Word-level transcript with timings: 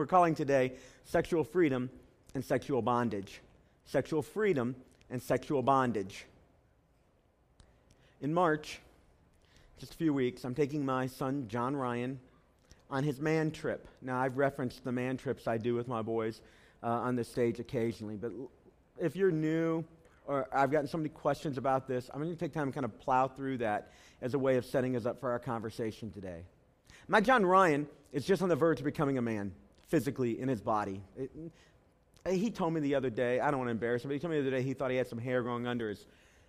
We're 0.00 0.06
calling 0.06 0.34
today 0.34 0.72
sexual 1.04 1.44
freedom 1.44 1.90
and 2.34 2.42
sexual 2.42 2.80
bondage. 2.80 3.42
Sexual 3.84 4.22
freedom 4.22 4.74
and 5.10 5.22
sexual 5.22 5.62
bondage. 5.62 6.24
In 8.22 8.32
March, 8.32 8.80
just 9.78 9.92
a 9.92 9.96
few 9.98 10.14
weeks, 10.14 10.42
I'm 10.46 10.54
taking 10.54 10.86
my 10.86 11.06
son, 11.06 11.48
John 11.48 11.76
Ryan, 11.76 12.18
on 12.90 13.04
his 13.04 13.20
man 13.20 13.50
trip. 13.50 13.86
Now, 14.00 14.18
I've 14.18 14.38
referenced 14.38 14.84
the 14.84 14.90
man 14.90 15.18
trips 15.18 15.46
I 15.46 15.58
do 15.58 15.74
with 15.74 15.86
my 15.86 16.00
boys 16.00 16.40
uh, 16.82 16.86
on 16.86 17.14
the 17.14 17.22
stage 17.22 17.60
occasionally, 17.60 18.16
but 18.16 18.32
if 18.98 19.14
you're 19.14 19.30
new 19.30 19.84
or 20.24 20.48
I've 20.50 20.70
gotten 20.70 20.88
so 20.88 20.96
many 20.96 21.10
questions 21.10 21.58
about 21.58 21.86
this, 21.86 22.08
I'm 22.14 22.22
going 22.22 22.32
to 22.32 22.40
take 22.40 22.54
time 22.54 22.68
to 22.68 22.72
kind 22.72 22.86
of 22.86 22.98
plow 23.00 23.28
through 23.28 23.58
that 23.58 23.92
as 24.22 24.32
a 24.32 24.38
way 24.38 24.56
of 24.56 24.64
setting 24.64 24.96
us 24.96 25.04
up 25.04 25.20
for 25.20 25.30
our 25.30 25.38
conversation 25.38 26.10
today. 26.10 26.40
My 27.06 27.20
John 27.20 27.44
Ryan 27.44 27.86
is 28.14 28.24
just 28.24 28.40
on 28.40 28.48
the 28.48 28.56
verge 28.56 28.78
of 28.78 28.86
becoming 28.86 29.18
a 29.18 29.22
man 29.22 29.52
physically 29.90 30.40
in 30.40 30.48
his 30.48 30.62
body. 30.62 31.02
It, 31.16 31.30
he 32.28 32.50
told 32.50 32.72
me 32.72 32.80
the 32.80 32.94
other 32.94 33.10
day, 33.10 33.40
I 33.40 33.50
don't 33.50 33.58
want 33.58 33.68
to 33.68 33.72
embarrass 33.72 34.04
him, 34.04 34.08
but 34.08 34.14
he 34.14 34.20
told 34.20 34.32
me 34.32 34.40
the 34.40 34.48
other 34.48 34.56
day 34.56 34.62
he 34.62 34.72
thought 34.72 34.90
he 34.90 34.96
had 34.96 35.08
some 35.08 35.18
hair 35.18 35.42
growing 35.42 35.66
under 35.66 35.88
his, 35.88 36.06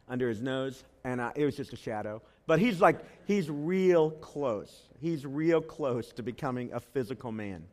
under 0.07 0.29
his 0.29 0.41
nose, 0.41 0.83
and 1.03 1.19
uh, 1.19 1.31
it 1.35 1.45
was 1.45 1.55
just 1.55 1.73
a 1.73 1.77
shadow. 1.77 2.21
But 2.45 2.59
he's 2.59 2.81
like, 2.81 2.99
he's 3.25 3.49
real 3.49 4.11
close. 4.11 4.83
He's 4.99 5.25
real 5.25 5.61
close 5.61 6.11
to 6.13 6.23
becoming 6.23 6.71
a 6.73 6.79
physical 6.79 7.31
man. 7.31 7.63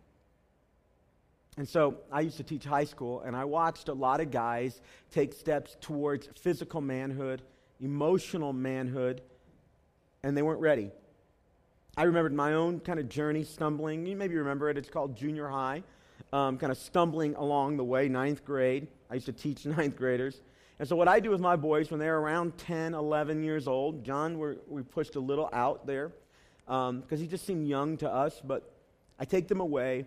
And 1.57 1.69
so 1.69 1.97
I 2.13 2.21
used 2.21 2.37
to 2.37 2.45
teach 2.45 2.65
high 2.65 2.85
school, 2.85 3.21
and 3.23 3.35
I 3.35 3.45
watched 3.45 3.89
a 3.89 3.93
lot 3.93 4.21
of 4.21 4.31
guys 4.31 4.81
take 5.11 5.33
steps 5.35 5.77
towards 5.81 6.29
physical 6.41 6.81
manhood, 6.81 7.43
emotional 7.81 8.53
manhood, 8.53 9.23
and 10.23 10.37
they 10.37 10.43
weren't 10.43 10.61
ready. 10.61 10.93
I 11.99 12.05
remembered 12.05 12.33
my 12.33 12.53
own 12.53 12.79
kind 12.79 13.01
of 13.01 13.09
journey 13.09 13.43
stumbling. 13.43 14.07
You 14.07 14.15
maybe 14.15 14.37
remember 14.37 14.71
it, 14.71 14.79
it's 14.79 14.89
called 14.89 15.17
junior 15.17 15.49
high. 15.49 15.83
Um, 16.33 16.57
kind 16.57 16.71
of 16.71 16.79
stumbling 16.79 17.35
along 17.35 17.77
the 17.77 17.83
way, 17.83 18.09
ninth 18.09 18.45
grade. 18.45 18.87
I 19.11 19.15
used 19.15 19.27
to 19.27 19.33
teach 19.33 19.67
ninth 19.67 19.97
graders. 19.97 20.41
And 20.79 20.89
so, 20.89 20.95
what 20.95 21.09
I 21.09 21.19
do 21.19 21.31
with 21.31 21.41
my 21.41 21.57
boys 21.57 21.91
when 21.91 21.99
they're 21.99 22.21
around 22.21 22.57
10, 22.57 22.95
11 22.95 23.43
years 23.43 23.67
old, 23.67 24.05
John, 24.05 24.39
we 24.69 24.83
pushed 24.85 25.17
a 25.17 25.21
little 25.21 25.51
out 25.53 25.89
there 25.89 26.13
because 26.67 26.89
um, 26.91 27.19
he 27.19 27.27
just 27.27 27.45
seemed 27.45 27.67
young 27.67 27.97
to 27.97 28.09
us, 28.09 28.41
but 28.45 28.73
I 29.19 29.25
take 29.25 29.49
them 29.49 29.59
away 29.59 30.07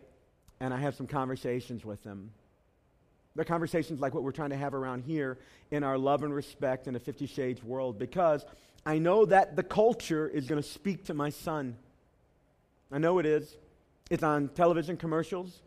and 0.61 0.73
I 0.73 0.79
have 0.79 0.95
some 0.95 1.07
conversations 1.07 1.83
with 1.83 2.01
them. 2.03 2.31
They're 3.35 3.45
conversations 3.45 4.01
like 4.01 4.13
what 4.13 4.23
we're 4.23 4.31
trying 4.31 4.49
to 4.49 4.57
have 4.57 4.73
around 4.73 5.03
here 5.03 5.37
in 5.71 5.83
our 5.83 5.97
love 5.97 6.23
and 6.23 6.33
respect 6.33 6.87
in 6.87 6.95
a 6.95 6.99
Fifty 6.99 7.25
Shades 7.25 7.63
world 7.63 7.97
because 7.97 8.45
I 8.85 8.97
know 8.97 9.25
that 9.25 9.55
the 9.55 9.63
culture 9.63 10.27
is 10.27 10.47
going 10.47 10.61
to 10.61 10.67
speak 10.67 11.05
to 11.05 11.13
my 11.13 11.29
son. 11.29 11.77
I 12.91 12.97
know 12.97 13.19
it 13.19 13.25
is. 13.25 13.55
It's 14.09 14.23
on 14.23 14.49
television 14.49 14.97
commercials. 14.97 15.61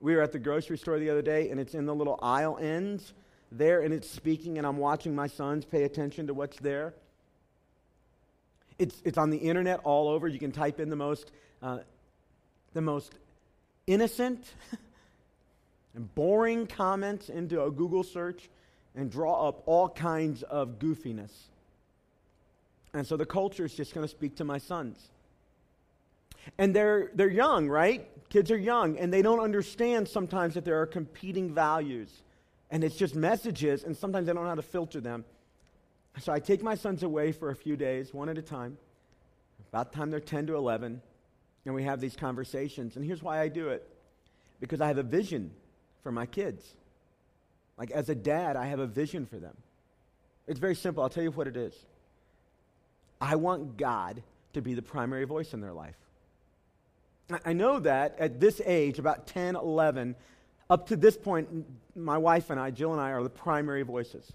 We 0.00 0.14
were 0.14 0.20
at 0.20 0.32
the 0.32 0.38
grocery 0.38 0.76
store 0.76 0.98
the 0.98 1.08
other 1.08 1.22
day, 1.22 1.48
and 1.50 1.58
it's 1.58 1.74
in 1.74 1.86
the 1.86 1.94
little 1.94 2.18
aisle 2.20 2.58
ends 2.60 3.14
there, 3.50 3.80
and 3.80 3.94
it's 3.94 4.10
speaking, 4.10 4.58
and 4.58 4.66
I'm 4.66 4.76
watching 4.76 5.14
my 5.14 5.26
sons 5.26 5.64
pay 5.64 5.84
attention 5.84 6.26
to 6.26 6.34
what's 6.34 6.58
there. 6.58 6.92
It's, 8.78 9.00
it's 9.04 9.16
on 9.16 9.30
the 9.30 9.38
internet 9.38 9.80
all 9.84 10.08
over. 10.08 10.28
You 10.28 10.38
can 10.38 10.52
type 10.52 10.80
in 10.80 10.90
the 10.90 10.96
most, 10.96 11.30
uh, 11.62 11.78
the 12.74 12.82
most 12.82 13.14
innocent 13.86 14.44
and 15.96 16.14
boring 16.14 16.66
comments 16.66 17.30
into 17.30 17.64
a 17.64 17.70
Google 17.70 18.04
search 18.04 18.50
and 18.94 19.10
draw 19.10 19.48
up 19.48 19.62
all 19.66 19.88
kinds 19.88 20.42
of 20.44 20.78
goofiness. 20.78 21.32
And 22.92 23.06
so 23.06 23.16
the 23.16 23.26
culture 23.26 23.64
is 23.64 23.74
just 23.74 23.94
going 23.94 24.06
to 24.06 24.10
speak 24.10 24.36
to 24.36 24.44
my 24.44 24.58
sons. 24.58 25.10
And 26.58 26.76
they're, 26.76 27.10
they're 27.14 27.30
young, 27.30 27.68
right? 27.68 28.08
Kids 28.28 28.50
are 28.50 28.58
young, 28.58 28.98
and 28.98 29.12
they 29.12 29.22
don't 29.22 29.40
understand 29.40 30.06
sometimes 30.06 30.54
that 30.54 30.64
there 30.64 30.80
are 30.80 30.86
competing 30.86 31.52
values. 31.52 32.10
And 32.70 32.84
it's 32.84 32.96
just 32.96 33.14
messages, 33.14 33.82
and 33.82 33.96
sometimes 33.96 34.26
they 34.26 34.32
don't 34.32 34.42
know 34.42 34.48
how 34.50 34.54
to 34.54 34.62
filter 34.62 35.00
them. 35.00 35.24
So 36.20 36.32
I 36.32 36.40
take 36.40 36.62
my 36.62 36.74
sons 36.74 37.02
away 37.02 37.32
for 37.32 37.50
a 37.50 37.56
few 37.56 37.76
days, 37.76 38.12
one 38.12 38.28
at 38.28 38.38
a 38.38 38.42
time. 38.42 38.76
About 39.70 39.92
the 39.92 39.98
time 39.98 40.10
they're 40.10 40.20
10 40.20 40.48
to 40.48 40.56
11, 40.56 41.00
and 41.64 41.74
we 41.74 41.84
have 41.84 42.00
these 42.00 42.16
conversations. 42.16 42.96
And 42.96 43.04
here's 43.04 43.22
why 43.22 43.40
I 43.40 43.48
do 43.48 43.68
it 43.68 43.88
because 44.60 44.80
I 44.80 44.88
have 44.88 44.98
a 44.98 45.02
vision 45.02 45.50
for 46.06 46.12
my 46.12 46.24
kids. 46.24 46.64
Like, 47.76 47.90
as 47.90 48.08
a 48.08 48.14
dad, 48.14 48.54
I 48.54 48.66
have 48.66 48.78
a 48.78 48.86
vision 48.86 49.26
for 49.26 49.38
them. 49.38 49.56
It's 50.46 50.60
very 50.60 50.76
simple. 50.76 51.02
I'll 51.02 51.08
tell 51.08 51.24
you 51.24 51.32
what 51.32 51.48
it 51.48 51.56
is. 51.56 51.74
I 53.20 53.34
want 53.34 53.76
God 53.76 54.22
to 54.52 54.62
be 54.62 54.74
the 54.74 54.82
primary 54.82 55.24
voice 55.24 55.52
in 55.52 55.60
their 55.60 55.72
life. 55.72 55.96
I 57.44 57.54
know 57.54 57.80
that 57.80 58.20
at 58.20 58.38
this 58.38 58.60
age, 58.64 59.00
about 59.00 59.26
10, 59.26 59.56
11, 59.56 60.14
up 60.70 60.86
to 60.90 60.96
this 60.96 61.16
point, 61.16 61.66
my 61.96 62.18
wife 62.18 62.50
and 62.50 62.60
I, 62.60 62.70
Jill 62.70 62.92
and 62.92 63.00
I, 63.00 63.10
are 63.10 63.24
the 63.24 63.28
primary 63.28 63.82
voices. 63.82 64.32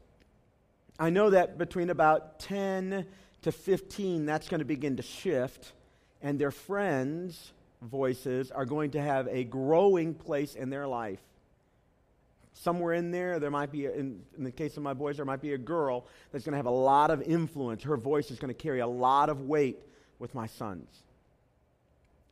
I 0.99 1.09
know 1.09 1.29
that 1.29 1.57
between 1.57 1.89
about 1.89 2.39
10 2.39 3.05
to 3.43 3.51
15, 3.53 4.25
that's 4.25 4.49
going 4.49 4.59
to 4.59 4.65
begin 4.65 4.97
to 4.97 5.03
shift, 5.03 5.71
and 6.21 6.37
their 6.37 6.51
friends' 6.51 7.53
voices 7.81 8.51
are 8.51 8.65
going 8.65 8.91
to 8.91 9.01
have 9.01 9.29
a 9.29 9.45
growing 9.45 10.13
place 10.13 10.53
in 10.53 10.69
their 10.69 10.85
life. 10.85 11.21
Somewhere 12.61 12.94
in 12.94 13.09
there, 13.09 13.39
there 13.39 13.49
might 13.49 13.72
be, 13.72 13.88
a, 13.88 13.91
in, 13.91 14.22
in 14.38 14.44
the 14.44 14.51
case 14.51 14.77
of 14.77 14.83
my 14.83 14.94
boys, 14.94 15.16
there 15.16 15.25
might 15.25 15.41
be 15.41 15.53
a 15.53 15.57
girl 15.57 16.05
that's 16.31 16.45
going 16.45 16.51
to 16.51 16.57
have 16.57 16.67
a 16.67 16.69
lot 16.69 17.09
of 17.09 17.23
influence. 17.23 17.81
Her 17.81 17.97
voice 17.97 18.29
is 18.29 18.38
going 18.38 18.53
to 18.53 18.59
carry 18.59 18.81
a 18.81 18.88
lot 18.88 19.29
of 19.29 19.41
weight 19.41 19.79
with 20.19 20.35
my 20.35 20.45
sons. 20.45 20.88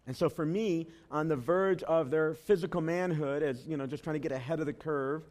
And 0.06 0.16
so 0.16 0.29
for 0.29 0.45
me, 0.45 0.85
on 1.09 1.29
the 1.29 1.35
verge 1.35 1.81
of 1.81 2.12
their 2.12 2.35
physical 2.35 2.79
manhood, 2.79 3.41
as 3.41 3.66
you 3.66 3.75
know, 3.75 3.88
just 3.88 4.03
trying 4.03 4.13
to 4.13 4.19
get 4.19 4.31
ahead 4.31 4.59
of 4.59 4.67
the 4.67 4.73
curve, 4.73 5.23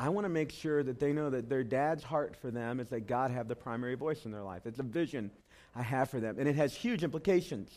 I 0.00 0.08
want 0.08 0.24
to 0.24 0.30
make 0.30 0.50
sure 0.50 0.82
that 0.82 0.98
they 0.98 1.12
know 1.12 1.30
that 1.30 1.48
their 1.48 1.62
dad's 1.62 2.02
heart 2.02 2.34
for 2.34 2.50
them 2.50 2.80
is 2.80 2.88
that 2.88 3.06
God 3.06 3.30
have 3.30 3.46
the 3.46 3.56
primary 3.56 3.94
voice 3.94 4.24
in 4.24 4.32
their 4.32 4.42
life. 4.42 4.62
It's 4.66 4.80
a 4.80 4.84
vision 4.84 5.30
I 5.76 5.82
have 5.82 6.10
for 6.10 6.18
them. 6.18 6.36
And 6.40 6.48
it 6.48 6.56
has 6.56 6.74
huge 6.74 7.04
implications. 7.04 7.70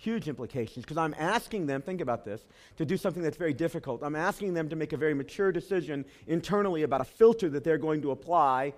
Huge 0.00 0.28
implications. 0.28 0.84
Because 0.84 0.96
I'm 0.96 1.14
asking 1.18 1.66
them, 1.66 1.82
think 1.82 2.00
about 2.00 2.24
this, 2.24 2.40
to 2.78 2.86
do 2.86 2.96
something 2.96 3.22
that's 3.22 3.36
very 3.36 3.52
difficult. 3.52 4.02
I'm 4.02 4.16
asking 4.16 4.54
them 4.54 4.70
to 4.70 4.76
make 4.76 4.94
a 4.94 4.96
very 4.96 5.12
mature 5.12 5.52
decision 5.52 6.06
internally 6.26 6.84
about 6.84 7.02
a 7.02 7.04
filter 7.04 7.50
that 7.50 7.64
they're 7.64 7.76
going 7.76 8.00
to 8.02 8.10
apply 8.10 8.72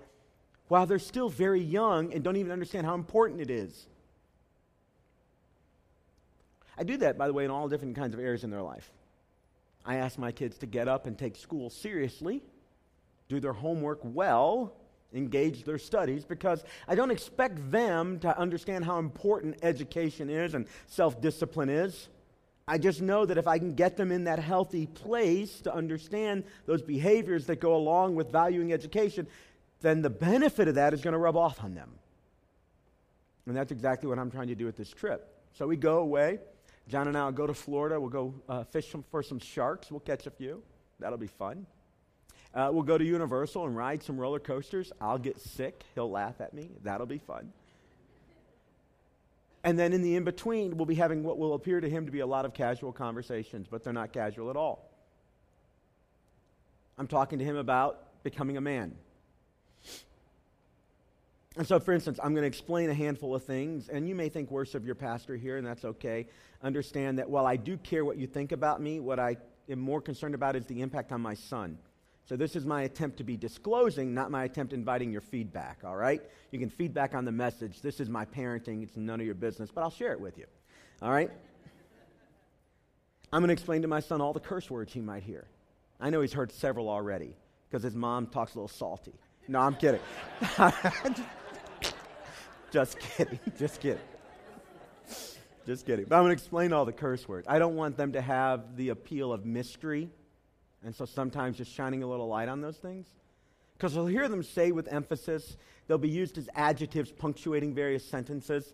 while 0.67 0.85
they're 0.85 0.99
still 0.99 1.29
very 1.29 1.61
young 1.61 2.13
and 2.13 2.23
don't 2.25 2.35
even 2.35 2.51
understand 2.51 2.85
how 2.85 2.93
important 2.93 3.39
it 3.39 3.49
is. 3.49 3.87
I 6.77 6.83
do 6.83 6.97
that, 6.97 7.17
by 7.17 7.27
the 7.27 7.33
way, 7.33 7.45
in 7.45 7.51
all 7.51 7.69
different 7.69 7.95
kinds 7.95 8.13
of 8.13 8.19
areas 8.19 8.43
in 8.43 8.49
their 8.49 8.61
life. 8.61 8.91
I 9.85 9.97
ask 9.97 10.17
my 10.17 10.33
kids 10.33 10.57
to 10.57 10.65
get 10.65 10.89
up 10.89 11.05
and 11.05 11.17
take 11.17 11.37
school 11.37 11.69
seriously, 11.69 12.41
do 13.29 13.39
their 13.39 13.53
homework 13.53 13.99
well, 14.03 14.73
engage 15.13 15.63
their 15.63 15.77
studies, 15.77 16.25
because 16.25 16.63
I 16.87 16.95
don't 16.95 17.11
expect 17.11 17.71
them 17.71 18.19
to 18.19 18.37
understand 18.37 18.85
how 18.85 18.99
important 18.99 19.57
education 19.61 20.29
is 20.29 20.53
and 20.53 20.67
self 20.87 21.21
discipline 21.21 21.69
is. 21.69 22.09
I 22.67 22.77
just 22.77 23.01
know 23.01 23.25
that 23.25 23.37
if 23.37 23.47
I 23.47 23.57
can 23.57 23.73
get 23.73 23.97
them 23.97 24.11
in 24.11 24.23
that 24.23 24.39
healthy 24.39 24.87
place 24.87 25.59
to 25.61 25.73
understand 25.73 26.45
those 26.65 26.81
behaviors 26.81 27.45
that 27.47 27.59
go 27.59 27.75
along 27.75 28.15
with 28.15 28.31
valuing 28.31 28.71
education, 28.71 29.27
then 29.81 30.01
the 30.01 30.09
benefit 30.09 30.69
of 30.69 30.75
that 30.75 30.93
is 30.93 31.01
going 31.01 31.11
to 31.11 31.17
rub 31.17 31.35
off 31.35 31.61
on 31.63 31.75
them. 31.75 31.91
And 33.45 33.55
that's 33.55 33.73
exactly 33.73 34.07
what 34.07 34.17
I'm 34.17 34.31
trying 34.31 34.47
to 34.47 34.55
do 34.55 34.65
with 34.65 34.77
this 34.77 34.89
trip. 34.89 35.27
So 35.53 35.67
we 35.67 35.75
go 35.75 35.97
away. 35.97 36.39
John 36.87 37.07
and 37.09 37.17
I 37.17 37.25
will 37.25 37.33
go 37.33 37.47
to 37.47 37.53
Florida. 37.53 37.99
We'll 37.99 38.09
go 38.09 38.33
uh, 38.47 38.63
fish 38.63 38.89
some, 38.89 39.03
for 39.11 39.21
some 39.21 39.39
sharks. 39.39 39.91
We'll 39.91 39.99
catch 39.99 40.25
a 40.25 40.31
few. 40.31 40.63
That'll 40.99 41.17
be 41.17 41.27
fun. 41.27 41.65
Uh, 42.53 42.69
we'll 42.71 42.83
go 42.83 42.97
to 42.97 43.03
Universal 43.03 43.65
and 43.65 43.75
ride 43.75 44.03
some 44.03 44.17
roller 44.17 44.39
coasters. 44.39 44.91
I'll 45.01 45.17
get 45.17 45.39
sick. 45.39 45.83
He'll 45.95 46.11
laugh 46.11 46.39
at 46.39 46.53
me. 46.53 46.69
That'll 46.83 47.07
be 47.07 47.17
fun. 47.17 47.51
And 49.63 49.79
then 49.79 49.93
in 49.93 50.01
the 50.01 50.15
in 50.15 50.23
between, 50.23 50.77
we'll 50.77 50.85
be 50.85 50.95
having 50.95 51.23
what 51.23 51.37
will 51.37 51.53
appear 51.53 51.79
to 51.79 51.89
him 51.89 52.05
to 52.05 52.11
be 52.11 52.19
a 52.19 52.27
lot 52.27 52.45
of 52.45 52.53
casual 52.53 52.91
conversations, 52.91 53.67
but 53.69 53.83
they're 53.83 53.93
not 53.93 54.11
casual 54.11 54.49
at 54.49 54.57
all. 54.57 54.89
I'm 56.97 57.07
talking 57.07 57.39
to 57.39 57.45
him 57.45 57.55
about 57.55 58.23
becoming 58.23 58.57
a 58.57 58.61
man. 58.61 58.93
And 61.55 61.67
so, 61.67 61.79
for 61.79 61.93
instance, 61.93 62.19
I'm 62.21 62.33
going 62.33 62.43
to 62.43 62.47
explain 62.47 62.89
a 62.89 62.93
handful 62.93 63.35
of 63.35 63.43
things, 63.43 63.87
and 63.87 64.07
you 64.07 64.15
may 64.15 64.27
think 64.27 64.51
worse 64.51 64.75
of 64.75 64.85
your 64.85 64.95
pastor 64.95 65.35
here, 65.35 65.57
and 65.57 65.65
that's 65.65 65.85
okay. 65.85 66.27
Understand 66.63 67.19
that 67.19 67.29
while 67.29 67.45
I 67.45 67.55
do 67.55 67.77
care 67.77 68.03
what 68.03 68.17
you 68.17 68.27
think 68.27 68.51
about 68.51 68.81
me, 68.81 68.99
what 68.99 69.19
I 69.19 69.37
am 69.69 69.79
more 69.79 70.01
concerned 70.01 70.35
about 70.35 70.55
is 70.55 70.65
the 70.65 70.81
impact 70.81 71.11
on 71.11 71.21
my 71.21 71.35
son. 71.35 71.77
So, 72.25 72.37
this 72.37 72.55
is 72.55 72.65
my 72.65 72.83
attempt 72.83 73.17
to 73.17 73.23
be 73.23 73.35
disclosing, 73.35 74.13
not 74.13 74.31
my 74.31 74.45
attempt 74.45 74.71
inviting 74.71 75.11
your 75.11 75.21
feedback, 75.21 75.79
all 75.83 75.97
right? 75.97 76.21
You 76.51 76.59
can 76.59 76.69
feedback 76.69 77.13
on 77.15 77.25
the 77.25 77.31
message. 77.31 77.81
This 77.81 77.99
is 77.99 78.09
my 78.09 78.25
parenting, 78.25 78.81
it's 78.81 78.95
none 78.95 79.19
of 79.19 79.25
your 79.25 79.35
business, 79.35 79.69
but 79.73 79.81
I'll 79.81 79.91
share 79.91 80.13
it 80.13 80.21
with 80.21 80.37
you, 80.37 80.45
all 81.01 81.11
right? 81.11 81.29
I'm 83.33 83.41
going 83.41 83.47
to 83.47 83.53
explain 83.53 83.81
to 83.81 83.87
my 83.87 83.99
son 83.99 84.21
all 84.21 84.31
the 84.31 84.39
curse 84.39 84.69
words 84.69 84.93
he 84.93 85.01
might 85.01 85.23
hear. 85.23 85.47
I 85.99 86.11
know 86.11 86.21
he's 86.21 86.33
heard 86.33 86.51
several 86.51 86.87
already 86.87 87.35
because 87.67 87.81
his 87.83 87.95
mom 87.95 88.27
talks 88.27 88.53
a 88.53 88.57
little 88.57 88.67
salty. 88.67 89.15
No, 89.47 89.59
I'm 89.59 89.75
kidding. 89.75 89.99
Just 92.71 92.99
kidding. 92.99 93.39
Just 93.57 93.81
kidding. 93.81 94.01
Just 95.65 95.85
kidding. 95.85 96.05
But 96.05 96.15
I'm 96.15 96.23
going 96.23 96.29
to 96.29 96.41
explain 96.41 96.73
all 96.73 96.85
the 96.85 96.93
curse 96.93 97.27
words. 97.27 97.47
I 97.49 97.57
don't 97.59 97.75
want 97.75 97.97
them 97.97 98.13
to 98.13 98.21
have 98.21 98.75
the 98.75 98.89
appeal 98.89 99.33
of 99.33 99.45
mystery. 99.45 100.09
And 100.85 100.95
so 100.95 101.05
sometimes 101.05 101.57
just 101.57 101.71
shining 101.71 102.03
a 102.03 102.07
little 102.07 102.27
light 102.27 102.49
on 102.49 102.61
those 102.61 102.77
things. 102.77 103.07
Because 103.77 103.95
we'll 103.95 104.05
hear 104.05 104.27
them 104.27 104.43
say 104.43 104.71
with 104.71 104.87
emphasis, 104.91 105.57
they'll 105.87 105.97
be 105.97 106.09
used 106.09 106.37
as 106.37 106.49
adjectives 106.55 107.11
punctuating 107.11 107.73
various 107.73 108.05
sentences. 108.05 108.73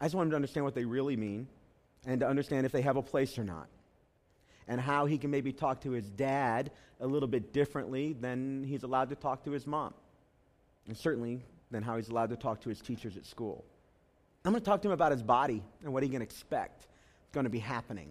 I 0.00 0.04
just 0.04 0.14
want 0.14 0.26
them 0.26 0.32
to 0.32 0.36
understand 0.36 0.64
what 0.64 0.74
they 0.74 0.84
really 0.84 1.16
mean 1.16 1.48
and 2.06 2.20
to 2.20 2.28
understand 2.28 2.66
if 2.66 2.72
they 2.72 2.82
have 2.82 2.96
a 2.96 3.02
place 3.02 3.38
or 3.38 3.44
not. 3.44 3.68
And 4.66 4.80
how 4.80 5.06
he 5.06 5.16
can 5.16 5.30
maybe 5.30 5.52
talk 5.52 5.80
to 5.82 5.92
his 5.92 6.08
dad 6.10 6.70
a 7.00 7.06
little 7.06 7.28
bit 7.28 7.52
differently 7.52 8.12
than 8.12 8.64
he's 8.64 8.82
allowed 8.82 9.08
to 9.10 9.16
talk 9.16 9.44
to 9.44 9.50
his 9.50 9.66
mom. 9.66 9.94
And 10.86 10.96
certainly 10.96 11.42
than 11.70 11.82
how 11.82 11.96
he's 11.96 12.08
allowed 12.08 12.30
to 12.30 12.36
talk 12.36 12.60
to 12.62 12.68
his 12.68 12.80
teachers 12.80 13.16
at 13.16 13.26
school. 13.26 13.64
I'm 14.44 14.52
going 14.52 14.62
to 14.62 14.64
talk 14.64 14.82
to 14.82 14.88
him 14.88 14.92
about 14.92 15.12
his 15.12 15.22
body 15.22 15.62
and 15.82 15.92
what 15.92 16.02
he 16.02 16.08
can 16.08 16.22
expect 16.22 16.86
going 17.32 17.44
to 17.44 17.50
be 17.50 17.58
happening. 17.58 18.10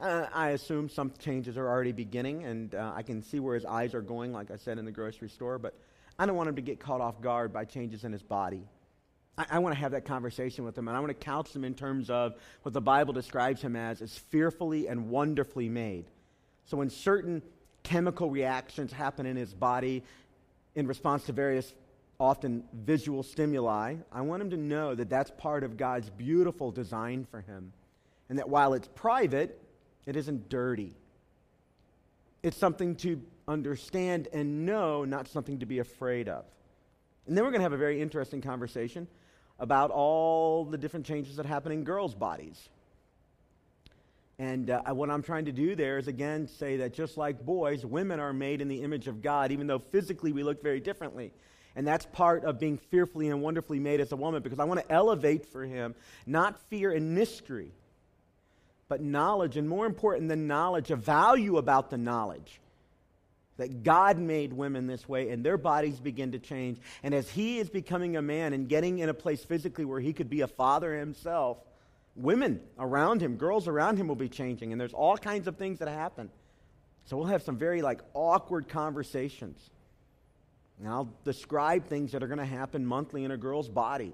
Uh, 0.00 0.26
I 0.34 0.50
assume 0.50 0.88
some 0.88 1.12
changes 1.18 1.56
are 1.56 1.68
already 1.68 1.92
beginning, 1.92 2.44
and 2.44 2.74
uh, 2.74 2.92
I 2.94 3.02
can 3.02 3.22
see 3.22 3.38
where 3.38 3.54
his 3.54 3.64
eyes 3.64 3.94
are 3.94 4.02
going, 4.02 4.32
like 4.32 4.50
I 4.50 4.56
said 4.56 4.78
in 4.78 4.84
the 4.84 4.92
grocery 4.92 5.28
store, 5.28 5.58
but 5.58 5.74
I 6.18 6.26
don't 6.26 6.36
want 6.36 6.48
him 6.48 6.56
to 6.56 6.62
get 6.62 6.80
caught 6.80 7.00
off 7.00 7.20
guard 7.20 7.52
by 7.52 7.64
changes 7.64 8.04
in 8.04 8.12
his 8.12 8.22
body. 8.22 8.66
I, 9.38 9.46
I 9.52 9.58
want 9.60 9.74
to 9.74 9.80
have 9.80 9.92
that 9.92 10.04
conversation 10.04 10.64
with 10.64 10.76
him, 10.76 10.88
and 10.88 10.96
I 10.96 11.00
want 11.00 11.10
to 11.10 11.24
couch 11.24 11.54
him 11.54 11.64
in 11.64 11.74
terms 11.74 12.10
of 12.10 12.34
what 12.62 12.72
the 12.72 12.80
Bible 12.80 13.12
describes 13.12 13.62
him 13.62 13.76
as, 13.76 14.02
as 14.02 14.18
fearfully 14.18 14.88
and 14.88 15.10
wonderfully 15.10 15.68
made. 15.68 16.06
So 16.64 16.76
when 16.76 16.90
certain 16.90 17.42
chemical 17.84 18.30
reactions 18.30 18.92
happen 18.92 19.26
in 19.26 19.36
his 19.36 19.54
body 19.54 20.02
in 20.74 20.88
response 20.88 21.24
to 21.26 21.32
various 21.32 21.72
often 22.18 22.64
visual 22.72 23.22
stimuli, 23.22 23.96
I 24.10 24.22
want 24.22 24.42
him 24.42 24.50
to 24.50 24.56
know 24.56 24.94
that 24.94 25.08
that's 25.08 25.30
part 25.30 25.62
of 25.62 25.76
God's 25.76 26.10
beautiful 26.10 26.72
design 26.72 27.26
for 27.30 27.42
him. 27.42 27.72
And 28.28 28.38
that 28.38 28.48
while 28.48 28.72
it's 28.74 28.88
private, 28.94 29.60
it 30.06 30.16
isn't 30.16 30.48
dirty. 30.48 30.94
It's 32.42 32.56
something 32.56 32.96
to 32.96 33.20
understand 33.48 34.28
and 34.32 34.66
know, 34.66 35.04
not 35.04 35.28
something 35.28 35.58
to 35.60 35.66
be 35.66 35.78
afraid 35.78 36.28
of. 36.28 36.44
And 37.26 37.36
then 37.36 37.44
we're 37.44 37.50
going 37.50 37.60
to 37.60 37.64
have 37.64 37.72
a 37.72 37.78
very 37.78 38.00
interesting 38.00 38.42
conversation 38.42 39.08
about 39.58 39.90
all 39.90 40.64
the 40.64 40.76
different 40.76 41.06
changes 41.06 41.36
that 41.36 41.46
happen 41.46 41.72
in 41.72 41.84
girls' 41.84 42.14
bodies. 42.14 42.68
And 44.38 44.68
uh, 44.68 44.82
what 44.92 45.10
I'm 45.10 45.22
trying 45.22 45.44
to 45.44 45.52
do 45.52 45.76
there 45.76 45.96
is 45.96 46.08
again 46.08 46.48
say 46.48 46.78
that 46.78 46.92
just 46.92 47.16
like 47.16 47.44
boys, 47.44 47.86
women 47.86 48.18
are 48.18 48.32
made 48.32 48.60
in 48.60 48.68
the 48.68 48.82
image 48.82 49.06
of 49.06 49.22
God, 49.22 49.52
even 49.52 49.66
though 49.66 49.78
physically 49.78 50.32
we 50.32 50.42
look 50.42 50.62
very 50.62 50.80
differently. 50.80 51.32
And 51.76 51.86
that's 51.86 52.06
part 52.06 52.44
of 52.44 52.58
being 52.58 52.78
fearfully 52.78 53.28
and 53.28 53.42
wonderfully 53.42 53.80
made 53.80 54.00
as 54.00 54.12
a 54.12 54.16
woman 54.16 54.42
because 54.42 54.58
I 54.58 54.64
want 54.64 54.80
to 54.80 54.92
elevate 54.92 55.46
for 55.46 55.64
him 55.64 55.94
not 56.26 56.58
fear 56.68 56.92
and 56.92 57.14
mystery, 57.14 57.72
but 58.88 59.00
knowledge, 59.00 59.56
and 59.56 59.68
more 59.68 59.86
important 59.86 60.28
than 60.28 60.46
knowledge, 60.46 60.90
a 60.90 60.96
value 60.96 61.56
about 61.56 61.90
the 61.90 61.98
knowledge. 61.98 62.60
That 63.56 63.84
God 63.84 64.18
made 64.18 64.52
women 64.52 64.88
this 64.88 65.08
way 65.08 65.30
and 65.30 65.44
their 65.44 65.56
bodies 65.56 66.00
begin 66.00 66.32
to 66.32 66.40
change. 66.40 66.80
And 67.04 67.14
as 67.14 67.30
he 67.30 67.58
is 67.58 67.70
becoming 67.70 68.16
a 68.16 68.22
man 68.22 68.52
and 68.52 68.68
getting 68.68 68.98
in 68.98 69.08
a 69.08 69.14
place 69.14 69.44
physically 69.44 69.84
where 69.84 70.00
he 70.00 70.12
could 70.12 70.28
be 70.28 70.40
a 70.40 70.48
father 70.48 70.92
himself, 70.92 71.58
women 72.16 72.60
around 72.80 73.20
him, 73.20 73.36
girls 73.36 73.68
around 73.68 73.96
him 73.96 74.08
will 74.08 74.16
be 74.16 74.28
changing. 74.28 74.72
And 74.72 74.80
there's 74.80 74.92
all 74.92 75.16
kinds 75.16 75.46
of 75.46 75.56
things 75.56 75.78
that 75.78 75.88
happen. 75.88 76.30
So 77.04 77.16
we'll 77.16 77.26
have 77.26 77.42
some 77.44 77.56
very 77.56 77.80
like 77.80 78.00
awkward 78.12 78.68
conversations. 78.68 79.70
And 80.78 80.88
I'll 80.88 81.12
describe 81.24 81.86
things 81.86 82.12
that 82.12 82.22
are 82.22 82.26
going 82.26 82.38
to 82.38 82.44
happen 82.44 82.84
monthly 82.84 83.22
in 83.24 83.30
a 83.30 83.36
girl's 83.36 83.68
body. 83.68 84.12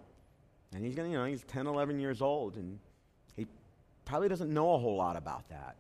And 0.74 0.84
he's 0.84 0.94
going 0.94 1.08
to, 1.08 1.12
you 1.12 1.18
know, 1.18 1.24
he's 1.24 1.42
10, 1.44 1.66
11 1.66 1.98
years 1.98 2.20
old. 2.20 2.56
And 2.56 2.78
probably 4.10 4.28
doesn't 4.28 4.52
know 4.52 4.74
a 4.74 4.78
whole 4.78 4.96
lot 4.96 5.16
about 5.16 5.48
that. 5.50 5.76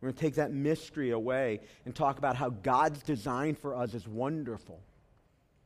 We're 0.00 0.08
going 0.08 0.16
to 0.16 0.20
take 0.20 0.34
that 0.34 0.52
mystery 0.52 1.12
away 1.12 1.60
and 1.86 1.94
talk 1.94 2.18
about 2.18 2.36
how 2.36 2.50
God's 2.50 3.02
design 3.02 3.54
for 3.54 3.74
us 3.74 3.94
is 3.94 4.06
wonderful. 4.06 4.78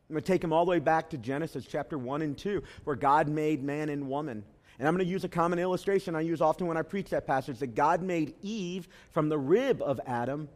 I'm 0.09 0.15
going 0.15 0.23
to 0.23 0.33
take 0.33 0.45
him 0.45 0.53
all 0.53 0.65
the 0.65 0.71
way 0.71 0.79
back 0.79 1.11
to 1.11 1.19
Genesis 1.19 1.67
chapter 1.69 1.99
1 1.99 2.23
and 2.23 2.39
2, 2.39 2.63
where 2.85 2.95
God 2.95 3.27
made 3.27 3.65
man 3.65 3.89
and 3.89 4.09
woman. 4.09 4.45
And 4.79 4.87
I'm 4.87 4.95
going 4.95 5.05
to 5.05 5.11
use 5.11 5.25
a 5.25 5.29
common 5.29 5.59
illustration 5.59 6.15
I 6.15 6.21
use 6.21 6.41
often 6.41 6.69
when 6.69 6.77
I 6.77 6.83
preach 6.83 7.11
that 7.11 7.27
passage 7.27 7.59
that 7.59 7.75
God 7.75 8.01
made 8.01 8.35
Eve 8.43 8.87
from 9.11 9.29
the 9.29 9.39
rib 9.39 9.83
of 9.83 10.01
Adam 10.07 10.49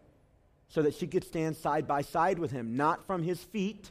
so 0.69 0.81
that 0.82 0.94
she 0.94 1.08
could 1.08 1.25
stand 1.25 1.56
side 1.56 1.88
by 1.88 2.02
side 2.02 2.38
with 2.38 2.52
him, 2.52 2.76
not 2.76 3.05
from 3.05 3.25
his 3.25 3.43
feet, 3.43 3.90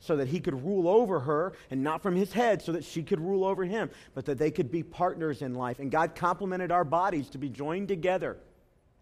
so 0.00 0.16
that 0.16 0.28
he 0.28 0.40
could 0.40 0.64
rule 0.64 0.88
over 0.88 1.20
her, 1.20 1.52
and 1.70 1.82
not 1.82 2.02
from 2.02 2.14
his 2.14 2.32
head, 2.32 2.62
so 2.62 2.72
that 2.72 2.84
she 2.84 3.02
could 3.02 3.20
rule 3.20 3.44
over 3.44 3.64
him, 3.64 3.90
but 4.14 4.24
that 4.26 4.38
they 4.38 4.50
could 4.50 4.70
be 4.70 4.82
partners 4.82 5.42
in 5.42 5.54
life. 5.54 5.80
And 5.80 5.90
God 5.90 6.14
complemented 6.14 6.70
our 6.70 6.84
bodies 6.84 7.28
to 7.30 7.38
be 7.38 7.48
joined 7.48 7.88
together. 7.88 8.36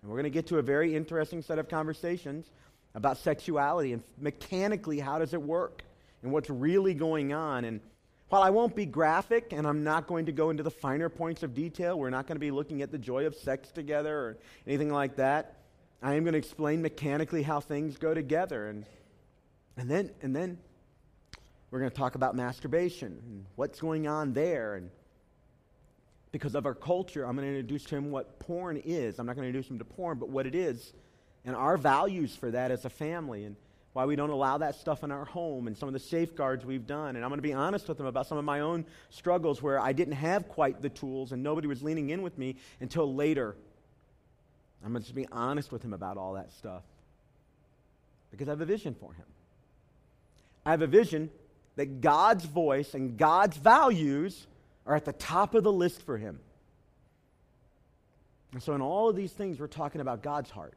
And 0.01 0.11
we're 0.11 0.17
going 0.17 0.25
to 0.25 0.31
get 0.31 0.47
to 0.49 0.59
a 0.59 0.63
very 0.63 0.95
interesting 0.95 1.43
set 1.43 1.59
of 1.59 1.69
conversations 1.69 2.51
about 2.95 3.19
sexuality 3.19 3.93
and 3.93 4.03
mechanically 4.19 4.99
how 4.99 5.19
does 5.19 5.35
it 5.35 5.43
work 5.43 5.83
and 6.23 6.33
what's 6.33 6.49
really 6.49 6.95
going 6.95 7.33
on. 7.33 7.65
And 7.65 7.81
while 8.29 8.43
I 8.43 8.51
won't 8.51 8.75
be 8.75 8.87
graphic 8.87 9.53
and 9.53 9.67
I'm 9.67 9.85
not 9.85 10.07
going 10.07 10.27
to 10.27 10.33
go 10.33 10.51
into 10.51 10.63
the 10.63 10.71
finer 10.71 11.09
points 11.09 11.43
of 11.43 11.55
detail, 11.55 11.99
we're 11.99 12.11
not 12.11 12.27
going 12.27 12.37
to 12.37 12.41
be 12.41 12.51
looking 12.51 12.83
at 12.83 12.91
the 12.91 12.99
joy 12.99 13.27
of 13.27 13.35
sex 13.35 13.71
together 13.71 14.17
or 14.17 14.39
anything 14.67 14.91
like 14.91 15.17
that. 15.17 15.57
I 16.03 16.15
am 16.15 16.25
going 16.25 16.33
to 16.33 16.39
explain 16.39 16.83
mechanically 16.83 17.43
how 17.43 17.61
things 17.61 17.97
go 17.97 18.15
together. 18.15 18.69
And, 18.69 18.87
and, 19.77 19.91
then, 19.91 20.11
and 20.23 20.35
then 20.35 20.59
we're 21.77 21.81
going 21.81 21.91
to 21.91 21.99
talk 21.99 22.15
about 22.15 22.35
masturbation 22.35 23.19
and 23.27 23.45
what's 23.55 23.81
going 23.81 24.07
on 24.09 24.33
there. 24.33 24.77
And 24.77 24.89
because 26.33 26.55
of 26.55 26.65
our 26.65 26.75
culture, 26.75 27.27
I'm 27.27 27.37
going 27.37 27.47
to 27.47 27.55
introduce 27.55 27.85
to 27.85 27.97
him 27.97 28.11
what 28.11 28.39
porn 28.39 28.81
is. 28.83 29.19
I'm 29.19 29.27
not 29.27 29.37
going 29.37 29.43
to 29.43 29.49
introduce 29.49 29.71
him 29.71 29.79
to 29.81 29.85
porn, 29.85 30.19
but 30.19 30.31
what 30.31 30.47
it 30.47 30.55
is 30.55 30.95
and 31.45 31.55
our 31.55 31.77
values 31.77 32.35
for 32.35 32.51
that 32.51 32.71
as 32.71 32.87
a 32.87 32.89
family 32.89 33.45
and 33.45 33.57
why 33.93 34.07
we 34.07 34.17
don't 34.17 34.31
allow 34.31 34.57
that 34.57 34.77
stuff 34.77 35.05
in 35.05 35.11
our 35.11 35.27
home 35.27 35.67
and 35.67 35.77
some 35.77 35.87
of 35.87 35.93
the 35.93 35.99
safeguards 35.99 36.65
we've 36.65 36.87
done. 36.87 37.15
And 37.15 37.23
I'm 37.23 37.29
going 37.29 37.41
to 37.41 37.43
be 37.43 37.53
honest 37.53 37.87
with 37.89 38.01
him 38.01 38.07
about 38.07 38.27
some 38.27 38.39
of 38.39 38.45
my 38.47 38.61
own 38.61 38.87
struggles 39.11 39.61
where 39.61 39.79
I 39.79 39.93
didn't 39.93 40.15
have 40.15 40.49
quite 40.49 40.81
the 40.81 40.89
tools 40.89 41.33
and 41.33 41.43
nobody 41.43 41.67
was 41.67 41.83
leaning 41.83 42.09
in 42.09 42.23
with 42.23 42.39
me 42.39 42.57
until 42.81 43.15
later. 43.15 43.55
I'm 44.83 44.93
going 44.93 45.03
to 45.03 45.07
just 45.07 45.15
be 45.15 45.29
honest 45.31 45.71
with 45.71 45.83
him 45.83 45.93
about 45.93 46.17
all 46.17 46.33
that 46.35 46.53
stuff 46.53 46.85
because 48.31 48.49
I 48.49 48.53
have 48.53 48.63
a 48.63 48.65
vision 48.65 48.97
for 48.99 49.13
him. 49.13 49.27
I 50.65 50.71
have 50.71 50.81
a 50.81 50.87
vision 50.87 51.29
that 51.77 52.01
God's 52.01 52.45
voice 52.45 52.95
and 52.95 53.17
God's 53.17 53.57
values 53.57 54.47
are 54.87 54.97
at 54.97 55.05
the 55.05 55.13
top 55.13 55.55
of 55.55 55.63
the 55.63 55.73
list 55.73 56.03
for 56.03 56.17
him. 56.19 56.41
And 58.53 58.63
so, 58.63 58.75
in 58.75 58.81
all 58.81 59.09
of 59.09 59.17
these 59.17 59.33
things, 59.33 59.61
we're 59.61 59.67
talking 59.67 60.01
about 60.01 60.23
God's 60.23 60.51
heart 60.51 60.75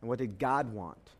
and 0.00 0.08
what 0.08 0.18
did 0.18 0.38
God 0.38 0.72
want? 0.72 1.10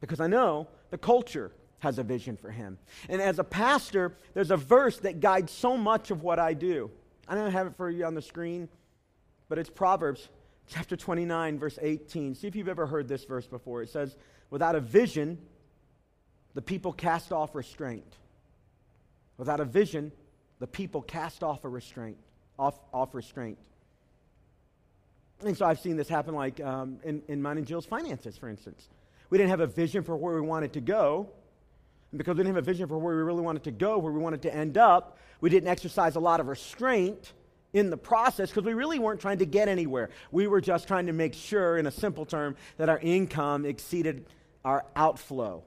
Because 0.00 0.20
I 0.20 0.26
know 0.26 0.68
the 0.90 0.98
culture 0.98 1.50
has 1.78 1.98
a 1.98 2.02
vision 2.02 2.36
for 2.36 2.50
him. 2.50 2.78
And 3.08 3.20
as 3.20 3.38
a 3.38 3.44
pastor, 3.44 4.14
there's 4.34 4.50
a 4.50 4.56
verse 4.56 4.98
that 4.98 5.20
guides 5.20 5.52
so 5.52 5.76
much 5.76 6.10
of 6.10 6.22
what 6.22 6.38
I 6.38 6.54
do. 6.54 6.90
I 7.26 7.34
don't 7.34 7.52
have 7.52 7.66
it 7.66 7.76
for 7.76 7.88
you 7.88 8.04
on 8.04 8.14
the 8.14 8.22
screen, 8.22 8.68
but 9.48 9.58
it's 9.58 9.70
Proverbs 9.70 10.28
chapter 10.66 10.96
29, 10.96 11.58
verse 11.58 11.78
18. 11.80 12.34
See 12.34 12.46
if 12.46 12.56
you've 12.56 12.68
ever 12.68 12.86
heard 12.86 13.08
this 13.08 13.24
verse 13.24 13.46
before. 13.46 13.82
It 13.82 13.88
says, 13.88 14.16
Without 14.50 14.76
a 14.76 14.80
vision, 14.80 15.38
the 16.54 16.62
people 16.62 16.92
cast 16.92 17.32
off 17.32 17.54
restraint. 17.54 18.16
Without 19.36 19.60
a 19.60 19.64
vision, 19.64 20.12
the 20.60 20.66
people 20.66 21.02
cast 21.02 21.42
off 21.42 21.64
a 21.64 21.68
restraint, 21.68 22.16
off, 22.58 22.78
off 22.92 23.14
restraint. 23.14 23.58
And 25.44 25.56
so 25.56 25.66
I've 25.66 25.80
seen 25.80 25.96
this 25.96 26.08
happen 26.08 26.34
like 26.34 26.60
um, 26.60 26.98
in, 27.04 27.22
in 27.28 27.42
mine 27.42 27.58
and 27.58 27.66
Jill's 27.66 27.86
finances, 27.86 28.38
for 28.38 28.48
instance. 28.48 28.88
We 29.30 29.38
didn't 29.38 29.50
have 29.50 29.60
a 29.60 29.66
vision 29.66 30.04
for 30.04 30.16
where 30.16 30.34
we 30.34 30.40
wanted 30.40 30.72
to 30.74 30.80
go. 30.80 31.28
And 32.12 32.18
because 32.18 32.36
we 32.36 32.44
didn't 32.44 32.54
have 32.54 32.64
a 32.64 32.66
vision 32.66 32.86
for 32.86 32.96
where 32.98 33.16
we 33.16 33.22
really 33.22 33.42
wanted 33.42 33.64
to 33.64 33.72
go, 33.72 33.98
where 33.98 34.12
we 34.12 34.20
wanted 34.20 34.42
to 34.42 34.54
end 34.54 34.78
up, 34.78 35.18
we 35.40 35.50
didn't 35.50 35.68
exercise 35.68 36.14
a 36.14 36.20
lot 36.20 36.38
of 36.38 36.46
restraint 36.46 37.32
in 37.72 37.90
the 37.90 37.96
process 37.96 38.50
because 38.50 38.64
we 38.64 38.72
really 38.72 39.00
weren't 39.00 39.20
trying 39.20 39.38
to 39.38 39.46
get 39.46 39.68
anywhere. 39.68 40.10
We 40.30 40.46
were 40.46 40.60
just 40.60 40.86
trying 40.86 41.06
to 41.06 41.12
make 41.12 41.34
sure, 41.34 41.76
in 41.76 41.86
a 41.86 41.90
simple 41.90 42.24
term, 42.24 42.54
that 42.76 42.88
our 42.88 43.00
income 43.00 43.66
exceeded 43.66 44.26
our 44.64 44.84
outflow. 44.94 45.64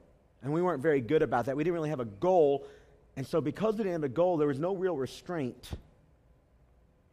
And 0.47 0.53
we 0.53 0.61
weren't 0.61 0.81
very 0.81 1.01
good 1.01 1.23
about 1.23 1.47
that. 1.47 1.57
We 1.57 1.65
didn't 1.65 1.73
really 1.73 1.89
have 1.89 1.99
a 1.99 2.05
goal. 2.05 2.65
And 3.17 3.27
so, 3.27 3.41
because 3.41 3.73
we 3.73 3.79
didn't 3.79 3.91
have 3.91 4.03
a 4.05 4.07
goal, 4.07 4.37
there 4.37 4.47
was 4.47 4.59
no 4.59 4.73
real 4.73 4.95
restraint. 4.95 5.71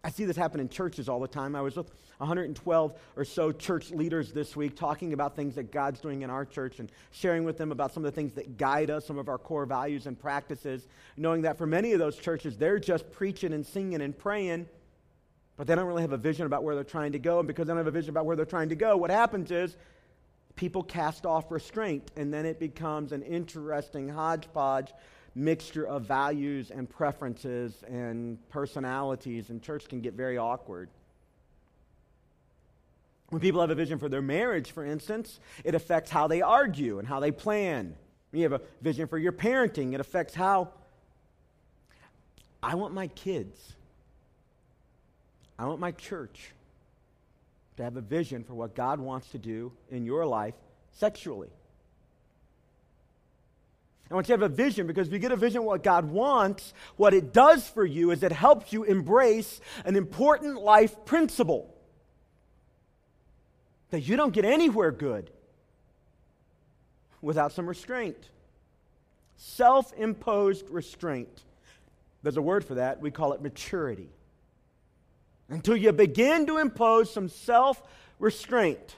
I 0.04 0.10
see 0.10 0.24
this 0.24 0.36
happen 0.36 0.60
in 0.60 0.68
churches 0.68 1.08
all 1.08 1.18
the 1.18 1.26
time. 1.26 1.56
I 1.56 1.60
was 1.60 1.74
with 1.74 1.90
112 2.18 2.94
or 3.16 3.24
so 3.24 3.50
church 3.50 3.90
leaders 3.90 4.32
this 4.32 4.54
week 4.54 4.76
talking 4.76 5.14
about 5.14 5.34
things 5.34 5.56
that 5.56 5.72
God's 5.72 5.98
doing 5.98 6.22
in 6.22 6.30
our 6.30 6.44
church 6.44 6.78
and 6.78 6.92
sharing 7.10 7.42
with 7.42 7.58
them 7.58 7.72
about 7.72 7.92
some 7.92 8.04
of 8.04 8.12
the 8.12 8.14
things 8.14 8.34
that 8.34 8.56
guide 8.56 8.88
us, 8.88 9.04
some 9.04 9.18
of 9.18 9.28
our 9.28 9.38
core 9.38 9.66
values 9.66 10.06
and 10.06 10.16
practices, 10.16 10.86
knowing 11.16 11.42
that 11.42 11.58
for 11.58 11.66
many 11.66 11.92
of 11.92 11.98
those 11.98 12.16
churches, 12.16 12.56
they're 12.56 12.78
just 12.78 13.10
preaching 13.10 13.52
and 13.52 13.66
singing 13.66 14.00
and 14.00 14.16
praying, 14.16 14.68
but 15.56 15.66
they 15.66 15.74
don't 15.74 15.86
really 15.86 16.02
have 16.02 16.12
a 16.12 16.16
vision 16.16 16.46
about 16.46 16.62
where 16.62 16.76
they're 16.76 16.84
trying 16.84 17.10
to 17.10 17.18
go. 17.18 17.40
And 17.40 17.48
because 17.48 17.66
they 17.66 17.72
don't 17.72 17.78
have 17.78 17.88
a 17.88 17.90
vision 17.90 18.10
about 18.10 18.26
where 18.26 18.36
they're 18.36 18.44
trying 18.44 18.68
to 18.68 18.76
go, 18.76 18.96
what 18.96 19.10
happens 19.10 19.50
is 19.50 19.76
people 20.56 20.82
cast 20.82 21.26
off 21.26 21.50
restraint, 21.50 22.10
and 22.16 22.32
then 22.32 22.46
it 22.46 22.58
becomes 22.58 23.12
an 23.12 23.22
interesting 23.22 24.08
hodgepodge 24.08 24.92
mixture 25.34 25.86
of 25.86 26.02
values 26.02 26.70
and 26.70 26.88
preferences 26.88 27.82
and 27.88 28.38
personalities, 28.50 29.50
and 29.50 29.62
church 29.62 29.88
can 29.88 30.00
get 30.00 30.14
very 30.14 30.38
awkward. 30.38 30.88
When 33.30 33.40
people 33.40 33.60
have 33.60 33.70
a 33.70 33.74
vision 33.74 33.98
for 33.98 34.08
their 34.08 34.22
marriage, 34.22 34.70
for 34.70 34.84
instance, 34.84 35.40
it 35.64 35.74
affects 35.74 36.10
how 36.10 36.28
they 36.28 36.40
argue 36.40 37.00
and 37.00 37.08
how 37.08 37.18
they 37.18 37.32
plan. 37.32 37.96
When 38.30 38.40
you 38.40 38.48
have 38.48 38.60
a 38.60 38.64
vision 38.80 39.08
for 39.08 39.18
your 39.18 39.32
parenting, 39.32 39.92
it 39.92 40.00
affects 40.00 40.34
how 40.34 40.68
I 42.62 42.76
want 42.76 42.94
my 42.94 43.08
kids, 43.08 43.74
I 45.58 45.66
want 45.66 45.80
my 45.80 45.92
church 45.92 46.52
to 47.76 47.82
have 47.82 47.96
a 47.96 48.00
vision 48.00 48.44
for 48.44 48.54
what 48.54 48.74
God 48.74 49.00
wants 49.00 49.28
to 49.30 49.38
do 49.38 49.72
in 49.90 50.04
your 50.04 50.26
life 50.26 50.54
sexually. 50.92 51.50
I 54.10 54.14
want 54.14 54.28
you 54.28 54.36
to 54.36 54.42
have 54.42 54.52
a 54.52 54.54
vision 54.54 54.86
because 54.86 55.08
if 55.08 55.12
you 55.12 55.18
get 55.18 55.32
a 55.32 55.36
vision 55.36 55.60
of 55.60 55.64
what 55.64 55.82
God 55.82 56.04
wants, 56.04 56.74
what 56.96 57.14
it 57.14 57.32
does 57.32 57.66
for 57.66 57.84
you 57.84 58.10
is 58.10 58.22
it 58.22 58.32
helps 58.32 58.72
you 58.72 58.84
embrace 58.84 59.60
an 59.84 59.96
important 59.96 60.60
life 60.60 61.04
principle 61.04 61.74
that 63.90 64.00
you 64.00 64.16
don't 64.16 64.32
get 64.32 64.44
anywhere 64.44 64.92
good 64.92 65.30
without 67.22 67.52
some 67.52 67.66
restraint. 67.66 68.30
Self 69.36 69.92
imposed 69.94 70.68
restraint. 70.68 71.42
There's 72.22 72.36
a 72.36 72.42
word 72.42 72.64
for 72.64 72.74
that. 72.74 73.00
We 73.00 73.10
call 73.10 73.32
it 73.32 73.42
maturity. 73.42 74.10
Until 75.48 75.76
you 75.76 75.92
begin 75.92 76.46
to 76.46 76.58
impose 76.58 77.12
some 77.12 77.28
self 77.28 77.82
restraint. 78.18 78.96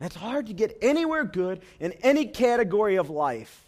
It's 0.00 0.16
hard 0.16 0.48
to 0.48 0.52
get 0.52 0.76
anywhere 0.82 1.24
good 1.24 1.62
in 1.78 1.92
any 2.02 2.26
category 2.26 2.96
of 2.96 3.08
life. 3.08 3.62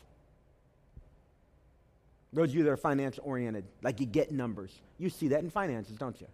Those 2.33 2.49
of 2.49 2.57
you 2.57 2.65
that 2.65 2.71
are 2.71 2.77
finance 2.77 3.21
oriented, 3.23 3.65
like 3.83 4.01
you 4.01 4.07
get 4.07 4.33
numbers, 4.33 4.73
you 4.99 5.09
see 5.09 5.29
that 5.29 5.41
in 5.41 5.51
finances, 5.51 5.97
don't 5.97 6.21
you? 6.21 6.27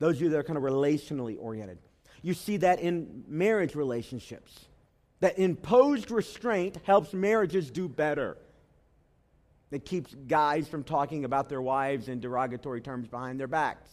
Those 0.00 0.16
of 0.16 0.22
you 0.22 0.30
that 0.30 0.38
are 0.38 0.42
kind 0.42 0.56
of 0.56 0.64
relationally 0.64 1.36
oriented, 1.38 1.78
you 2.22 2.34
see 2.34 2.56
that 2.58 2.80
in 2.80 3.24
marriage 3.28 3.76
relationships. 3.76 4.66
That 5.20 5.38
imposed 5.38 6.10
restraint 6.10 6.78
helps 6.84 7.12
marriages 7.12 7.70
do 7.70 7.88
better. 7.88 8.36
It 9.70 9.84
keeps 9.84 10.14
guys 10.14 10.66
from 10.66 10.82
talking 10.82 11.24
about 11.24 11.48
their 11.48 11.60
wives 11.60 12.08
in 12.08 12.20
derogatory 12.20 12.80
terms 12.80 13.06
behind 13.06 13.38
their 13.38 13.46
backs. 13.46 13.90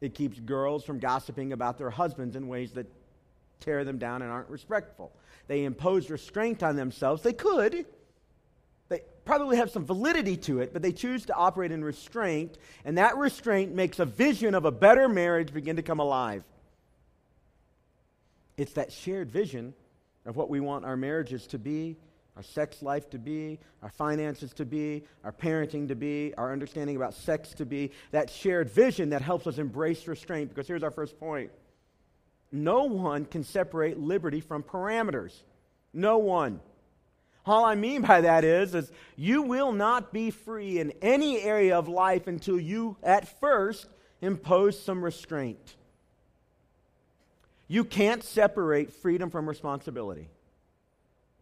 It 0.00 0.14
keeps 0.14 0.38
girls 0.38 0.84
from 0.84 0.98
gossiping 0.98 1.52
about 1.52 1.76
their 1.76 1.90
husbands 1.90 2.36
in 2.36 2.48
ways 2.48 2.72
that 2.72 2.86
tear 3.60 3.84
them 3.84 3.98
down 3.98 4.22
and 4.22 4.30
aren't 4.30 4.48
respectful. 4.48 5.12
They 5.48 5.64
impose 5.64 6.08
restraint 6.08 6.62
on 6.62 6.76
themselves. 6.76 7.22
They 7.22 7.32
could. 7.32 7.84
They 8.88 9.02
probably 9.24 9.58
have 9.58 9.70
some 9.70 9.84
validity 9.84 10.36
to 10.38 10.60
it, 10.60 10.72
but 10.72 10.82
they 10.82 10.92
choose 10.92 11.26
to 11.26 11.34
operate 11.34 11.72
in 11.72 11.84
restraint, 11.84 12.56
and 12.84 12.96
that 12.98 13.16
restraint 13.16 13.74
makes 13.74 13.98
a 13.98 14.04
vision 14.04 14.54
of 14.54 14.64
a 14.64 14.70
better 14.70 15.08
marriage 15.08 15.52
begin 15.52 15.76
to 15.76 15.82
come 15.82 16.00
alive. 16.00 16.44
It's 18.56 18.72
that 18.74 18.92
shared 18.92 19.30
vision 19.30 19.74
of 20.24 20.36
what 20.36 20.50
we 20.50 20.60
want 20.60 20.84
our 20.84 20.96
marriages 20.96 21.46
to 21.48 21.58
be, 21.58 21.96
our 22.40 22.44
sex 22.44 22.80
life 22.80 23.10
to 23.10 23.18
be, 23.18 23.58
our 23.82 23.90
finances 23.90 24.54
to 24.54 24.64
be, 24.64 25.04
our 25.24 25.32
parenting 25.32 25.86
to 25.86 25.94
be, 25.94 26.32
our 26.38 26.54
understanding 26.54 26.96
about 26.96 27.12
sex 27.12 27.50
to 27.50 27.66
be, 27.66 27.90
that 28.12 28.30
shared 28.30 28.70
vision 28.70 29.10
that 29.10 29.20
helps 29.20 29.46
us 29.46 29.58
embrace 29.58 30.08
restraint. 30.08 30.48
Because 30.48 30.66
here's 30.66 30.82
our 30.82 30.90
first 30.90 31.20
point 31.20 31.50
no 32.50 32.84
one 32.84 33.26
can 33.26 33.44
separate 33.44 33.98
liberty 33.98 34.40
from 34.40 34.62
parameters. 34.62 35.34
No 35.92 36.16
one. 36.16 36.60
All 37.44 37.62
I 37.62 37.74
mean 37.74 38.00
by 38.00 38.22
that 38.22 38.42
is, 38.42 38.74
is 38.74 38.90
you 39.16 39.42
will 39.42 39.72
not 39.72 40.10
be 40.10 40.30
free 40.30 40.78
in 40.78 40.94
any 41.02 41.42
area 41.42 41.76
of 41.76 41.88
life 41.88 42.26
until 42.26 42.58
you, 42.58 42.96
at 43.02 43.38
first, 43.38 43.86
impose 44.22 44.80
some 44.80 45.04
restraint. 45.04 45.76
You 47.68 47.84
can't 47.84 48.24
separate 48.24 48.94
freedom 48.94 49.28
from 49.28 49.46
responsibility. 49.46 50.30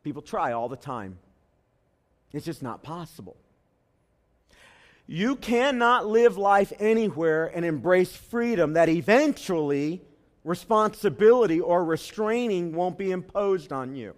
People 0.03 0.23
try 0.23 0.53
all 0.53 0.69
the 0.69 0.77
time. 0.77 1.19
It's 2.33 2.47
just 2.47 2.63
not 2.63 2.83
possible. 2.83 3.37
You 5.07 5.37
cannot 5.37 6.07
live 6.07 6.37
life 6.37 6.73
anywhere 6.79 7.47
and 7.47 7.65
embrace 7.65 8.15
freedom 8.15 8.75
that 8.75 8.91
eventually 8.91 10.03
responsibility 10.45 11.61
or 11.61 11.85
restraining 11.85 12.75
won't 12.75 12.99
be 12.99 13.11
imposed 13.11 13.73
on 13.73 13.97
you. 13.97 14.15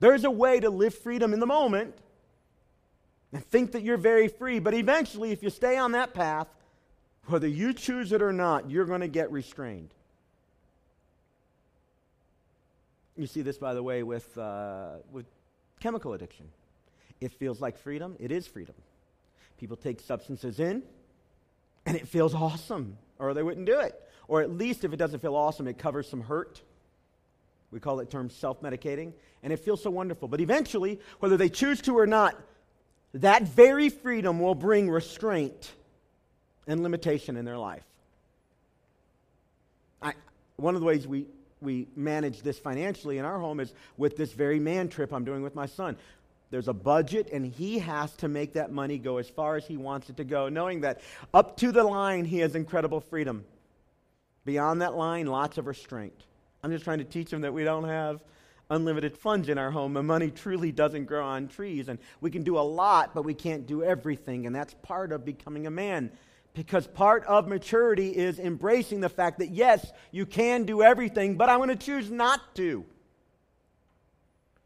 There's 0.00 0.24
a 0.24 0.30
way 0.30 0.60
to 0.60 0.70
live 0.70 0.94
freedom 0.94 1.32
in 1.32 1.40
the 1.40 1.46
moment 1.46 1.94
and 3.32 3.44
think 3.44 3.72
that 3.72 3.82
you're 3.82 3.96
very 3.96 4.28
free, 4.28 4.58
but 4.58 4.74
eventually, 4.74 5.30
if 5.32 5.42
you 5.42 5.50
stay 5.50 5.76
on 5.76 5.92
that 5.92 6.14
path, 6.14 6.48
whether 7.26 7.48
you 7.48 7.72
choose 7.72 8.12
it 8.12 8.22
or 8.22 8.32
not, 8.32 8.70
you're 8.70 8.84
going 8.84 9.00
to 9.00 9.08
get 9.08 9.30
restrained. 9.30 9.92
You 13.16 13.26
see 13.26 13.42
this, 13.42 13.58
by 13.58 13.74
the 13.74 13.82
way, 13.82 14.02
with, 14.02 14.36
uh, 14.36 14.96
with 15.12 15.26
chemical 15.80 16.14
addiction. 16.14 16.46
It 17.20 17.32
feels 17.32 17.60
like 17.60 17.78
freedom, 17.78 18.16
it 18.18 18.32
is 18.32 18.46
freedom. 18.46 18.74
People 19.58 19.76
take 19.76 20.00
substances 20.00 20.58
in, 20.58 20.82
and 21.86 21.96
it 21.96 22.08
feels 22.08 22.34
awesome, 22.34 22.98
or 23.18 23.34
they 23.34 23.42
wouldn't 23.42 23.66
do 23.66 23.78
it. 23.78 24.00
Or 24.26 24.40
at 24.42 24.50
least 24.50 24.84
if 24.84 24.92
it 24.92 24.96
doesn't 24.96 25.20
feel 25.20 25.36
awesome, 25.36 25.68
it 25.68 25.78
covers 25.78 26.08
some 26.08 26.22
hurt. 26.22 26.60
We 27.70 27.80
call 27.80 28.00
it 28.00 28.10
term 28.10 28.30
self 28.30 28.62
medicating. 28.62 29.12
And 29.42 29.52
it 29.52 29.58
feels 29.58 29.82
so 29.82 29.90
wonderful. 29.90 30.26
But 30.26 30.40
eventually, 30.40 30.98
whether 31.20 31.36
they 31.36 31.50
choose 31.50 31.82
to 31.82 31.98
or 31.98 32.06
not, 32.06 32.34
that 33.14 33.42
very 33.42 33.90
freedom 33.90 34.40
will 34.40 34.54
bring 34.54 34.88
restraint 34.90 35.72
and 36.66 36.82
limitation 36.82 37.36
in 37.36 37.44
their 37.44 37.58
life. 37.58 37.84
I, 40.00 40.14
one 40.56 40.74
of 40.74 40.80
the 40.80 40.86
ways 40.86 41.06
we, 41.06 41.26
we 41.64 41.88
manage 41.96 42.42
this 42.42 42.58
financially 42.58 43.18
in 43.18 43.24
our 43.24 43.38
home 43.38 43.58
is 43.58 43.72
with 43.96 44.16
this 44.16 44.32
very 44.32 44.60
man 44.60 44.88
trip 44.88 45.12
I'm 45.12 45.24
doing 45.24 45.42
with 45.42 45.54
my 45.54 45.66
son. 45.66 45.96
There's 46.50 46.68
a 46.68 46.72
budget, 46.72 47.30
and 47.32 47.44
he 47.44 47.80
has 47.80 48.12
to 48.16 48.28
make 48.28 48.52
that 48.52 48.70
money 48.70 48.98
go 48.98 49.16
as 49.16 49.28
far 49.28 49.56
as 49.56 49.66
he 49.66 49.76
wants 49.76 50.08
it 50.10 50.18
to 50.18 50.24
go, 50.24 50.48
knowing 50.48 50.82
that 50.82 51.00
up 51.32 51.56
to 51.56 51.72
the 51.72 51.82
line, 51.82 52.24
he 52.24 52.38
has 52.38 52.54
incredible 52.54 53.00
freedom. 53.00 53.44
Beyond 54.44 54.82
that 54.82 54.94
line, 54.94 55.26
lots 55.26 55.58
of 55.58 55.66
restraint. 55.66 56.14
I'm 56.62 56.70
just 56.70 56.84
trying 56.84 56.98
to 56.98 57.04
teach 57.04 57.30
them 57.30 57.40
that 57.40 57.52
we 57.52 57.64
don't 57.64 57.88
have 57.88 58.22
unlimited 58.70 59.16
funds 59.16 59.48
in 59.48 59.58
our 59.58 59.70
home 59.70 59.96
and 59.96 60.06
money 60.06 60.30
truly 60.30 60.72
doesn't 60.72 61.04
grow 61.04 61.24
on 61.24 61.48
trees. 61.48 61.88
And 61.88 61.98
we 62.20 62.30
can 62.30 62.42
do 62.42 62.58
a 62.58 62.60
lot, 62.60 63.14
but 63.14 63.22
we 63.22 63.34
can't 63.34 63.66
do 63.66 63.82
everything. 63.82 64.46
And 64.46 64.54
that's 64.54 64.74
part 64.82 65.12
of 65.12 65.24
becoming 65.24 65.66
a 65.66 65.70
man. 65.70 66.10
Because 66.54 66.86
part 66.86 67.24
of 67.24 67.48
maturity 67.48 68.10
is 68.10 68.38
embracing 68.38 69.00
the 69.00 69.08
fact 69.08 69.40
that, 69.40 69.50
yes, 69.50 69.92
you 70.12 70.24
can 70.24 70.64
do 70.64 70.82
everything, 70.82 71.36
but 71.36 71.48
I'm 71.48 71.58
going 71.58 71.68
to 71.68 71.76
choose 71.76 72.10
not 72.10 72.54
to. 72.54 72.84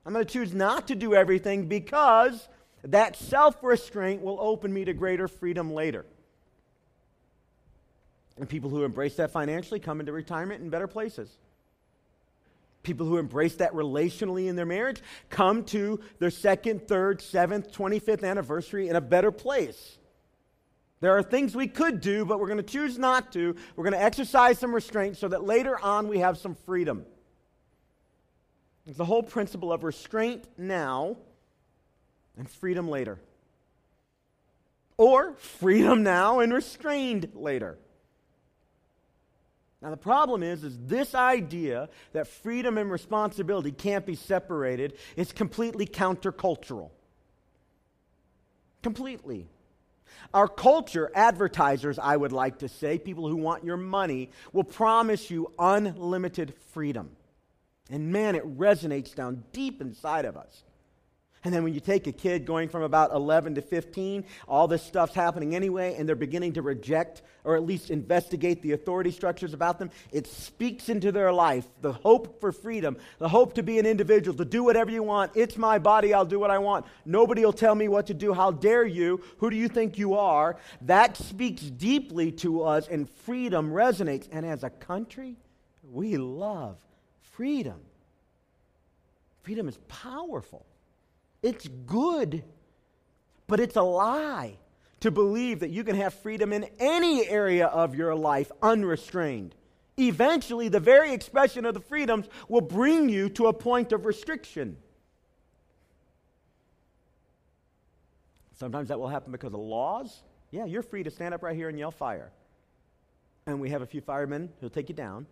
I'm 0.04 0.12
going 0.12 0.24
to 0.24 0.30
choose 0.30 0.54
not 0.54 0.88
to 0.88 0.94
do 0.94 1.14
everything 1.14 1.66
because 1.66 2.48
that 2.84 3.16
self 3.16 3.56
restraint 3.62 4.22
will 4.22 4.38
open 4.40 4.72
me 4.72 4.84
to 4.84 4.92
greater 4.92 5.28
freedom 5.28 5.72
later. 5.72 6.06
And 8.36 8.48
people 8.48 8.70
who 8.70 8.84
embrace 8.84 9.16
that 9.16 9.32
financially 9.32 9.80
come 9.80 10.00
into 10.00 10.12
retirement 10.12 10.62
in 10.62 10.70
better 10.70 10.86
places. 10.86 11.36
People 12.82 13.06
who 13.06 13.18
embrace 13.18 13.56
that 13.56 13.72
relationally 13.72 14.46
in 14.46 14.56
their 14.56 14.64
marriage 14.64 15.02
come 15.28 15.64
to 15.64 16.00
their 16.20 16.30
second, 16.30 16.86
third, 16.86 17.20
seventh, 17.20 17.72
25th 17.72 18.24
anniversary 18.26 18.88
in 18.88 18.96
a 18.96 19.00
better 19.00 19.32
place. 19.32 19.97
There 21.00 21.16
are 21.16 21.22
things 21.22 21.54
we 21.54 21.68
could 21.68 22.00
do, 22.00 22.24
but 22.24 22.40
we're 22.40 22.48
going 22.48 22.58
to 22.58 22.62
choose 22.62 22.98
not 22.98 23.32
to. 23.32 23.54
We're 23.76 23.84
going 23.84 23.94
to 23.94 24.02
exercise 24.02 24.58
some 24.58 24.74
restraint 24.74 25.16
so 25.16 25.28
that 25.28 25.44
later 25.44 25.78
on 25.78 26.08
we 26.08 26.18
have 26.18 26.38
some 26.38 26.56
freedom. 26.66 27.06
It's 28.86 28.98
the 28.98 29.04
whole 29.04 29.22
principle 29.22 29.72
of 29.72 29.84
restraint 29.84 30.44
now 30.56 31.16
and 32.36 32.48
freedom 32.48 32.88
later. 32.88 33.20
Or 34.96 35.34
freedom 35.34 36.02
now 36.02 36.40
and 36.40 36.52
restrained 36.52 37.30
later. 37.34 37.78
Now 39.80 39.90
the 39.90 39.96
problem 39.96 40.42
is 40.42 40.64
is 40.64 40.76
this 40.86 41.14
idea 41.14 41.88
that 42.12 42.26
freedom 42.26 42.78
and 42.78 42.90
responsibility 42.90 43.70
can't 43.70 44.04
be 44.04 44.16
separated 44.16 44.94
is 45.16 45.32
completely 45.32 45.86
countercultural. 45.86 46.90
Completely. 48.82 49.46
Our 50.34 50.48
culture, 50.48 51.10
advertisers, 51.14 51.98
I 51.98 52.16
would 52.16 52.32
like 52.32 52.58
to 52.58 52.68
say, 52.68 52.98
people 52.98 53.28
who 53.28 53.36
want 53.36 53.64
your 53.64 53.76
money, 53.76 54.30
will 54.52 54.64
promise 54.64 55.30
you 55.30 55.52
unlimited 55.58 56.54
freedom. 56.72 57.10
And 57.90 58.12
man, 58.12 58.34
it 58.34 58.58
resonates 58.58 59.14
down 59.14 59.44
deep 59.52 59.80
inside 59.80 60.24
of 60.24 60.36
us. 60.36 60.64
And 61.44 61.54
then 61.54 61.62
when 61.62 61.72
you 61.72 61.80
take 61.80 62.06
a 62.06 62.12
kid 62.12 62.44
going 62.44 62.68
from 62.68 62.82
about 62.82 63.12
11 63.12 63.54
to 63.54 63.62
15, 63.62 64.24
all 64.48 64.66
this 64.66 64.82
stuff's 64.82 65.14
happening 65.14 65.54
anyway, 65.54 65.94
and 65.96 66.08
they're 66.08 66.16
beginning 66.16 66.54
to 66.54 66.62
reject 66.62 67.22
or 67.44 67.56
at 67.56 67.64
least 67.64 67.90
investigate 67.90 68.60
the 68.60 68.72
authority 68.72 69.10
structures 69.10 69.54
about 69.54 69.78
them, 69.78 69.90
it 70.12 70.26
speaks 70.26 70.88
into 70.88 71.10
their 71.10 71.32
life 71.32 71.64
the 71.80 71.92
hope 71.92 72.40
for 72.40 72.52
freedom, 72.52 72.96
the 73.18 73.28
hope 73.28 73.54
to 73.54 73.62
be 73.62 73.78
an 73.78 73.86
individual, 73.86 74.36
to 74.36 74.44
do 74.44 74.62
whatever 74.62 74.90
you 74.90 75.02
want. 75.02 75.32
It's 75.34 75.56
my 75.56 75.78
body, 75.78 76.12
I'll 76.12 76.26
do 76.26 76.38
what 76.38 76.50
I 76.50 76.58
want. 76.58 76.84
Nobody 77.06 77.44
will 77.44 77.54
tell 77.54 77.74
me 77.74 77.88
what 77.88 78.08
to 78.08 78.14
do. 78.14 78.34
How 78.34 78.50
dare 78.50 78.84
you? 78.84 79.22
Who 79.38 79.48
do 79.48 79.56
you 79.56 79.68
think 79.68 79.96
you 79.96 80.14
are? 80.14 80.58
That 80.82 81.16
speaks 81.16 81.62
deeply 81.62 82.32
to 82.32 82.64
us, 82.64 82.88
and 82.88 83.08
freedom 83.08 83.70
resonates. 83.70 84.28
And 84.30 84.44
as 84.44 84.64
a 84.64 84.70
country, 84.70 85.36
we 85.90 86.16
love 86.16 86.76
freedom. 87.22 87.80
Freedom 89.42 89.68
is 89.68 89.78
powerful. 89.88 90.66
It's 91.42 91.68
good, 91.86 92.42
but 93.46 93.60
it's 93.60 93.76
a 93.76 93.82
lie 93.82 94.58
to 95.00 95.10
believe 95.10 95.60
that 95.60 95.70
you 95.70 95.84
can 95.84 95.96
have 95.96 96.12
freedom 96.14 96.52
in 96.52 96.68
any 96.78 97.26
area 97.28 97.66
of 97.66 97.94
your 97.94 98.14
life 98.14 98.50
unrestrained. 98.62 99.54
Eventually, 99.96 100.68
the 100.68 100.80
very 100.80 101.12
expression 101.12 101.64
of 101.64 101.74
the 101.74 101.80
freedoms 101.80 102.26
will 102.48 102.60
bring 102.60 103.08
you 103.08 103.28
to 103.30 103.46
a 103.46 103.52
point 103.52 103.92
of 103.92 104.06
restriction. 104.06 104.76
Sometimes 108.56 108.88
that 108.88 108.98
will 108.98 109.08
happen 109.08 109.30
because 109.30 109.54
of 109.54 109.60
laws. 109.60 110.22
Yeah, 110.50 110.64
you're 110.64 110.82
free 110.82 111.02
to 111.04 111.10
stand 111.10 111.34
up 111.34 111.42
right 111.42 111.54
here 111.54 111.68
and 111.68 111.78
yell 111.78 111.90
fire. 111.90 112.32
And 113.46 113.60
we 113.60 113.70
have 113.70 113.82
a 113.82 113.86
few 113.86 114.00
firemen 114.00 114.50
who'll 114.60 114.70
take 114.70 114.88
you 114.88 114.94
down 114.94 115.26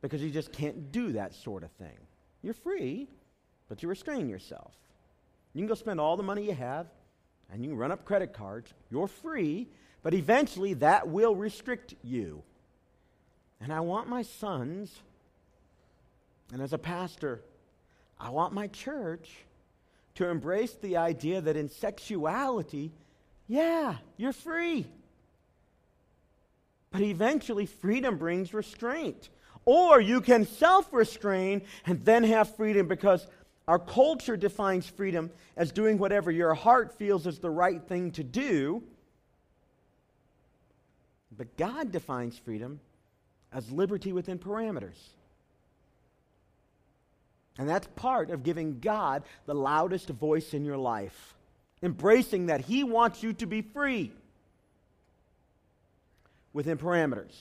because 0.00 0.22
you 0.22 0.30
just 0.30 0.52
can't 0.52 0.92
do 0.92 1.12
that 1.12 1.34
sort 1.34 1.64
of 1.64 1.70
thing. 1.72 1.98
You're 2.42 2.54
free, 2.54 3.08
but 3.68 3.82
you 3.82 3.88
restrain 3.88 4.28
yourself. 4.28 4.72
You 5.52 5.60
can 5.60 5.68
go 5.68 5.74
spend 5.74 6.00
all 6.00 6.16
the 6.16 6.22
money 6.22 6.46
you 6.46 6.54
have 6.54 6.86
and 7.50 7.64
you 7.64 7.70
can 7.70 7.78
run 7.78 7.92
up 7.92 8.04
credit 8.04 8.32
cards. 8.32 8.72
You're 8.90 9.08
free, 9.08 9.68
but 10.02 10.14
eventually 10.14 10.74
that 10.74 11.08
will 11.08 11.34
restrict 11.34 11.94
you. 12.02 12.42
And 13.60 13.72
I 13.72 13.80
want 13.80 14.08
my 14.08 14.22
sons, 14.22 14.94
and 16.52 16.62
as 16.62 16.72
a 16.72 16.78
pastor, 16.78 17.42
I 18.20 18.30
want 18.30 18.52
my 18.52 18.68
church 18.68 19.30
to 20.16 20.28
embrace 20.28 20.74
the 20.74 20.96
idea 20.96 21.40
that 21.40 21.56
in 21.56 21.68
sexuality, 21.68 22.92
yeah, 23.46 23.96
you're 24.16 24.32
free. 24.32 24.86
But 26.90 27.02
eventually, 27.02 27.66
freedom 27.66 28.16
brings 28.16 28.54
restraint. 28.54 29.28
Or 29.64 30.00
you 30.00 30.20
can 30.20 30.46
self 30.46 30.92
restrain 30.92 31.62
and 31.84 32.04
then 32.04 32.24
have 32.24 32.56
freedom 32.56 32.88
because 32.88 33.26
our 33.68 33.78
culture 33.78 34.36
defines 34.38 34.88
freedom 34.88 35.30
as 35.54 35.72
doing 35.72 35.98
whatever 35.98 36.30
your 36.30 36.54
heart 36.54 36.96
feels 36.96 37.26
is 37.26 37.38
the 37.38 37.50
right 37.50 37.82
thing 37.82 38.10
to 38.12 38.24
do. 38.24 38.82
But 41.36 41.54
God 41.58 41.92
defines 41.92 42.38
freedom 42.38 42.80
as 43.52 43.70
liberty 43.70 44.14
within 44.14 44.38
parameters. 44.38 44.96
And 47.58 47.68
that's 47.68 47.86
part 47.94 48.30
of 48.30 48.42
giving 48.42 48.80
God 48.80 49.22
the 49.44 49.54
loudest 49.54 50.08
voice 50.08 50.54
in 50.54 50.64
your 50.64 50.78
life, 50.78 51.34
embracing 51.82 52.46
that 52.46 52.62
He 52.62 52.84
wants 52.84 53.22
you 53.22 53.34
to 53.34 53.46
be 53.46 53.60
free 53.60 54.12
within 56.54 56.78
parameters. 56.78 57.34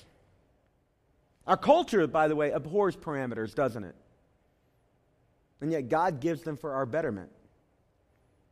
Our 1.46 1.56
culture, 1.56 2.06
by 2.06 2.28
the 2.28 2.36
way, 2.36 2.52
abhors 2.52 2.98
parameters, 2.98 3.56
doesn't 3.56 3.86
it? 3.86 3.96
And 5.62 5.72
yet 5.72 5.90
God 5.90 6.20
gives 6.20 6.44
them 6.44 6.58
for 6.58 6.74
our 6.74 6.86
betterment 6.86 7.32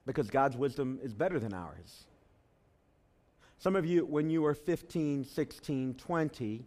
because 0.05 0.29
God's 0.29 0.57
wisdom 0.57 0.99
is 1.03 1.13
better 1.13 1.39
than 1.39 1.53
ours. 1.53 2.05
Some 3.57 3.75
of 3.75 3.85
you, 3.85 4.05
when 4.05 4.29
you 4.29 4.41
were 4.41 4.53
15, 4.53 5.25
16, 5.25 5.95
20, 5.95 6.65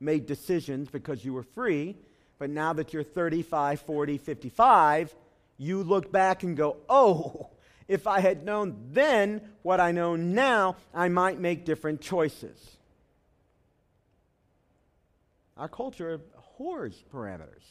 made 0.00 0.26
decisions 0.26 0.88
because 0.88 1.24
you 1.24 1.32
were 1.32 1.42
free, 1.42 1.96
but 2.38 2.50
now 2.50 2.72
that 2.72 2.92
you're 2.92 3.02
35, 3.02 3.80
40, 3.80 4.18
55, 4.18 5.14
you 5.58 5.82
look 5.82 6.12
back 6.12 6.42
and 6.44 6.56
go, 6.56 6.76
oh, 6.88 7.50
if 7.88 8.06
I 8.06 8.20
had 8.20 8.44
known 8.44 8.76
then 8.92 9.40
what 9.62 9.80
I 9.80 9.92
know 9.92 10.16
now, 10.16 10.76
I 10.94 11.08
might 11.08 11.40
make 11.40 11.64
different 11.64 12.00
choices. 12.00 12.76
Our 15.56 15.68
culture 15.68 16.12
abhors 16.12 17.02
parameters 17.12 17.64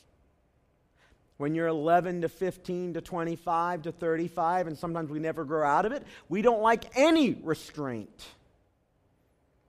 when 1.38 1.54
you're 1.54 1.68
11 1.68 2.22
to 2.22 2.30
15 2.30 2.96
to 2.96 3.02
25 3.02 3.84
to 3.84 3.92
35, 3.92 4.68
and 4.68 4.78
sometimes 4.78 5.10
we 5.10 5.20
never 5.20 5.46
grow 5.46 5.66
out 5.66 5.86
of 5.86 5.92
it, 5.92 6.04
we 6.30 6.42
don't 6.42 6.62
like 6.62 6.86
any 6.96 7.34
restraint. 7.44 8.26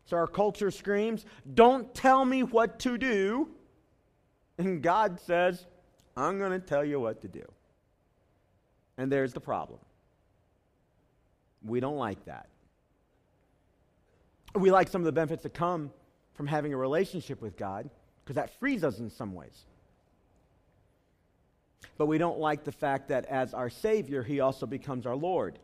So 0.06 0.16
our 0.16 0.26
culture 0.26 0.70
screams, 0.70 1.26
Don't 1.54 1.94
tell 1.94 2.24
me 2.24 2.42
what 2.42 2.78
to 2.80 2.96
do. 2.96 3.48
And 4.56 4.82
God 4.82 5.20
says, 5.20 5.66
I'm 6.16 6.38
going 6.38 6.50
to 6.50 6.58
tell 6.58 6.84
you 6.84 6.98
what 6.98 7.20
to 7.20 7.28
do. 7.28 7.44
And 8.96 9.12
there's 9.12 9.32
the 9.32 9.40
problem. 9.40 9.78
We 11.64 11.78
don't 11.78 11.96
like 11.96 12.24
that. 12.24 12.48
We 14.54 14.70
like 14.70 14.88
some 14.88 15.02
of 15.02 15.06
the 15.06 15.12
benefits 15.12 15.42
that 15.42 15.54
come 15.54 15.92
from 16.34 16.46
having 16.46 16.72
a 16.72 16.76
relationship 16.76 17.42
with 17.42 17.56
God 17.56 17.88
because 18.24 18.36
that 18.36 18.58
frees 18.58 18.82
us 18.82 18.98
in 18.98 19.10
some 19.10 19.34
ways. 19.34 19.66
But 21.96 22.06
we 22.06 22.18
don't 22.18 22.38
like 22.38 22.64
the 22.64 22.72
fact 22.72 23.08
that 23.08 23.26
as 23.26 23.54
our 23.54 23.70
Savior, 23.70 24.22
He 24.22 24.40
also 24.40 24.66
becomes 24.66 25.06
our 25.06 25.16
Lord. 25.16 25.58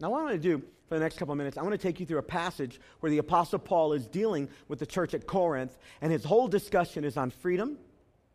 Now, 0.00 0.10
what 0.10 0.20
I 0.20 0.24
want 0.24 0.42
to 0.42 0.58
do 0.58 0.62
for 0.88 0.94
the 0.94 1.00
next 1.00 1.18
couple 1.18 1.32
of 1.32 1.38
minutes, 1.38 1.56
I 1.56 1.62
want 1.62 1.72
to 1.72 1.78
take 1.78 2.00
you 2.00 2.06
through 2.06 2.18
a 2.18 2.22
passage 2.22 2.80
where 3.00 3.10
the 3.10 3.18
Apostle 3.18 3.58
Paul 3.58 3.92
is 3.92 4.06
dealing 4.06 4.48
with 4.68 4.78
the 4.78 4.86
church 4.86 5.14
at 5.14 5.26
Corinth, 5.26 5.76
and 6.00 6.12
his 6.12 6.24
whole 6.24 6.48
discussion 6.48 7.04
is 7.04 7.16
on 7.16 7.30
freedom 7.30 7.78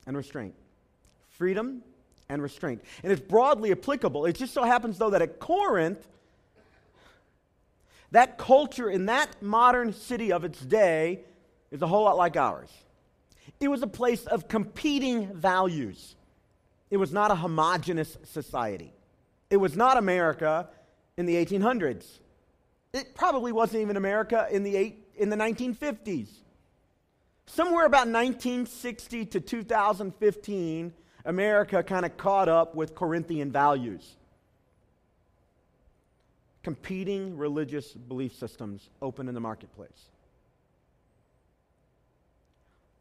and 0.07 0.17
restraint. 0.17 0.55
Freedom 1.29 1.83
and 2.29 2.41
restraint. 2.41 2.83
And 3.03 3.11
it's 3.11 3.21
broadly 3.21 3.71
applicable. 3.71 4.25
It 4.25 4.33
just 4.33 4.53
so 4.53 4.63
happens, 4.63 4.97
though, 4.97 5.11
that 5.11 5.21
at 5.21 5.39
Corinth, 5.39 6.07
that 8.11 8.37
culture 8.37 8.89
in 8.89 9.05
that 9.05 9.41
modern 9.41 9.93
city 9.93 10.31
of 10.31 10.43
its 10.43 10.59
day 10.59 11.21
is 11.71 11.81
a 11.81 11.87
whole 11.87 12.03
lot 12.03 12.17
like 12.17 12.35
ours. 12.35 12.69
It 13.59 13.67
was 13.67 13.81
a 13.81 13.87
place 13.87 14.25
of 14.25 14.47
competing 14.47 15.33
values. 15.33 16.15
It 16.89 16.97
was 16.97 17.11
not 17.11 17.31
a 17.31 17.35
homogenous 17.35 18.17
society. 18.23 18.93
It 19.49 19.57
was 19.57 19.75
not 19.75 19.97
America 19.97 20.69
in 21.17 21.25
the 21.25 21.35
1800s. 21.35 22.05
It 22.93 23.15
probably 23.15 23.51
wasn't 23.51 23.81
even 23.81 23.97
America 23.97 24.47
in 24.51 24.63
the, 24.63 24.75
eight, 24.75 25.07
in 25.15 25.29
the 25.29 25.35
1950s. 25.35 26.27
Somewhere 27.45 27.85
about 27.85 28.07
1960 28.07 29.25
to 29.25 29.39
2015, 29.39 30.93
America 31.25 31.83
kind 31.83 32.05
of 32.05 32.17
caught 32.17 32.49
up 32.49 32.75
with 32.75 32.95
Corinthian 32.95 33.51
values. 33.51 34.15
Competing 36.63 37.37
religious 37.37 37.91
belief 37.91 38.35
systems 38.35 38.89
open 39.01 39.27
in 39.27 39.33
the 39.33 39.41
marketplace 39.41 40.09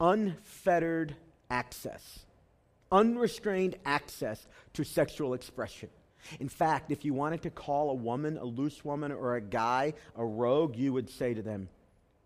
unfettered 0.01 1.15
access, 1.51 2.21
unrestrained 2.91 3.77
access 3.85 4.47
to 4.73 4.85
sexual 4.85 5.35
expression. 5.35 5.89
In 6.39 6.49
fact, 6.49 6.91
if 6.91 7.05
you 7.05 7.15
wanted 7.15 7.43
to 7.43 7.51
call 7.51 7.91
a 7.91 7.95
woman 7.95 8.37
a 8.37 8.45
loose 8.45 8.85
woman 8.85 9.13
or 9.13 9.37
a 9.37 9.41
guy 9.41 9.95
a 10.17 10.25
rogue, 10.25 10.77
you 10.77 10.93
would 10.93 11.09
say 11.09 11.35
to 11.35 11.43
them, 11.43 11.69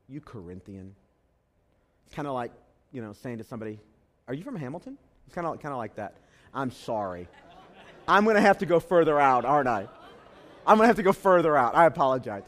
You 0.08 0.20
Corinthian. 0.20 0.94
It's 2.06 2.14
kind 2.14 2.28
of 2.28 2.34
like, 2.34 2.52
you 2.92 3.02
know, 3.02 3.12
saying 3.12 3.38
to 3.38 3.44
somebody, 3.44 3.78
Are 4.28 4.34
you 4.34 4.42
from 4.42 4.56
Hamilton? 4.56 4.98
It's 5.26 5.34
kind 5.34 5.46
of 5.46 5.60
kind 5.60 5.72
of 5.72 5.78
like 5.78 5.96
that. 5.96 6.16
I'm 6.52 6.70
sorry. 6.70 7.28
I'm 8.06 8.24
going 8.24 8.36
to 8.36 8.42
have 8.42 8.58
to 8.58 8.66
go 8.66 8.80
further 8.80 9.18
out, 9.18 9.44
aren't 9.44 9.68
I? 9.68 9.88
I'm 10.66 10.76
going 10.76 10.84
to 10.84 10.88
have 10.88 10.96
to 10.96 11.02
go 11.02 11.12
further 11.12 11.56
out. 11.56 11.74
I 11.74 11.86
apologize. 11.86 12.42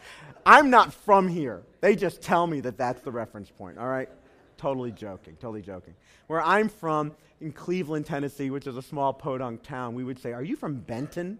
I'm 0.44 0.70
not 0.70 0.92
from 0.92 1.28
here. 1.28 1.62
They 1.80 1.96
just 1.96 2.22
tell 2.22 2.46
me 2.46 2.60
that 2.60 2.78
that's 2.78 3.00
the 3.02 3.10
reference 3.10 3.50
point, 3.50 3.78
all 3.78 3.88
right? 3.88 4.08
Totally 4.56 4.92
joking, 4.92 5.36
totally 5.40 5.62
joking. 5.62 5.94
Where 6.28 6.42
I'm 6.42 6.68
from, 6.68 7.12
in 7.40 7.52
Cleveland, 7.52 8.06
Tennessee, 8.06 8.50
which 8.50 8.66
is 8.66 8.76
a 8.76 8.82
small 8.82 9.12
podunk 9.12 9.62
town, 9.62 9.94
we 9.94 10.04
would 10.04 10.18
say, 10.18 10.32
Are 10.32 10.42
you 10.42 10.56
from 10.56 10.76
Benton? 10.76 11.38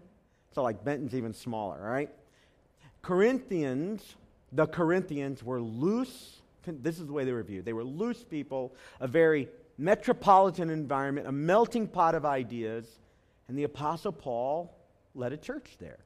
So, 0.53 0.63
like, 0.63 0.83
Benton's 0.83 1.15
even 1.15 1.33
smaller, 1.33 1.79
right? 1.81 2.09
Corinthians, 3.01 4.15
the 4.51 4.65
Corinthians 4.67 5.43
were 5.43 5.61
loose. 5.61 6.41
This 6.65 6.99
is 6.99 7.07
the 7.07 7.13
way 7.13 7.23
they 7.25 7.31
were 7.31 7.43
viewed. 7.43 7.65
They 7.65 7.73
were 7.73 7.83
loose 7.83 8.23
people, 8.23 8.75
a 8.99 9.07
very 9.07 9.47
metropolitan 9.77 10.69
environment, 10.69 11.27
a 11.27 11.31
melting 11.31 11.87
pot 11.87 12.15
of 12.15 12.25
ideas. 12.25 12.85
And 13.47 13.57
the 13.57 13.63
Apostle 13.63 14.11
Paul 14.11 14.75
led 15.15 15.31
a 15.31 15.37
church 15.37 15.77
there. 15.79 15.99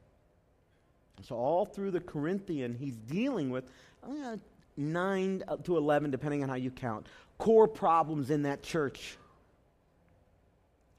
So, 1.22 1.36
all 1.36 1.64
through 1.66 1.90
the 1.90 2.00
Corinthian, 2.00 2.74
he's 2.74 2.96
dealing 2.96 3.50
with 3.50 3.64
uh, 4.02 4.36
9 4.76 5.42
to 5.64 5.76
11, 5.76 6.10
depending 6.10 6.42
on 6.42 6.48
how 6.48 6.54
you 6.54 6.70
count, 6.70 7.06
core 7.38 7.68
problems 7.68 8.30
in 8.30 8.42
that 8.42 8.62
church. 8.62 9.16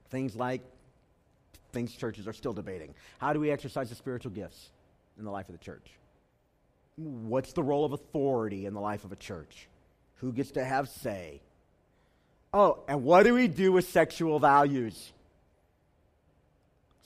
Things 0.09 0.35
like 0.35 0.61
things 1.71 1.93
churches 1.95 2.27
are 2.27 2.33
still 2.33 2.53
debating. 2.53 2.93
How 3.17 3.33
do 3.33 3.39
we 3.39 3.51
exercise 3.51 3.89
the 3.89 3.95
spiritual 3.95 4.31
gifts 4.31 4.69
in 5.17 5.25
the 5.25 5.31
life 5.31 5.49
of 5.49 5.57
the 5.57 5.63
church? 5.63 5.89
What's 6.95 7.53
the 7.53 7.63
role 7.63 7.85
of 7.85 7.93
authority 7.93 8.65
in 8.65 8.73
the 8.73 8.81
life 8.81 9.03
of 9.03 9.11
a 9.11 9.15
church? 9.15 9.67
Who 10.17 10.31
gets 10.31 10.51
to 10.51 10.63
have 10.63 10.87
say? 10.87 11.41
Oh, 12.53 12.83
and 12.87 13.03
what 13.03 13.23
do 13.23 13.33
we 13.33 13.47
do 13.47 13.71
with 13.71 13.89
sexual 13.89 14.39
values? 14.39 15.11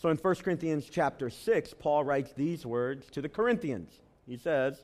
So 0.02 0.10
in 0.10 0.18
1 0.18 0.36
Corinthians 0.36 0.90
chapter 0.92 1.30
6, 1.30 1.74
Paul 1.80 2.04
writes 2.04 2.32
these 2.34 2.66
words 2.66 3.08
to 3.12 3.22
the 3.22 3.30
Corinthians. 3.30 3.90
He 4.28 4.38
says, 4.38 4.78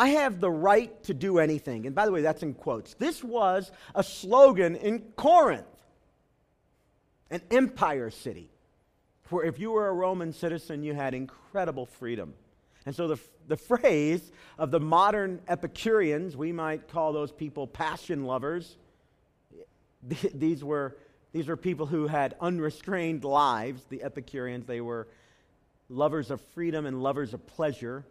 I 0.00 0.08
have 0.08 0.40
the 0.40 0.50
right 0.50 1.02
to 1.04 1.12
do 1.12 1.38
anything. 1.38 1.84
And 1.84 1.94
by 1.94 2.06
the 2.06 2.10
way, 2.10 2.22
that's 2.22 2.42
in 2.42 2.54
quotes. 2.54 2.94
This 2.94 3.22
was 3.22 3.70
a 3.94 4.02
slogan 4.02 4.74
in 4.76 5.00
Corinth, 5.14 5.66
an 7.30 7.42
empire 7.50 8.08
city, 8.08 8.48
where 9.28 9.44
if 9.44 9.58
you 9.58 9.72
were 9.72 9.88
a 9.88 9.92
Roman 9.92 10.32
citizen, 10.32 10.82
you 10.82 10.94
had 10.94 11.12
incredible 11.12 11.84
freedom. 11.84 12.32
And 12.86 12.96
so 12.96 13.08
the, 13.08 13.18
the 13.46 13.58
phrase 13.58 14.32
of 14.56 14.70
the 14.70 14.80
modern 14.80 15.42
Epicureans, 15.46 16.34
we 16.34 16.50
might 16.50 16.88
call 16.88 17.12
those 17.12 17.30
people 17.30 17.66
passion 17.66 18.24
lovers, 18.24 18.78
these 20.02 20.64
were, 20.64 20.96
these 21.34 21.46
were 21.46 21.58
people 21.58 21.84
who 21.84 22.06
had 22.06 22.36
unrestrained 22.40 23.22
lives, 23.22 23.84
the 23.90 24.02
Epicureans. 24.02 24.64
They 24.64 24.80
were 24.80 25.08
lovers 25.90 26.30
of 26.30 26.40
freedom 26.54 26.86
and 26.86 27.02
lovers 27.02 27.34
of 27.34 27.46
pleasure. 27.46 28.06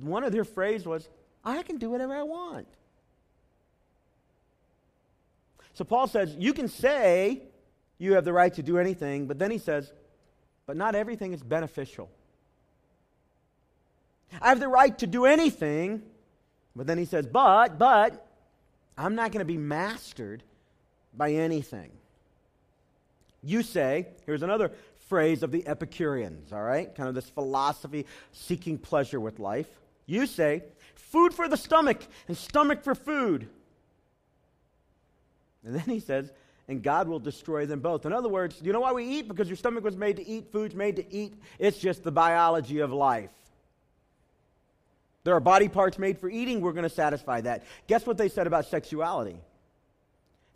One 0.00 0.24
of 0.24 0.32
their 0.32 0.46
phrases 0.46 0.86
was, 0.86 1.06
I 1.44 1.62
can 1.62 1.78
do 1.78 1.90
whatever 1.90 2.14
I 2.14 2.22
want. 2.22 2.68
So 5.74 5.84
Paul 5.84 6.08
says, 6.08 6.34
you 6.38 6.52
can 6.52 6.68
say 6.68 7.42
you 7.98 8.14
have 8.14 8.24
the 8.24 8.32
right 8.32 8.52
to 8.54 8.62
do 8.62 8.78
anything, 8.78 9.26
but 9.26 9.38
then 9.38 9.50
he 9.50 9.58
says, 9.58 9.92
but 10.66 10.76
not 10.76 10.94
everything 10.94 11.32
is 11.32 11.42
beneficial. 11.42 12.10
I 14.42 14.48
have 14.48 14.60
the 14.60 14.68
right 14.68 14.96
to 14.98 15.06
do 15.06 15.24
anything, 15.24 16.02
but 16.76 16.86
then 16.86 16.98
he 16.98 17.04
says, 17.04 17.26
but, 17.26 17.78
but, 17.78 18.26
I'm 18.96 19.14
not 19.14 19.32
going 19.32 19.40
to 19.40 19.44
be 19.44 19.56
mastered 19.56 20.42
by 21.16 21.32
anything. 21.32 21.90
You 23.42 23.62
say, 23.62 24.08
here's 24.26 24.42
another 24.42 24.72
phrase 25.08 25.42
of 25.42 25.52
the 25.52 25.66
Epicureans, 25.66 26.52
all 26.52 26.62
right? 26.62 26.92
Kind 26.94 27.08
of 27.08 27.14
this 27.14 27.30
philosophy 27.30 28.04
seeking 28.32 28.78
pleasure 28.78 29.20
with 29.20 29.38
life. 29.38 29.68
You 30.06 30.26
say, 30.26 30.64
food 31.10 31.34
for 31.34 31.48
the 31.48 31.56
stomach 31.56 32.00
and 32.26 32.36
stomach 32.36 32.82
for 32.82 32.94
food. 32.94 33.48
And 35.64 35.74
then 35.74 35.84
he 35.84 36.00
says, 36.00 36.32
and 36.68 36.82
God 36.82 37.08
will 37.08 37.18
destroy 37.18 37.66
them 37.66 37.80
both. 37.80 38.06
In 38.06 38.12
other 38.12 38.28
words, 38.28 38.58
do 38.58 38.66
you 38.66 38.72
know 38.72 38.80
why 38.80 38.92
we 38.92 39.04
eat? 39.04 39.28
Because 39.28 39.48
your 39.48 39.56
stomach 39.56 39.84
was 39.84 39.96
made 39.96 40.16
to 40.16 40.26
eat, 40.26 40.52
food's 40.52 40.74
made 40.74 40.96
to 40.96 41.12
eat. 41.14 41.34
It's 41.58 41.78
just 41.78 42.04
the 42.04 42.12
biology 42.12 42.80
of 42.80 42.92
life. 42.92 43.30
There 45.24 45.34
are 45.34 45.40
body 45.40 45.68
parts 45.68 45.98
made 45.98 46.18
for 46.18 46.30
eating, 46.30 46.60
we're 46.60 46.72
going 46.72 46.84
to 46.84 46.88
satisfy 46.88 47.40
that. 47.42 47.64
Guess 47.86 48.06
what 48.06 48.16
they 48.16 48.28
said 48.28 48.46
about 48.46 48.66
sexuality? 48.66 49.36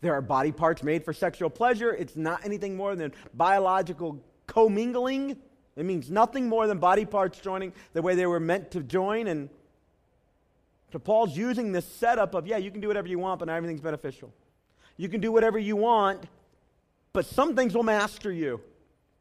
There 0.01 0.15
are 0.15 0.23
body 0.23 0.53
parts 0.53 0.83
made 0.83 1.05
for 1.05 1.13
sexual 1.13 1.51
pleasure. 1.51 1.93
It's 1.93 2.17
not 2.17 2.45
anything 2.45 2.77
more 2.77 2.95
than 2.97 3.13
biological 3.35 4.23
commingling. 4.47 5.37
It 5.77 5.85
means 5.85 6.11
nothing 6.11 6.49
more 6.49 6.67
than 6.67 6.79
body 6.79 7.05
parts 7.05 7.39
joining 7.39 7.73
the 7.93 8.03
way 8.03 8.15
they 8.15 8.27
were 8.27 8.41
meant 8.41 8.73
to 8.73 8.83
join. 8.83 9.27
And 9.29 9.49
so 10.93 10.99
Paul's 10.99 11.35
using 11.35 11.73
this 11.73 11.87
setup 11.87 12.35
of, 12.35 12.47
yeah, 12.47 12.59
you 12.59 12.71
can 12.71 12.81
do 12.81 12.89
whatever 12.89 13.09
you 13.09 13.19
want, 13.19 13.39
but 13.39 13.47
not 13.47 13.57
everything's 13.57 13.81
beneficial. 13.81 14.33
You 14.99 15.09
can 15.09 15.23
do 15.23 15.33
whatever 15.33 15.59
you 15.59 15.75
want, 15.75 16.25
but 17.15 17.25
some 17.25 17.57
things 17.57 17.75
will 17.75 17.83
master 17.83 18.31
you. 18.31 18.61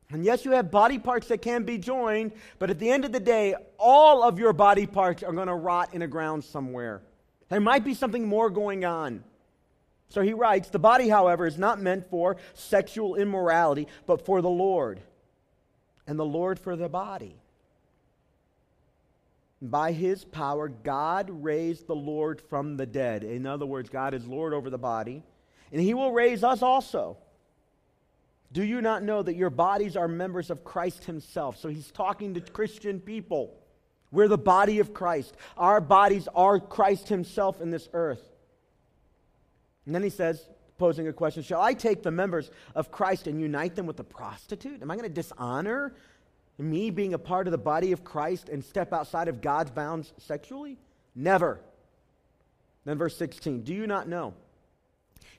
And 0.09 0.25
yes, 0.25 0.43
you 0.43 0.51
have 0.51 0.69
body 0.69 0.99
parts 0.99 1.29
that 1.29 1.41
can 1.41 1.63
be 1.63 1.77
joined, 1.77 2.33
but 2.59 2.69
at 2.69 2.77
the 2.77 2.91
end 2.91 3.05
of 3.05 3.13
the 3.13 3.21
day, 3.21 3.55
all 3.77 4.21
of 4.23 4.37
your 4.37 4.51
body 4.51 4.85
parts 4.85 5.23
are 5.23 5.31
going 5.31 5.47
to 5.47 5.55
rot 5.55 5.93
in 5.93 6.01
the 6.01 6.07
ground 6.07 6.43
somewhere. 6.43 7.01
There 7.47 7.61
might 7.61 7.85
be 7.85 7.93
something 7.93 8.27
more 8.27 8.49
going 8.49 8.83
on. 8.83 9.23
So 10.09 10.21
he 10.21 10.33
writes 10.33 10.69
The 10.69 10.79
body, 10.79 11.07
however, 11.07 11.47
is 11.47 11.57
not 11.57 11.79
meant 11.79 12.09
for 12.09 12.35
sexual 12.53 13.15
immorality, 13.15 13.87
but 14.05 14.25
for 14.25 14.41
the 14.41 14.49
Lord, 14.49 14.99
and 16.05 16.19
the 16.19 16.25
Lord 16.25 16.59
for 16.59 16.75
the 16.75 16.89
body. 16.89 17.37
By 19.61 19.91
his 19.91 20.25
power, 20.25 20.67
God 20.67 21.29
raised 21.29 21.85
the 21.85 21.95
Lord 21.95 22.41
from 22.49 22.77
the 22.77 22.85
dead. 22.85 23.23
In 23.23 23.45
other 23.45 23.65
words, 23.65 23.89
God 23.89 24.13
is 24.13 24.25
Lord 24.25 24.53
over 24.53 24.69
the 24.69 24.77
body, 24.77 25.23
and 25.71 25.79
he 25.79 25.93
will 25.93 26.11
raise 26.11 26.43
us 26.43 26.63
also. 26.63 27.17
Do 28.51 28.63
you 28.63 28.81
not 28.81 29.03
know 29.03 29.21
that 29.21 29.35
your 29.35 29.49
bodies 29.49 29.95
are 29.95 30.07
members 30.07 30.49
of 30.49 30.63
Christ 30.63 31.05
himself? 31.05 31.57
So 31.57 31.69
he's 31.69 31.91
talking 31.91 32.33
to 32.33 32.41
Christian 32.41 32.99
people. 32.99 33.55
We're 34.11 34.27
the 34.27 34.37
body 34.37 34.79
of 34.79 34.93
Christ. 34.93 35.35
Our 35.55 35.79
bodies 35.79 36.27
are 36.35 36.59
Christ 36.59 37.07
himself 37.07 37.61
in 37.61 37.69
this 37.69 37.87
earth. 37.93 38.21
And 39.85 39.95
then 39.95 40.03
he 40.03 40.09
says, 40.09 40.45
posing 40.77 41.07
a 41.07 41.13
question 41.13 41.43
Shall 41.43 41.61
I 41.61 41.73
take 41.73 42.03
the 42.03 42.11
members 42.11 42.49
of 42.75 42.91
Christ 42.91 43.27
and 43.27 43.39
unite 43.39 43.75
them 43.75 43.85
with 43.85 43.99
a 43.99 44.03
prostitute? 44.03 44.81
Am 44.81 44.91
I 44.91 44.95
going 44.95 45.07
to 45.07 45.13
dishonor 45.13 45.93
me 46.61 46.89
being 46.89 47.13
a 47.13 47.19
part 47.19 47.47
of 47.47 47.51
the 47.51 47.57
body 47.57 47.91
of 47.91 48.03
Christ 48.03 48.49
and 48.49 48.63
step 48.63 48.93
outside 48.93 49.27
of 49.27 49.41
God's 49.41 49.71
bounds 49.71 50.13
sexually? 50.17 50.77
Never. 51.15 51.59
Then, 52.85 52.97
verse 52.97 53.17
16 53.17 53.63
Do 53.63 53.73
you 53.73 53.87
not 53.87 54.07
know 54.07 54.33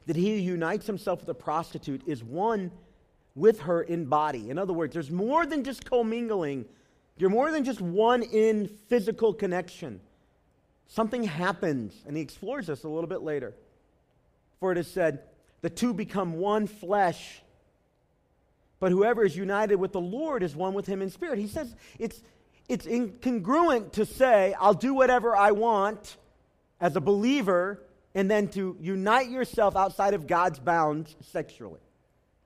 that 0.07 0.17
he 0.17 0.31
who 0.35 0.43
unites 0.43 0.87
himself 0.87 1.21
with 1.21 1.29
a 1.29 1.35
prostitute 1.35 2.03
is 2.07 2.23
one 2.23 2.71
with 3.35 3.61
her 3.61 3.83
in 3.83 4.07
body? 4.07 4.51
In 4.51 4.59
other 4.59 4.73
words, 4.73 4.93
there's 4.93 5.11
more 5.11 5.47
than 5.47 5.65
just 5.65 5.85
commingling, 5.85 6.65
you're 7.17 7.31
more 7.31 7.51
than 7.51 7.65
just 7.65 7.81
one 7.81 8.23
in 8.23 8.69
physical 8.89 9.33
connection. 9.33 10.01
Something 10.87 11.25
happens, 11.25 11.95
and 12.07 12.17
he 12.17 12.23
explores 12.23 12.67
this 12.67 12.85
a 12.85 12.89
little 12.89 13.09
bit 13.09 13.23
later. 13.23 13.55
For 14.61 14.73
it 14.73 14.79
is 14.79 14.87
said, 14.87 15.21
the 15.63 15.71
two 15.71 15.95
become 15.95 16.35
one 16.35 16.67
flesh. 16.67 17.41
But 18.83 18.91
whoever 18.91 19.25
is 19.25 19.37
united 19.37 19.77
with 19.77 19.93
the 19.93 20.01
Lord 20.01 20.43
is 20.43 20.57
one 20.57 20.75
with 20.75 20.87
him 20.87 21.03
in 21.03 21.11
spirit. 21.11 21.39
He 21.39 21.47
says 21.47 21.73
it's, 22.01 22.21
it's 22.69 22.85
incongruent 22.85 23.93
to 23.93 24.05
say, 24.05 24.57
I'll 24.59 24.75
do 24.75 24.93
whatever 24.93 25.37
I 25.37 25.53
want 25.53 26.17
as 26.81 26.97
a 26.97 27.01
believer, 27.01 27.81
and 28.13 28.29
then 28.29 28.49
to 28.49 28.77
unite 28.81 29.31
yourself 29.31 29.77
outside 29.77 30.15
of 30.15 30.27
God's 30.27 30.59
bounds 30.59 31.15
sexually. 31.31 31.79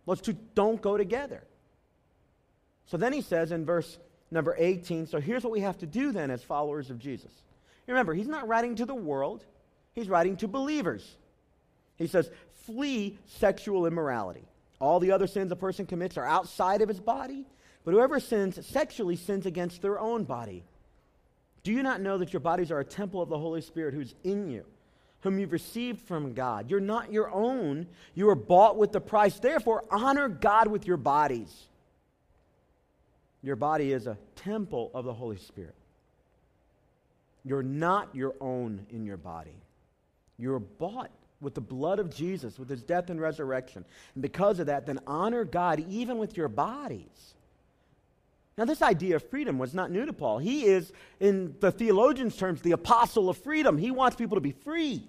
Those 0.05 0.20
two 0.20 0.37
don't 0.55 0.79
go 0.83 0.99
together. 0.99 1.42
So 2.85 2.99
then 2.99 3.14
he 3.14 3.22
says 3.22 3.51
in 3.51 3.64
verse 3.64 3.96
number 4.31 4.55
18 4.59 5.07
so 5.07 5.18
here's 5.18 5.42
what 5.42 5.55
we 5.55 5.61
have 5.61 5.79
to 5.79 5.87
do 5.87 6.12
then 6.12 6.31
as 6.31 6.42
followers 6.42 6.90
of 6.90 6.99
Jesus. 6.99 7.33
Remember, 7.87 8.12
he's 8.12 8.29
not 8.29 8.46
writing 8.46 8.75
to 8.75 8.85
the 8.85 8.94
world, 8.94 9.42
he's 9.94 10.11
writing 10.11 10.37
to 10.37 10.49
believers. 10.49 11.16
He 11.96 12.09
says, 12.09 12.31
flee 12.66 13.16
sexual 13.25 13.87
immorality. 13.87 14.44
All 14.81 15.01
the 15.01 15.12
other 15.12 15.27
sins 15.27 15.53
a 15.53 15.57
person 15.57 15.87
commits 15.87 16.17
are 16.17 16.27
outside 16.27 16.83
of 16.83 16.89
his 16.89 17.01
body, 17.01 17.47
but 17.85 17.93
whoever 17.93 18.21
sins 18.21 18.65
sexually 18.67 19.17
sins 19.17 19.47
against 19.47 19.81
their 19.83 19.99
own 19.99 20.25
body. 20.25 20.65
Do 21.62 21.73
you 21.73 21.83
not 21.83 22.01
know 22.01 22.19
that 22.19 22.33
your 22.33 22.41
bodies 22.41 22.71
are 22.71 22.81
a 22.81 22.85
temple 22.85 23.23
of 23.23 23.29
the 23.29 23.39
Holy 23.39 23.61
Spirit 23.61 23.95
who's 23.95 24.15
in 24.23 24.49
you, 24.49 24.65
whom 25.21 25.39
you've 25.39 25.53
received 25.53 26.01
from 26.07 26.35
God? 26.35 26.71
You're 26.71 26.81
not 26.81 27.12
your 27.12 27.31
own, 27.33 27.87
you 28.15 28.27
were 28.27 28.35
bought 28.35 28.77
with 28.77 28.93
the 28.93 29.01
price. 29.01 29.39
Therefore, 29.39 29.85
honor 29.91 30.29
God 30.29 30.69
with 30.69 30.87
your 30.87 30.97
bodies. 30.97 31.67
Your 33.43 33.57
body 33.57 33.93
is 33.93 34.07
a 34.07 34.19
temple 34.37 34.91
of 34.95 35.05
the 35.05 35.15
Holy 35.15 35.39
Spirit. 35.39 35.75
You're 37.45 37.62
not 37.62 38.15
your 38.15 38.35
own 38.41 38.87
in 38.91 39.05
your 39.05 39.17
body. 39.17 39.55
You're 40.37 40.59
bought 40.59 41.11
with 41.40 41.55
the 41.55 41.61
blood 41.61 41.99
of 41.99 42.14
Jesus, 42.14 42.59
with 42.59 42.68
his 42.68 42.83
death 42.83 43.11
and 43.11 43.20
resurrection. 43.20 43.85
And 44.14 44.22
because 44.22 44.59
of 44.59 44.66
that, 44.66 44.87
then 44.87 45.01
honor 45.07 45.44
God 45.44 45.85
even 45.88 46.18
with 46.18 46.37
your 46.37 46.49
bodies. 46.49 47.35
Now, 48.59 48.64
this 48.64 48.81
idea 48.81 49.16
of 49.16 49.29
freedom 49.29 49.59
was 49.59 49.75
not 49.75 49.90
new 49.90 50.07
to 50.07 50.14
Paul. 50.14 50.38
He 50.38 50.64
is, 50.64 50.90
in 51.20 51.55
the 51.61 51.70
theologian's 51.70 52.37
terms, 52.37 52.62
the 52.62 52.72
apostle 52.72 53.29
of 53.29 53.37
freedom. 53.37 53.77
He 53.77 53.90
wants 53.90 54.16
people 54.16 54.37
to 54.37 54.40
be 54.40 54.53
free. 54.53 55.07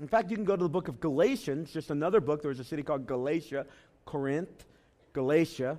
In 0.00 0.08
fact, 0.08 0.30
you 0.30 0.36
can 0.36 0.46
go 0.46 0.56
to 0.56 0.62
the 0.62 0.70
book 0.70 0.88
of 0.88 0.98
Galatians, 0.98 1.70
just 1.70 1.90
another 1.90 2.22
book. 2.22 2.40
There 2.40 2.48
was 2.48 2.58
a 2.58 2.64
city 2.64 2.82
called 2.82 3.06
Galatia, 3.06 3.66
Corinth, 4.06 4.64
Galatia. 5.12 5.78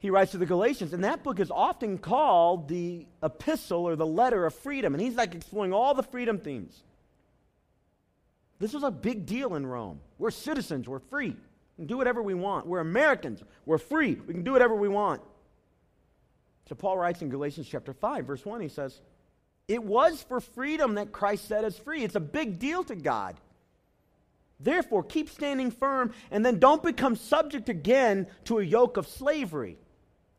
He 0.00 0.10
writes 0.10 0.32
to 0.32 0.38
the 0.38 0.46
Galatians, 0.46 0.92
and 0.92 1.04
that 1.04 1.22
book 1.22 1.38
is 1.38 1.52
often 1.52 1.98
called 1.98 2.66
the 2.66 3.06
epistle 3.22 3.86
or 3.86 3.94
the 3.94 4.04
letter 4.04 4.44
of 4.44 4.54
freedom. 4.56 4.92
And 4.92 5.00
he's 5.00 5.14
like 5.14 5.36
exploring 5.36 5.72
all 5.72 5.94
the 5.94 6.02
freedom 6.02 6.38
themes. 6.38 6.82
This 8.62 8.74
was 8.74 8.84
a 8.84 8.92
big 8.92 9.26
deal 9.26 9.56
in 9.56 9.66
Rome. 9.66 9.98
We're 10.20 10.30
citizens, 10.30 10.88
we're 10.88 11.00
free. 11.00 11.30
We 11.30 11.82
can 11.82 11.86
do 11.86 11.96
whatever 11.96 12.22
we 12.22 12.34
want. 12.34 12.64
We're 12.64 12.78
Americans, 12.78 13.42
we're 13.66 13.76
free. 13.76 14.14
We 14.14 14.32
can 14.32 14.44
do 14.44 14.52
whatever 14.52 14.76
we 14.76 14.86
want. 14.86 15.20
So 16.68 16.76
Paul 16.76 16.96
writes 16.96 17.22
in 17.22 17.28
Galatians 17.28 17.66
chapter 17.68 17.92
5, 17.92 18.24
verse 18.24 18.46
1, 18.46 18.60
he 18.60 18.68
says, 18.68 19.00
It 19.66 19.82
was 19.82 20.22
for 20.22 20.40
freedom 20.40 20.94
that 20.94 21.10
Christ 21.10 21.48
set 21.48 21.64
us 21.64 21.76
free. 21.76 22.04
It's 22.04 22.14
a 22.14 22.20
big 22.20 22.60
deal 22.60 22.84
to 22.84 22.94
God. 22.94 23.34
Therefore, 24.60 25.02
keep 25.02 25.28
standing 25.28 25.72
firm 25.72 26.12
and 26.30 26.46
then 26.46 26.60
don't 26.60 26.84
become 26.84 27.16
subject 27.16 27.68
again 27.68 28.28
to 28.44 28.60
a 28.60 28.62
yoke 28.62 28.96
of 28.96 29.08
slavery. 29.08 29.76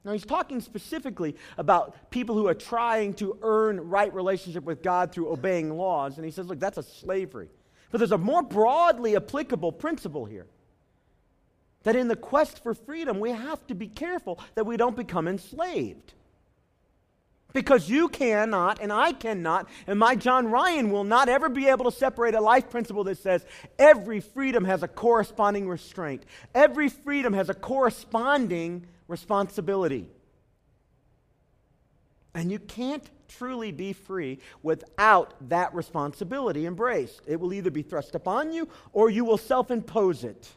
Now, 0.06 0.14
he's 0.14 0.26
talking 0.26 0.62
specifically 0.62 1.36
about 1.58 2.10
people 2.10 2.36
who 2.36 2.48
are 2.48 2.54
trying 2.54 3.16
to 3.16 3.38
earn 3.42 3.90
right 3.90 4.14
relationship 4.14 4.64
with 4.64 4.82
God 4.82 5.12
through 5.12 5.30
obeying 5.30 5.76
laws. 5.76 6.16
And 6.16 6.24
he 6.24 6.32
says, 6.32 6.46
look, 6.46 6.62
that's 6.62 6.78
a 6.78 6.84
slavery. 6.84 7.50
But 7.94 8.00
there's 8.00 8.12
a 8.12 8.18
more 8.18 8.42
broadly 8.42 9.16
applicable 9.16 9.72
principle 9.72 10.26
here 10.26 10.48
that 11.84 11.96
in 11.96 12.08
the 12.08 12.16
quest 12.16 12.64
for 12.64 12.74
freedom, 12.74 13.20
we 13.20 13.30
have 13.30 13.68
to 13.68 13.76
be 13.76 13.88
careful 13.88 14.40
that 14.56 14.66
we 14.66 14.78
don't 14.78 14.96
become 14.96 15.28
enslaved. 15.28 16.16
Because 17.54 17.88
you 17.88 18.08
cannot, 18.10 18.82
and 18.82 18.92
I 18.92 19.14
cannot, 19.14 19.70
and 19.86 20.00
my 20.00 20.16
John 20.16 20.48
Ryan 20.48 20.90
will 20.90 21.04
not 21.04 21.30
ever 21.30 21.50
be 21.50 21.68
able 21.68 21.86
to 21.86 21.96
separate 21.96 22.34
a 22.34 22.42
life 22.42 22.72
principle 22.72 23.04
that 23.04 23.20
says 23.20 23.46
every 23.78 24.22
freedom 24.22 24.66
has 24.66 24.82
a 24.82 24.88
corresponding 24.88 25.68
restraint, 25.68 26.24
every 26.56 26.90
freedom 26.90 27.32
has 27.34 27.50
a 27.50 27.54
corresponding 27.54 28.88
responsibility. 29.08 30.10
And 32.34 32.52
you 32.52 32.60
can't 32.60 33.08
truly 33.28 33.72
be 33.72 33.94
free 33.94 34.40
without 34.62 35.34
that 35.50 35.74
responsibility 35.74 36.66
embraced. 36.66 37.22
It 37.28 37.40
will 37.40 37.54
either 37.54 37.72
be 37.72 37.82
thrust 37.82 38.16
upon 38.16 38.52
you 38.52 38.68
or 38.92 39.10
you 39.10 39.26
will 39.26 39.38
self 39.38 39.72
impose 39.72 40.24
it. 40.24 40.50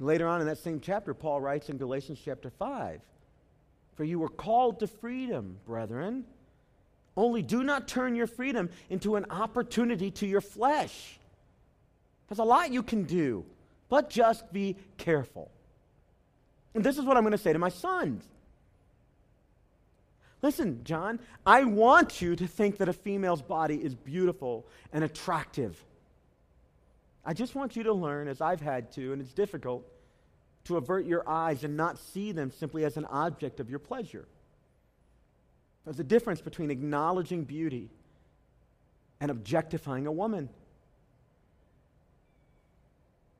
Later 0.00 0.28
on 0.28 0.40
in 0.40 0.46
that 0.46 0.58
same 0.58 0.80
chapter, 0.80 1.12
Paul 1.12 1.40
writes 1.40 1.68
in 1.68 1.76
Galatians 1.76 2.20
chapter 2.24 2.50
5 2.50 3.00
For 3.96 4.04
you 4.04 4.18
were 4.18 4.28
called 4.28 4.80
to 4.80 4.86
freedom, 4.86 5.58
brethren. 5.66 6.24
Only 7.16 7.42
do 7.42 7.64
not 7.64 7.88
turn 7.88 8.14
your 8.14 8.28
freedom 8.28 8.70
into 8.90 9.16
an 9.16 9.26
opportunity 9.28 10.12
to 10.12 10.26
your 10.26 10.40
flesh. 10.40 11.18
There's 12.28 12.38
a 12.38 12.44
lot 12.44 12.70
you 12.70 12.84
can 12.84 13.04
do, 13.04 13.44
but 13.88 14.08
just 14.08 14.52
be 14.52 14.76
careful. 14.98 15.50
And 16.74 16.84
this 16.84 16.96
is 16.96 17.04
what 17.04 17.16
I'm 17.16 17.24
going 17.24 17.32
to 17.32 17.38
say 17.38 17.52
to 17.52 17.58
my 17.58 17.70
sons. 17.70 18.22
Listen, 20.40 20.82
John, 20.84 21.18
I 21.44 21.64
want 21.64 22.22
you 22.22 22.36
to 22.36 22.46
think 22.46 22.76
that 22.78 22.88
a 22.88 22.92
female's 22.92 23.42
body 23.42 23.76
is 23.76 23.94
beautiful 23.94 24.66
and 24.92 25.02
attractive. 25.02 25.84
I 27.24 27.34
just 27.34 27.54
want 27.54 27.76
you 27.76 27.82
to 27.84 27.92
learn, 27.92 28.28
as 28.28 28.40
I've 28.40 28.60
had 28.60 28.92
to, 28.92 29.12
and 29.12 29.20
it's 29.20 29.32
difficult, 29.32 29.84
to 30.64 30.76
avert 30.76 31.06
your 31.06 31.28
eyes 31.28 31.64
and 31.64 31.76
not 31.76 31.98
see 31.98 32.32
them 32.32 32.50
simply 32.50 32.84
as 32.84 32.96
an 32.96 33.04
object 33.06 33.58
of 33.58 33.68
your 33.68 33.78
pleasure. 33.78 34.26
There's 35.84 35.98
a 35.98 36.04
difference 36.04 36.40
between 36.40 36.70
acknowledging 36.70 37.44
beauty 37.44 37.90
and 39.20 39.30
objectifying 39.30 40.06
a 40.06 40.12
woman. 40.12 40.48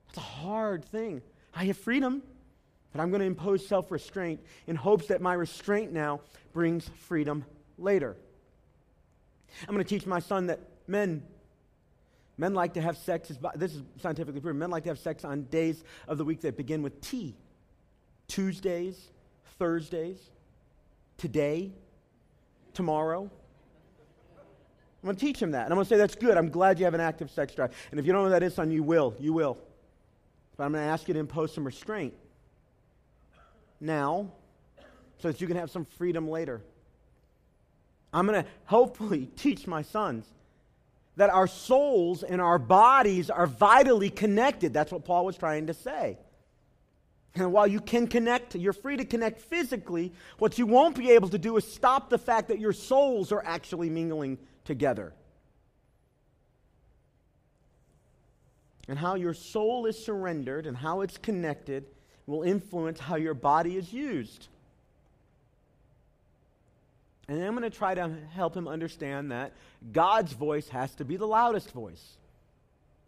It's 0.09 0.19
a 0.19 0.21
hard 0.21 0.85
thing. 0.85 1.23
I 1.55 1.67
have 1.67 1.77
freedom. 1.77 2.23
But 2.93 3.03
I'm 3.03 3.11
going 3.11 3.21
to 3.21 3.27
impose 3.27 3.67
self 3.67 3.91
restraint 3.91 4.41
in 4.67 4.77
hopes 4.77 5.07
that 5.07 5.21
my 5.21 5.35
restraint 5.35 5.93
now 5.93 6.21
brings 6.53 6.91
freedom 7.07 7.45
later. 7.77 8.17
I'm 9.63 9.75
going 9.75 9.85
to 9.85 9.89
teach 9.89 10.07
my 10.07 10.21
son 10.21 10.47
that 10.47 10.61
men 10.87 11.23
men 12.37 12.55
like 12.55 12.75
to 12.75 12.81
have 12.81 12.97
sex 12.97 13.33
this 13.57 13.75
is 13.75 13.83
scientifically 14.01 14.41
proven 14.41 14.59
men 14.59 14.71
like 14.71 14.85
to 14.85 14.91
have 14.91 14.99
sex 14.99 15.25
on 15.25 15.43
days 15.45 15.83
of 16.07 16.19
the 16.19 16.25
week 16.25 16.41
that 16.43 16.57
begin 16.57 16.83
with 16.83 17.01
T. 17.01 17.35
Tuesdays, 18.29 19.11
Thursdays, 19.59 20.19
today, 21.17 21.73
tomorrow. 22.75 23.23
I'm 25.03 25.07
going 25.07 25.17
to 25.17 25.21
teach 25.21 25.41
him 25.41 25.53
that. 25.53 25.65
And 25.65 25.73
I'm 25.73 25.77
going 25.77 25.87
to 25.87 25.89
say, 25.89 25.97
that's 25.97 26.15
good. 26.15 26.37
I'm 26.37 26.51
glad 26.51 26.79
you 26.79 26.85
have 26.85 26.95
an 26.95 27.01
active 27.01 27.31
sex 27.31 27.55
drive. 27.55 27.75
And 27.91 27.99
if 27.99 28.07
you 28.07 28.13
don't 28.13 28.23
know 28.23 28.31
what 28.31 28.39
that 28.39 28.43
is, 28.43 28.55
son, 28.55 28.71
you 28.71 28.83
will. 28.83 29.15
You 29.19 29.33
will. 29.33 29.57
But 30.57 30.65
I'm 30.65 30.73
going 30.73 30.85
to 30.85 30.91
ask 30.91 31.09
you 31.09 31.15
to 31.15 31.21
impose 31.21 31.55
some 31.55 31.65
restraint 31.65 32.15
now 33.81 34.31
so 35.19 35.29
that 35.29 35.41
you 35.41 35.47
can 35.47 35.57
have 35.57 35.71
some 35.71 35.85
freedom 35.85 36.29
later. 36.29 36.63
I'm 38.13 38.27
going 38.27 38.43
to 38.43 38.49
hopefully 38.65 39.27
teach 39.37 39.67
my 39.67 39.83
sons 39.83 40.27
that 41.17 41.31
our 41.31 41.49
souls 41.49 42.23
and 42.23 42.41
our 42.41 42.59
bodies 42.59 43.29
are 43.29 43.47
vitally 43.47 44.09
connected. 44.09 44.73
That's 44.73 44.93
what 44.93 45.05
Paul 45.05 45.27
was 45.27 45.37
trying 45.37 45.67
to 45.67 45.75
say. 45.75 46.17
And 47.35 47.53
while 47.53 47.67
you 47.67 47.81
can 47.81 48.07
connect, 48.07 48.55
you're 48.55 48.73
free 48.73 48.97
to 48.97 49.05
connect 49.05 49.41
physically, 49.41 50.13
what 50.39 50.59
you 50.59 50.67
won't 50.67 50.97
be 50.97 51.11
able 51.11 51.29
to 51.29 51.39
do 51.39 51.57
is 51.57 51.71
stop 51.71 52.09
the 52.09 52.19
fact 52.19 52.49
that 52.49 52.59
your 52.59 52.73
souls 52.73 53.33
are 53.33 53.43
actually 53.45 53.91
mingling 53.91 54.39
together. 54.65 55.13
And 58.89 58.99
how 58.99 59.17
your 59.17 59.35
soul 59.35 59.87
is 59.87 60.03
surrendered 60.03 60.67
and 60.67 60.77
how 60.77 61.03
it's 61.03 61.19
connected 61.19 61.85
will 62.29 62.43
influence 62.43 63.01
how 63.01 63.17
your 63.17 63.33
body 63.33 63.77
is 63.77 63.91
used. 63.91 64.49
And 67.27 67.43
I'm 67.43 67.57
going 67.57 67.69
to 67.69 67.77
try 67.77 67.95
to 67.95 68.15
help 68.35 68.55
him 68.55 68.69
understand 68.69 69.33
that 69.33 69.53
God's 69.93 70.35
voice 70.35 70.69
has 70.69 70.95
to 70.97 71.07
be 71.07 71.17
the 71.17 71.27
loudest 71.27 71.71
voice. 71.73 72.17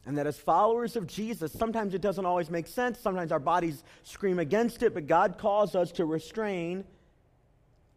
And 0.07 0.17
that 0.17 0.27
as 0.27 0.39
followers 0.39 0.97
of 0.97 1.07
Jesus, 1.07 1.53
sometimes 1.53 1.93
it 1.93 2.01
doesn't 2.01 2.25
always 2.25 2.49
make 2.49 2.67
sense. 2.67 2.99
Sometimes 2.99 3.31
our 3.31 3.39
bodies 3.39 3.85
scream 4.05 4.39
against 4.39 4.83
it, 4.83 4.95
but 4.95 5.07
God 5.07 5.37
calls 5.37 5.75
us 5.75 5.93
to 5.93 6.07
restrain 6.07 6.85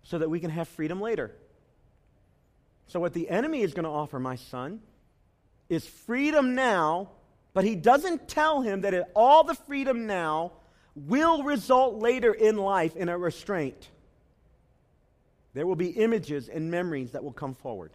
so 0.03 0.17
that 0.17 0.29
we 0.29 0.41
can 0.41 0.49
have 0.49 0.67
freedom 0.67 0.99
later. 0.99 1.31
So, 2.87 2.99
what 2.99 3.13
the 3.13 3.29
enemy 3.29 3.61
is 3.61 3.73
going 3.73 3.85
to 3.85 3.89
offer 3.89 4.19
my 4.19 4.35
son 4.35 4.81
is 5.69 5.87
freedom 5.87 6.53
now, 6.53 7.11
but 7.53 7.63
he 7.63 7.75
doesn't 7.75 8.27
tell 8.27 8.61
him 8.61 8.81
that 8.81 9.09
all 9.15 9.45
the 9.45 9.55
freedom 9.55 10.05
now 10.05 10.51
will 10.95 11.43
result 11.43 11.95
later 11.95 12.33
in 12.33 12.57
life 12.57 12.95
in 12.95 13.09
a 13.09 13.17
restraint. 13.17 13.89
There 15.53 15.67
will 15.67 15.75
be 15.75 15.89
images 15.89 16.49
and 16.49 16.71
memories 16.71 17.11
that 17.11 17.23
will 17.23 17.31
come 17.31 17.53
forward. 17.53 17.91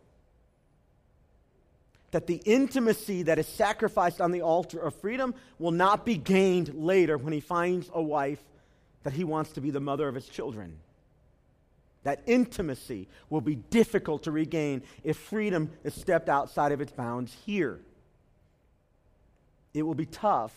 That 2.10 2.26
the 2.26 2.40
intimacy 2.44 3.24
that 3.24 3.38
is 3.38 3.46
sacrificed 3.46 4.20
on 4.20 4.32
the 4.32 4.42
altar 4.42 4.78
of 4.78 4.94
freedom 4.94 5.34
will 5.58 5.72
not 5.72 6.06
be 6.06 6.16
gained 6.16 6.74
later 6.74 7.18
when 7.18 7.32
he 7.32 7.40
finds 7.40 7.90
a 7.92 8.02
wife 8.02 8.40
that 9.02 9.12
he 9.12 9.24
wants 9.24 9.52
to 9.52 9.60
be 9.60 9.70
the 9.70 9.80
mother 9.80 10.08
of 10.08 10.14
his 10.14 10.28
children. 10.28 10.78
That 12.04 12.22
intimacy 12.26 13.08
will 13.28 13.40
be 13.40 13.56
difficult 13.56 14.22
to 14.24 14.30
regain 14.30 14.82
if 15.04 15.16
freedom 15.16 15.70
is 15.84 15.94
stepped 15.94 16.28
outside 16.28 16.72
of 16.72 16.80
its 16.80 16.92
bounds 16.92 17.36
here. 17.44 17.80
It 19.74 19.82
will 19.82 19.94
be 19.94 20.06
tough 20.06 20.52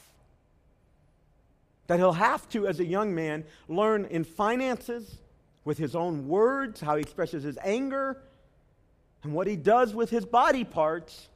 that 1.91 1.99
he'll 1.99 2.13
have 2.13 2.47
to, 2.47 2.67
as 2.67 2.79
a 2.79 2.85
young 2.85 3.13
man, 3.13 3.43
learn 3.67 4.05
in 4.05 4.23
finances, 4.23 5.17
with 5.65 5.77
his 5.77 5.93
own 5.93 6.25
words, 6.25 6.79
how 6.79 6.95
he 6.95 7.01
expresses 7.01 7.43
his 7.43 7.57
anger, 7.65 8.23
and 9.23 9.33
what 9.33 9.45
he 9.45 9.57
does 9.57 9.93
with 9.93 10.09
his 10.09 10.25
body 10.25 10.63
parts, 10.63 11.27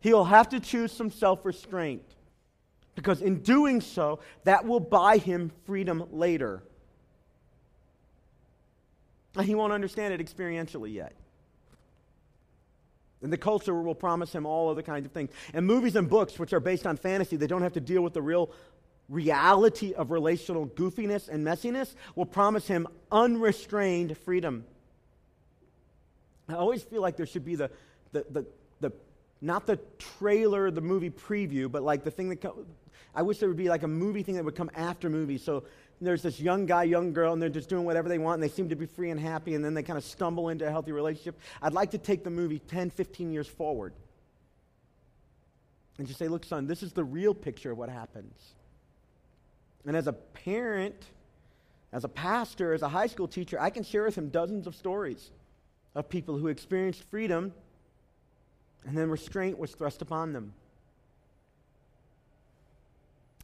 he'll 0.00 0.24
have 0.24 0.48
to 0.48 0.60
choose 0.60 0.92
some 0.92 1.10
self 1.10 1.44
restraint. 1.44 2.00
Because 2.94 3.20
in 3.20 3.40
doing 3.42 3.82
so, 3.82 4.20
that 4.44 4.64
will 4.64 4.80
buy 4.80 5.18
him 5.18 5.52
freedom 5.66 6.08
later. 6.10 6.62
And 9.36 9.44
he 9.44 9.54
won't 9.54 9.74
understand 9.74 10.14
it 10.14 10.26
experientially 10.26 10.94
yet. 10.94 11.12
And 13.20 13.30
the 13.30 13.36
culture 13.36 13.74
will 13.74 13.94
promise 13.94 14.34
him 14.34 14.46
all 14.46 14.70
other 14.70 14.80
kinds 14.80 15.04
of 15.04 15.12
things. 15.12 15.30
And 15.52 15.66
movies 15.66 15.96
and 15.96 16.08
books, 16.08 16.38
which 16.38 16.54
are 16.54 16.60
based 16.60 16.86
on 16.86 16.96
fantasy, 16.96 17.36
they 17.36 17.46
don't 17.46 17.60
have 17.60 17.74
to 17.74 17.80
deal 17.80 18.00
with 18.00 18.14
the 18.14 18.22
real 18.22 18.50
reality 19.08 19.92
of 19.94 20.10
relational 20.10 20.66
goofiness 20.66 21.28
and 21.28 21.46
messiness 21.46 21.94
will 22.14 22.26
promise 22.26 22.66
him 22.66 22.86
unrestrained 23.10 24.16
freedom. 24.18 24.64
I 26.48 26.54
always 26.54 26.82
feel 26.82 27.02
like 27.02 27.16
there 27.16 27.26
should 27.26 27.44
be 27.44 27.56
the, 27.56 27.70
the, 28.12 28.24
the, 28.30 28.46
the 28.80 28.92
not 29.40 29.66
the 29.66 29.78
trailer, 29.98 30.70
the 30.70 30.80
movie 30.80 31.10
preview, 31.10 31.70
but 31.70 31.82
like 31.82 32.04
the 32.04 32.10
thing 32.10 32.28
that 32.30 32.40
co- 32.40 32.64
I 33.14 33.22
wish 33.22 33.38
there 33.38 33.48
would 33.48 33.58
be 33.58 33.68
like 33.68 33.82
a 33.82 33.88
movie 33.88 34.22
thing 34.22 34.36
that 34.36 34.44
would 34.44 34.54
come 34.54 34.70
after 34.74 35.08
movies. 35.08 35.42
So 35.42 35.64
there's 36.00 36.22
this 36.22 36.38
young 36.38 36.66
guy, 36.66 36.84
young 36.84 37.12
girl, 37.12 37.32
and 37.32 37.40
they're 37.40 37.48
just 37.48 37.68
doing 37.68 37.84
whatever 37.84 38.08
they 38.08 38.18
want, 38.18 38.34
and 38.34 38.42
they 38.42 38.54
seem 38.54 38.68
to 38.68 38.76
be 38.76 38.86
free 38.86 39.10
and 39.10 39.18
happy, 39.18 39.54
and 39.54 39.64
then 39.64 39.74
they 39.74 39.82
kind 39.82 39.96
of 39.96 40.04
stumble 40.04 40.50
into 40.50 40.66
a 40.66 40.70
healthy 40.70 40.92
relationship. 40.92 41.38
I'd 41.62 41.72
like 41.72 41.92
to 41.92 41.98
take 41.98 42.24
the 42.24 42.30
movie 42.30 42.58
10, 42.58 42.90
15 42.90 43.32
years 43.32 43.46
forward 43.46 43.94
and 45.98 46.06
just 46.06 46.18
say, 46.18 46.28
look, 46.28 46.44
son, 46.44 46.66
this 46.66 46.82
is 46.82 46.92
the 46.92 47.04
real 47.04 47.34
picture 47.34 47.72
of 47.72 47.78
what 47.78 47.88
happens. 47.88 48.34
And 49.86 49.96
as 49.96 50.06
a 50.06 50.12
parent, 50.12 51.00
as 51.92 52.04
a 52.04 52.08
pastor, 52.08 52.74
as 52.74 52.82
a 52.82 52.88
high 52.88 53.06
school 53.06 53.28
teacher, 53.28 53.60
I 53.60 53.70
can 53.70 53.84
share 53.84 54.04
with 54.04 54.16
him 54.16 54.28
dozens 54.28 54.66
of 54.66 54.74
stories 54.74 55.30
of 55.94 56.08
people 56.08 56.36
who 56.36 56.48
experienced 56.48 57.04
freedom 57.04 57.54
and 58.84 58.96
then 58.96 59.08
restraint 59.10 59.58
was 59.58 59.72
thrust 59.72 60.02
upon 60.02 60.32
them. 60.32 60.52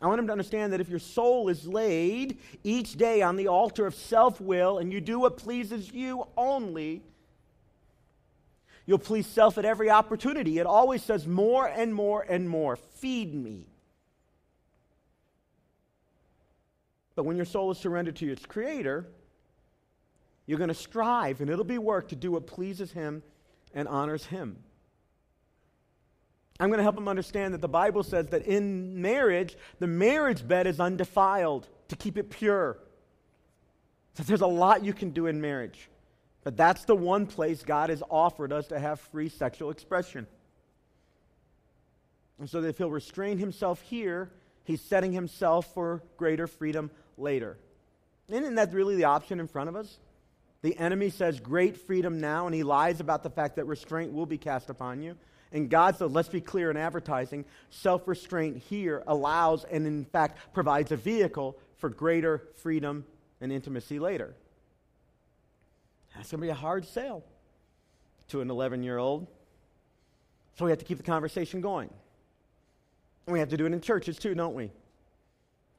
I 0.01 0.07
want 0.07 0.19
him 0.19 0.27
to 0.27 0.33
understand 0.33 0.73
that 0.73 0.81
if 0.81 0.89
your 0.89 0.99
soul 0.99 1.49
is 1.49 1.67
laid 1.67 2.39
each 2.65 2.97
day 2.97 3.23
on 3.23 3.37
the 3.37 3.47
altar 3.47 3.87
of 3.87 3.95
self 3.95 4.41
will 4.41 4.79
and 4.79 4.93
you 4.93 5.01
do 5.01 5.21
what 5.21 5.37
pleases 5.37 5.93
you 5.93 6.27
only, 6.37 7.03
You'll 8.85 8.99
please 8.99 9.27
self 9.27 9.59
at 9.59 9.65
every 9.65 9.91
opportunity. 9.91 10.59
It 10.59 10.67
always 10.67 11.03
says 11.03 11.27
more 11.27 11.67
and 11.67 11.95
more 11.95 12.25
and 12.29 12.49
more. 12.49 12.77
Feed 12.77 13.33
me. 13.33 13.67
But 17.15 17.25
when 17.25 17.37
your 17.37 17.45
soul 17.45 17.71
is 17.71 17.79
surrendered 17.79 18.17
to 18.17 18.31
its 18.31 18.47
creator, 18.47 19.07
you're 20.47 20.59
going 20.59 20.69
to 20.69 20.75
strive, 20.75 21.41
and 21.41 21.51
it'll 21.51 21.65
be 21.65 21.79
work 21.79 22.09
to 22.09 22.17
do 22.17 22.33
what 22.33 22.47
pleases 22.47 22.93
him 22.93 23.23
and 23.75 23.87
honors 23.89 24.27
him. 24.27 24.57
I'm 26.61 26.69
going 26.69 26.79
to 26.79 26.85
help 26.85 26.97
him 26.97 27.09
understand 27.09 27.55
that 27.55 27.61
the 27.61 27.69
Bible 27.69 28.03
says 28.03 28.27
that 28.29 28.47
in 28.47 29.01
marriage, 29.01 29.57
the 29.79 29.87
marriage 29.87 30.47
bed 30.47 30.67
is 30.67 30.81
undefiled 30.81 31.69
to 31.89 31.97
keep 31.97 32.17
it 32.17 32.31
pure. 32.31 32.79
So 34.15 34.23
there's 34.23 34.43
a 34.43 34.47
lot 34.47 34.85
you 34.85 34.93
can 34.93 35.11
do 35.11 35.27
in 35.27 35.41
marriage. 35.41 35.89
But 36.45 36.57
that's 36.57 36.85
the 36.85 36.95
one 36.97 37.27
place 37.27 37.63
God 37.63 37.91
has 37.91 38.03
offered 38.11 38.53
us 38.53 38.67
to 38.69 38.79
have 38.79 39.01
free 39.01 39.29
sexual 39.29 39.71
expression. 39.71 40.27
And 42.39 42.51
so 42.51 42.63
if 42.63 42.79
he'll 42.79 42.91
restrain 42.91 43.39
himself 43.39 43.81
here, 43.83 44.31
he's 44.65 44.81
setting 44.81 45.13
himself 45.13 45.73
for 45.73 46.03
greater 46.17 46.47
freedom 46.47 46.91
later. 47.23 47.57
Isn't 48.29 48.57
that 48.57 48.73
really 48.73 48.97
the 48.97 49.05
option 49.05 49.41
in 49.41 49.49
front 49.49 49.69
of 49.69 49.77
us? 49.77 49.99
The 50.63 50.77
enemy 50.79 51.11
says 51.11 51.41
great 51.41 51.77
freedom 51.77 52.21
now, 52.21 52.47
and 52.47 52.55
he 52.55 52.63
lies 52.63 53.01
about 53.01 53.23
the 53.23 53.31
fact 53.31 53.57
that 53.57 53.67
restraint 53.67 54.13
will 54.13 54.27
be 54.27 54.39
cast 54.39 54.71
upon 54.71 55.03
you. 55.03 55.17
And 55.51 55.69
God 55.69 55.97
says, 55.97 56.11
let's 56.11 56.29
be 56.29 56.41
clear 56.41 56.71
in 56.71 56.77
advertising, 56.77 57.45
self 57.71 58.09
restraint 58.09 58.59
here 58.59 59.03
allows 59.07 59.65
and, 59.65 59.87
in 59.87 60.05
fact, 60.05 60.55
provides 60.55 60.93
a 60.93 60.97
vehicle 60.97 61.59
for 61.77 61.91
greater 61.91 62.43
freedom 62.57 63.05
and 63.41 63.53
intimacy 63.53 63.99
later. 63.99 64.35
That's 66.15 66.31
going 66.31 66.41
to 66.41 66.47
be 66.47 66.51
a 66.51 66.55
hard 66.55 66.87
sale 66.87 67.25
to 68.29 68.41
an 68.41 68.51
11 68.51 68.83
year 68.83 68.99
old. 68.99 69.27
So 70.57 70.65
we 70.65 70.71
have 70.71 70.79
to 70.79 70.85
keep 70.85 70.99
the 70.99 71.05
conversation 71.05 71.61
going. 71.61 71.91
And 73.27 73.33
we 73.33 73.41
have 73.41 73.49
to 73.51 73.57
do 73.57 73.67
it 73.67 73.73
in 73.73 73.81
churches 73.81 74.19
too, 74.19 74.35
don't 74.35 74.55
we? 74.55 74.71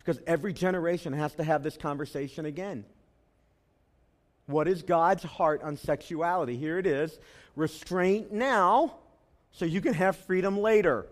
Because 0.04 0.22
every 0.28 0.54
generation 0.54 1.13
has 1.13 1.34
to 1.36 1.44
have 1.44 1.63
this 1.63 1.78
conversation 1.78 2.46
again. 2.46 2.86
What 4.46 4.68
is 4.68 4.82
God's 4.82 5.24
heart 5.24 5.62
on 5.63 5.78
sexuality? 5.78 6.58
Here 6.58 6.78
it 6.78 6.86
is 6.86 7.18
restraint 7.56 8.32
now 8.32 8.96
so 9.52 9.66
you 9.66 9.80
can 9.80 9.94
have 9.94 10.18
freedom 10.18 10.60
later. 10.60 11.06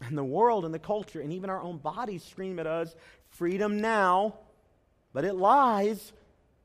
And 0.00 0.16
the 0.16 0.24
world 0.24 0.64
and 0.64 0.74
the 0.74 0.78
culture 0.78 1.20
and 1.20 1.32
even 1.32 1.50
our 1.50 1.60
own 1.60 1.78
bodies 1.78 2.22
scream 2.22 2.58
at 2.58 2.66
us 2.66 2.94
freedom 3.30 3.80
now, 3.80 4.34
but 5.12 5.24
it 5.24 5.34
lies 5.34 6.12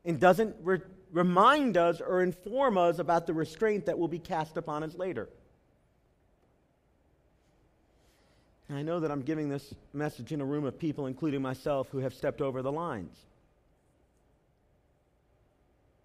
and 0.04 0.20
doesn't 0.20 0.56
re- 0.62 0.80
remind 1.12 1.76
us 1.76 2.00
or 2.00 2.22
inform 2.22 2.76
us 2.76 2.98
about 2.98 3.26
the 3.26 3.32
restraint 3.32 3.86
that 3.86 3.98
will 3.98 4.08
be 4.08 4.18
cast 4.18 4.56
upon 4.56 4.82
us 4.82 4.94
later. 4.94 5.22
And 5.22 5.28
I 8.70 8.82
know 8.82 9.00
that 9.00 9.10
I'm 9.10 9.22
giving 9.22 9.48
this 9.48 9.74
message 9.94 10.32
in 10.32 10.40
a 10.40 10.44
room 10.44 10.64
of 10.64 10.78
people, 10.78 11.06
including 11.06 11.40
myself, 11.40 11.88
who 11.90 11.98
have 11.98 12.12
stepped 12.12 12.40
over 12.40 12.60
the 12.60 12.72
lines. 12.72 13.16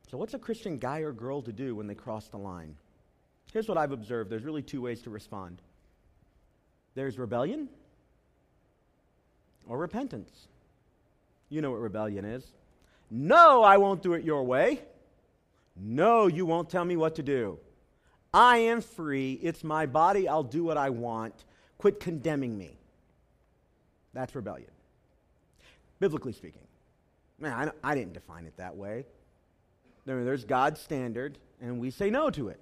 So, 0.10 0.18
what's 0.18 0.34
a 0.34 0.40
Christian 0.40 0.78
guy 0.78 1.00
or 1.00 1.12
girl 1.12 1.42
to 1.42 1.52
do 1.52 1.76
when 1.76 1.88
they 1.88 1.96
cross 1.96 2.28
the 2.28 2.38
line? 2.38 2.76
Here's 3.52 3.68
what 3.68 3.78
I've 3.78 3.92
observed 3.92 4.30
there's 4.30 4.44
really 4.44 4.62
two 4.62 4.82
ways 4.82 5.02
to 5.02 5.10
respond 5.10 5.62
there's 6.96 7.18
rebellion 7.18 7.70
or 9.68 9.78
repentance. 9.78 10.48
You 11.50 11.62
know 11.62 11.72
what 11.72 11.82
rebellion 11.82 12.26
is. 12.26 12.44
No, 13.12 13.64
I 13.64 13.78
won't 13.78 14.02
do 14.02 14.14
it 14.14 14.24
your 14.24 14.44
way. 14.44 14.82
No, 15.76 16.28
you 16.28 16.46
won't 16.46 16.70
tell 16.70 16.86
me 16.86 16.96
what 16.96 17.16
to 17.16 17.24
do. 17.24 17.60
I 18.34 18.58
am 18.58 18.82
free. 18.82 19.34
It's 19.42 19.64
my 19.64 19.86
body. 19.86 20.28
I'll 20.28 20.44
do 20.44 20.64
what 20.64 20.78
I 20.78 20.90
want. 20.90 21.44
Quit 21.84 22.00
condemning 22.00 22.58
me. 22.58 22.78
That's 24.14 24.34
rebellion. 24.34 24.72
Biblically 26.00 26.32
speaking. 26.32 26.62
Man, 27.40 27.52
I, 27.84 27.92
I 27.92 27.94
didn't 27.94 28.14
define 28.14 28.46
it 28.46 28.56
that 28.56 28.78
way. 28.78 29.04
there's 30.06 30.46
God's 30.46 30.80
standard, 30.80 31.38
and 31.62 31.82
we 31.82 31.92
say 31.92 32.10
no 32.10 32.30
to 32.30 32.48
it. 32.48 32.62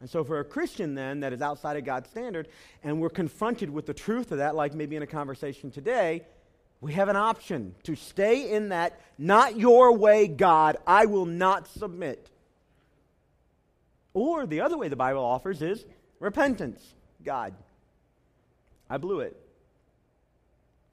And 0.00 0.08
so, 0.08 0.24
for 0.24 0.38
a 0.38 0.44
Christian, 0.44 0.94
then, 0.94 1.20
that 1.20 1.34
is 1.34 1.42
outside 1.42 1.76
of 1.76 1.84
God's 1.84 2.08
standard, 2.08 2.48
and 2.82 2.98
we're 2.98 3.10
confronted 3.10 3.68
with 3.68 3.84
the 3.84 3.92
truth 3.92 4.32
of 4.32 4.38
that, 4.38 4.54
like 4.54 4.72
maybe 4.72 4.96
in 4.96 5.02
a 5.02 5.06
conversation 5.06 5.70
today, 5.70 6.22
we 6.80 6.94
have 6.94 7.10
an 7.10 7.16
option 7.16 7.74
to 7.82 7.94
stay 7.94 8.52
in 8.52 8.70
that, 8.70 8.98
not 9.18 9.58
your 9.58 9.92
way, 9.92 10.28
God, 10.28 10.78
I 10.86 11.04
will 11.04 11.26
not 11.26 11.68
submit. 11.68 12.30
Or 14.14 14.46
the 14.46 14.62
other 14.62 14.78
way 14.78 14.88
the 14.88 14.96
Bible 14.96 15.22
offers 15.22 15.60
is 15.60 15.84
repentance. 16.20 16.94
God, 17.22 17.52
I 18.94 18.96
blew 18.96 19.18
it. 19.18 19.36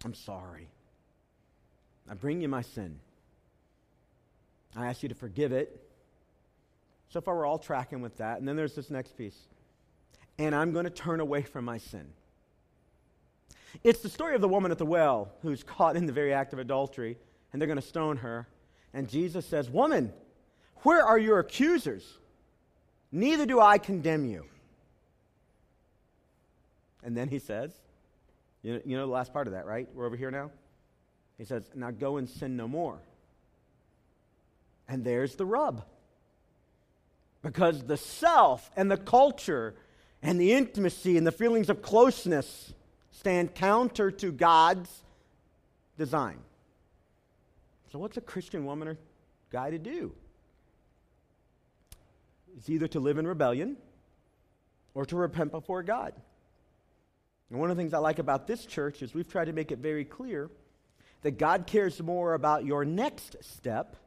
I'm 0.03 0.15
sorry. 0.15 0.67
I 2.09 2.15
bring 2.15 2.41
you 2.41 2.47
my 2.47 2.63
sin. 2.63 2.97
I 4.75 4.87
ask 4.87 5.03
you 5.03 5.09
to 5.09 5.13
forgive 5.13 5.51
it. 5.51 5.87
So 7.09 7.21
far, 7.21 7.35
we're 7.35 7.45
all 7.45 7.59
tracking 7.59 8.01
with 8.01 8.17
that. 8.17 8.39
And 8.39 8.47
then 8.47 8.55
there's 8.55 8.73
this 8.73 8.89
next 8.89 9.15
piece. 9.19 9.37
And 10.39 10.55
I'm 10.55 10.73
going 10.73 10.85
to 10.85 10.89
turn 10.89 11.19
away 11.19 11.43
from 11.43 11.63
my 11.63 11.77
sin. 11.77 12.07
It's 13.83 13.99
the 13.99 14.09
story 14.09 14.33
of 14.33 14.41
the 14.41 14.49
woman 14.49 14.71
at 14.71 14.79
the 14.79 14.85
well 14.85 15.31
who's 15.43 15.61
caught 15.61 15.95
in 15.95 16.07
the 16.07 16.11
very 16.11 16.33
act 16.33 16.53
of 16.53 16.59
adultery, 16.59 17.19
and 17.53 17.61
they're 17.61 17.67
going 17.67 17.79
to 17.79 17.87
stone 17.87 18.17
her. 18.17 18.47
And 18.95 19.07
Jesus 19.07 19.45
says, 19.45 19.69
Woman, 19.69 20.11
where 20.77 21.05
are 21.05 21.19
your 21.19 21.37
accusers? 21.37 22.17
Neither 23.11 23.45
do 23.45 23.59
I 23.59 23.77
condemn 23.77 24.25
you. 24.25 24.45
And 27.03 27.15
then 27.15 27.27
he 27.27 27.37
says, 27.37 27.71
you 28.63 28.73
know, 28.73 28.81
you 28.85 28.97
know 28.97 29.05
the 29.05 29.11
last 29.11 29.33
part 29.33 29.47
of 29.47 29.53
that, 29.53 29.65
right? 29.65 29.87
We're 29.93 30.05
over 30.05 30.15
here 30.15 30.31
now. 30.31 30.51
He 31.37 31.45
says, 31.45 31.63
Now 31.73 31.91
go 31.91 32.17
and 32.17 32.29
sin 32.29 32.55
no 32.55 32.67
more. 32.67 32.99
And 34.87 35.03
there's 35.03 35.35
the 35.35 35.45
rub. 35.45 35.83
Because 37.41 37.83
the 37.83 37.97
self 37.97 38.69
and 38.75 38.91
the 38.91 38.97
culture 38.97 39.73
and 40.21 40.39
the 40.39 40.53
intimacy 40.53 41.17
and 41.17 41.25
the 41.25 41.31
feelings 41.31 41.69
of 41.69 41.81
closeness 41.81 42.73
stand 43.11 43.55
counter 43.55 44.11
to 44.11 44.31
God's 44.31 45.03
design. 45.97 46.37
So, 47.91 47.99
what's 47.99 48.17
a 48.17 48.21
Christian 48.21 48.65
woman 48.65 48.87
or 48.87 48.97
guy 49.51 49.71
to 49.71 49.79
do? 49.79 50.13
It's 52.57 52.69
either 52.69 52.87
to 52.89 52.99
live 52.99 53.17
in 53.17 53.27
rebellion 53.27 53.77
or 54.93 55.05
to 55.05 55.15
repent 55.15 55.51
before 55.51 55.83
God. 55.83 56.13
And 57.51 57.59
one 57.59 57.69
of 57.69 57.75
the 57.75 57.83
things 57.83 57.93
I 57.93 57.97
like 57.97 58.17
about 58.17 58.47
this 58.47 58.65
church 58.65 59.01
is 59.03 59.13
we've 59.13 59.27
tried 59.27 59.45
to 59.45 59.53
make 59.53 59.71
it 59.71 59.79
very 59.79 60.05
clear 60.05 60.49
that 61.21 61.37
God 61.37 61.67
cares 61.67 62.01
more 62.01 62.33
about 62.33 62.65
your 62.65 62.85
next 62.85 63.35
step 63.41 63.97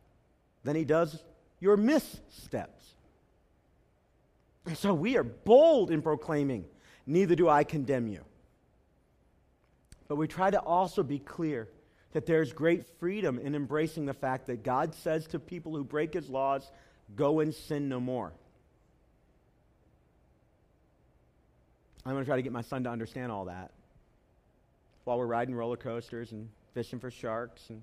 than 0.65 0.75
he 0.75 0.85
does 0.85 1.23
your 1.61 1.77
missteps. 1.77 2.95
And 4.67 4.77
so 4.77 4.95
we 4.95 5.17
are 5.19 5.23
bold 5.23 5.91
in 5.91 6.01
proclaiming, 6.01 6.65
neither 7.07 7.35
do 7.35 7.49
I 7.49 7.65
condemn 7.65 8.09
you. 8.09 8.25
But 10.09 10.17
we 10.17 10.27
try 10.27 10.51
to 10.51 10.61
also 10.61 11.03
be 11.03 11.19
clear 11.19 11.69
that 12.13 12.25
there's 12.25 12.53
great 12.53 12.87
freedom 12.99 13.39
in 13.39 13.55
embracing 13.55 14.07
the 14.07 14.15
fact 14.15 14.47
that 14.47 14.63
God 14.63 14.95
says 14.95 15.27
to 15.29 15.39
people 15.39 15.77
who 15.77 15.85
break 15.85 16.15
his 16.15 16.31
laws, 16.31 16.71
go 17.15 17.41
and 17.41 17.55
sin 17.55 17.89
no 17.89 18.01
more. 18.01 18.33
I'm 22.07 22.13
going 22.13 22.25
to 22.25 22.29
try 22.29 22.37
to 22.37 22.43
get 22.43 22.53
my 22.53 22.63
son 22.63 22.85
to 22.85 22.91
understand 22.91 23.33
all 23.33 23.47
that 23.47 23.71
while 25.05 25.19
we're 25.19 25.27
riding 25.27 25.55
roller 25.55 25.77
coasters 25.77 26.33
and 26.33 26.49
fishing 26.73 26.99
for 26.99 27.11
sharks 27.11 27.71
and 27.71 27.83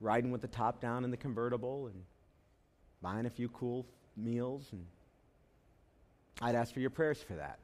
riding 0.00 0.30
with 0.30 0.40
the 0.40 0.48
top 0.48 0.80
down 0.80 1.04
in 1.04 1.10
the 1.10 1.16
convertible 1.16 1.86
and 1.86 2.02
buying 3.02 3.26
a 3.26 3.30
few 3.30 3.48
cool 3.48 3.86
meals 4.16 4.68
and 4.72 4.84
I'd 6.42 6.54
ask 6.54 6.72
for 6.72 6.80
your 6.80 6.90
prayers 6.90 7.22
for 7.22 7.34
that. 7.34 7.58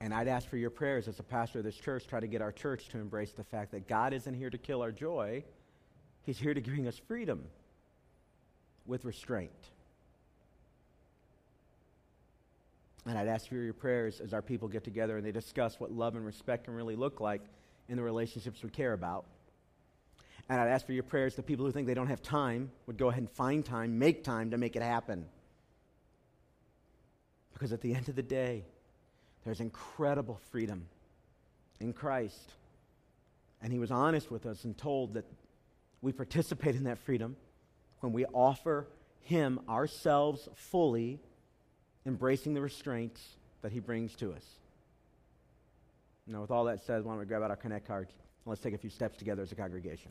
And 0.00 0.12
I'd 0.12 0.28
ask 0.28 0.48
for 0.48 0.56
your 0.56 0.70
prayers 0.70 1.06
as 1.06 1.20
a 1.20 1.22
pastor 1.22 1.60
of 1.60 1.64
this 1.64 1.76
church, 1.76 2.06
try 2.06 2.20
to 2.20 2.26
get 2.26 2.42
our 2.42 2.52
church 2.52 2.88
to 2.88 2.98
embrace 2.98 3.32
the 3.32 3.44
fact 3.44 3.70
that 3.70 3.86
God 3.88 4.12
isn't 4.12 4.34
here 4.34 4.50
to 4.50 4.58
kill 4.58 4.82
our 4.82 4.92
joy, 4.92 5.44
He's 6.24 6.38
here 6.38 6.54
to 6.54 6.60
bring 6.60 6.88
us 6.88 6.98
freedom 6.98 7.44
with 8.86 9.04
restraint. 9.04 9.52
And 13.06 13.18
I'd 13.18 13.28
ask 13.28 13.48
for 13.48 13.56
your 13.56 13.74
prayers 13.74 14.20
as 14.20 14.32
our 14.32 14.42
people 14.42 14.68
get 14.68 14.84
together 14.84 15.16
and 15.16 15.26
they 15.26 15.32
discuss 15.32 15.78
what 15.78 15.92
love 15.92 16.16
and 16.16 16.24
respect 16.24 16.64
can 16.64 16.74
really 16.74 16.96
look 16.96 17.20
like 17.20 17.42
in 17.88 17.96
the 17.96 18.02
relationships 18.02 18.62
we 18.62 18.70
care 18.70 18.92
about. 18.92 19.26
And 20.48 20.60
I'd 20.60 20.68
ask 20.68 20.86
for 20.86 20.92
your 20.92 21.02
prayers 21.02 21.36
that 21.36 21.46
people 21.46 21.64
who 21.64 21.72
think 21.72 21.86
they 21.86 21.94
don't 21.94 22.08
have 22.08 22.22
time 22.22 22.70
would 22.86 22.96
go 22.96 23.08
ahead 23.08 23.20
and 23.20 23.30
find 23.30 23.64
time, 23.64 23.98
make 23.98 24.24
time 24.24 24.50
to 24.50 24.58
make 24.58 24.76
it 24.76 24.82
happen. 24.82 25.26
Because 27.52 27.72
at 27.72 27.80
the 27.80 27.94
end 27.94 28.08
of 28.08 28.16
the 28.16 28.22
day, 28.22 28.64
there's 29.44 29.60
incredible 29.60 30.40
freedom 30.50 30.86
in 31.80 31.92
Christ. 31.92 32.52
And 33.62 33.72
he 33.72 33.78
was 33.78 33.90
honest 33.90 34.30
with 34.30 34.44
us 34.46 34.64
and 34.64 34.76
told 34.76 35.14
that 35.14 35.24
we 36.02 36.12
participate 36.12 36.74
in 36.74 36.84
that 36.84 36.98
freedom 36.98 37.36
when 38.00 38.12
we 38.12 38.26
offer 38.26 38.86
Him 39.22 39.60
ourselves 39.68 40.48
fully, 40.54 41.20
embracing 42.06 42.54
the 42.54 42.60
restraints 42.60 43.20
that 43.62 43.72
He 43.72 43.80
brings 43.80 44.14
to 44.16 44.32
us. 44.32 44.44
Now, 46.26 46.40
with 46.40 46.50
all 46.50 46.64
that 46.64 46.84
said, 46.84 47.04
why 47.04 47.12
don't 47.12 47.20
we 47.20 47.26
grab 47.26 47.42
out 47.42 47.50
our 47.50 47.56
Connect 47.56 47.86
cards 47.86 48.10
and 48.10 48.50
let's 48.50 48.62
take 48.62 48.74
a 48.74 48.78
few 48.78 48.90
steps 48.90 49.18
together 49.18 49.42
as 49.42 49.52
a 49.52 49.54
congregation. 49.54 50.10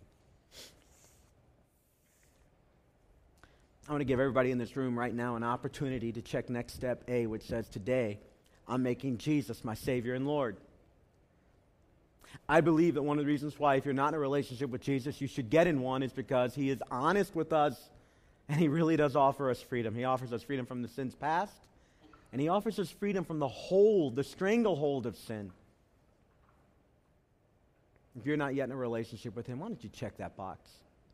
I 3.87 3.91
want 3.91 4.01
to 4.01 4.05
give 4.05 4.19
everybody 4.19 4.51
in 4.51 4.57
this 4.57 4.77
room 4.77 4.97
right 4.97 5.13
now 5.13 5.35
an 5.35 5.43
opportunity 5.43 6.11
to 6.13 6.21
check 6.21 6.49
next 6.49 6.73
step 6.73 7.03
A, 7.09 7.27
which 7.27 7.43
says, 7.43 7.67
Today, 7.67 8.19
I'm 8.67 8.81
making 8.81 9.17
Jesus 9.17 9.63
my 9.65 9.73
Savior 9.73 10.13
and 10.13 10.25
Lord. 10.25 10.55
I 12.47 12.61
believe 12.61 12.95
that 12.95 13.03
one 13.03 13.19
of 13.19 13.25
the 13.25 13.31
reasons 13.31 13.59
why, 13.59 13.75
if 13.75 13.85
you're 13.85 13.93
not 13.93 14.09
in 14.09 14.15
a 14.15 14.19
relationship 14.19 14.69
with 14.69 14.81
Jesus, 14.81 15.19
you 15.19 15.27
should 15.27 15.49
get 15.49 15.67
in 15.67 15.81
one 15.81 16.01
is 16.01 16.13
because 16.13 16.55
He 16.55 16.69
is 16.69 16.81
honest 16.89 17.35
with 17.35 17.51
us 17.51 17.75
and 18.47 18.59
He 18.59 18.67
really 18.67 18.95
does 18.95 19.15
offer 19.15 19.49
us 19.49 19.61
freedom. 19.61 19.95
He 19.95 20.05
offers 20.05 20.31
us 20.31 20.43
freedom 20.43 20.65
from 20.65 20.81
the 20.81 20.87
sins 20.87 21.13
past, 21.13 21.53
and 22.33 22.41
He 22.41 22.49
offers 22.49 22.77
us 22.79 22.89
freedom 22.89 23.23
from 23.23 23.39
the 23.39 23.47
hold, 23.47 24.17
the 24.17 24.23
stranglehold 24.25 25.05
of 25.05 25.15
sin. 25.15 25.51
If 28.19 28.25
you're 28.25 28.35
not 28.35 28.53
yet 28.53 28.65
in 28.65 28.71
a 28.71 28.75
relationship 28.75 29.35
with 29.35 29.47
Him, 29.47 29.59
why 29.59 29.69
don't 29.69 29.81
you 29.81 29.89
check 29.89 30.17
that 30.17 30.35
box? 30.35 30.69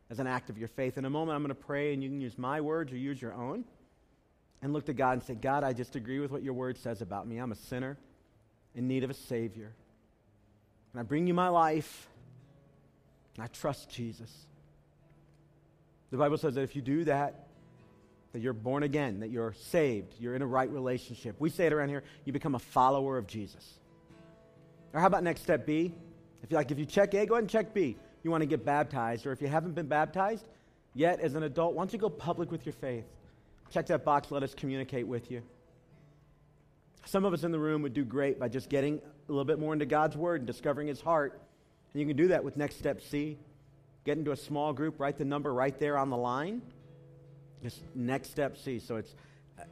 as 0.09 0.19
an 0.19 0.27
act 0.27 0.49
of 0.49 0.57
your 0.57 0.67
faith. 0.67 0.97
In 0.97 1.05
a 1.05 1.09
moment, 1.09 1.35
I'm 1.35 1.43
going 1.43 1.49
to 1.49 1.55
pray, 1.55 1.93
and 1.93 2.01
you 2.01 2.09
can 2.09 2.19
use 2.19 2.37
my 2.37 2.61
words 2.61 2.91
or 2.91 2.97
use 2.97 3.21
your 3.21 3.33
own. 3.33 3.63
And 4.61 4.73
look 4.73 4.85
to 4.87 4.93
God 4.93 5.13
and 5.13 5.23
say, 5.23 5.35
God, 5.35 5.63
I 5.63 5.71
just 5.71 5.95
agree 5.95 6.19
with 6.19 6.31
what 6.31 6.43
your 6.43 6.53
word 6.53 6.77
says 6.77 7.01
about 7.01 7.27
me. 7.27 7.37
I'm 7.37 7.51
a 7.51 7.55
sinner 7.55 7.97
in 8.75 8.87
need 8.87 9.03
of 9.03 9.09
a 9.09 9.13
Savior. 9.13 9.71
And 10.91 10.99
I 10.99 11.03
bring 11.03 11.27
you 11.27 11.33
my 11.33 11.47
life, 11.47 12.09
and 13.35 13.43
I 13.43 13.47
trust 13.47 13.89
Jesus. 13.89 14.31
The 16.11 16.17
Bible 16.17 16.37
says 16.37 16.55
that 16.55 16.61
if 16.61 16.75
you 16.75 16.81
do 16.81 17.05
that, 17.05 17.47
that 18.33 18.41
you're 18.41 18.53
born 18.53 18.83
again, 18.83 19.19
that 19.21 19.29
you're 19.29 19.53
saved, 19.53 20.15
you're 20.19 20.35
in 20.35 20.41
a 20.41 20.47
right 20.47 20.69
relationship. 20.69 21.35
We 21.39 21.49
say 21.49 21.65
it 21.65 21.73
around 21.73 21.89
here, 21.89 22.03
you 22.25 22.33
become 22.33 22.55
a 22.55 22.59
follower 22.59 23.17
of 23.17 23.27
Jesus. 23.27 23.79
Or 24.93 24.99
how 24.99 25.07
about 25.07 25.23
next 25.23 25.41
step 25.41 25.65
B? 25.65 25.93
If 26.43 26.51
you 26.51 26.57
like, 26.57 26.71
if 26.71 26.79
you 26.79 26.85
check 26.85 27.13
A, 27.13 27.25
go 27.25 27.35
ahead 27.35 27.43
and 27.43 27.49
check 27.49 27.73
B 27.73 27.97
you 28.23 28.31
want 28.31 28.41
to 28.41 28.47
get 28.47 28.65
baptized, 28.65 29.25
or 29.25 29.31
if 29.31 29.41
you 29.41 29.47
haven't 29.47 29.73
been 29.73 29.87
baptized 29.87 30.47
yet 30.93 31.19
as 31.19 31.35
an 31.35 31.43
adult, 31.43 31.73
why 31.73 31.81
don't 31.81 31.93
you 31.93 31.99
go 31.99 32.09
public 32.09 32.51
with 32.51 32.65
your 32.65 32.73
faith? 32.73 33.05
Check 33.71 33.87
that 33.87 34.03
box, 34.03 34.31
let 34.31 34.43
us 34.43 34.53
communicate 34.53 35.07
with 35.07 35.31
you. 35.31 35.41
Some 37.05 37.23
of 37.23 37.33
us 37.33 37.43
in 37.43 37.51
the 37.51 37.59
room 37.59 37.81
would 37.83 37.93
do 37.93 38.03
great 38.03 38.39
by 38.39 38.49
just 38.49 38.69
getting 38.69 38.97
a 38.97 39.31
little 39.31 39.45
bit 39.45 39.59
more 39.59 39.73
into 39.73 39.85
God's 39.85 40.17
Word 40.17 40.41
and 40.41 40.47
discovering 40.47 40.87
His 40.87 40.99
heart. 40.99 41.39
And 41.93 42.01
you 42.01 42.07
can 42.07 42.17
do 42.17 42.27
that 42.29 42.43
with 42.43 42.57
Next 42.57 42.77
Step 42.77 43.01
C. 43.01 43.37
Get 44.05 44.17
into 44.17 44.31
a 44.31 44.37
small 44.37 44.73
group, 44.73 44.99
write 44.99 45.17
the 45.17 45.25
number 45.25 45.53
right 45.53 45.77
there 45.79 45.97
on 45.97 46.09
the 46.09 46.17
line. 46.17 46.61
Just 47.61 47.83
Next 47.93 48.29
Step 48.31 48.57
C. 48.57 48.79
So 48.79 48.95
it's 48.95 49.15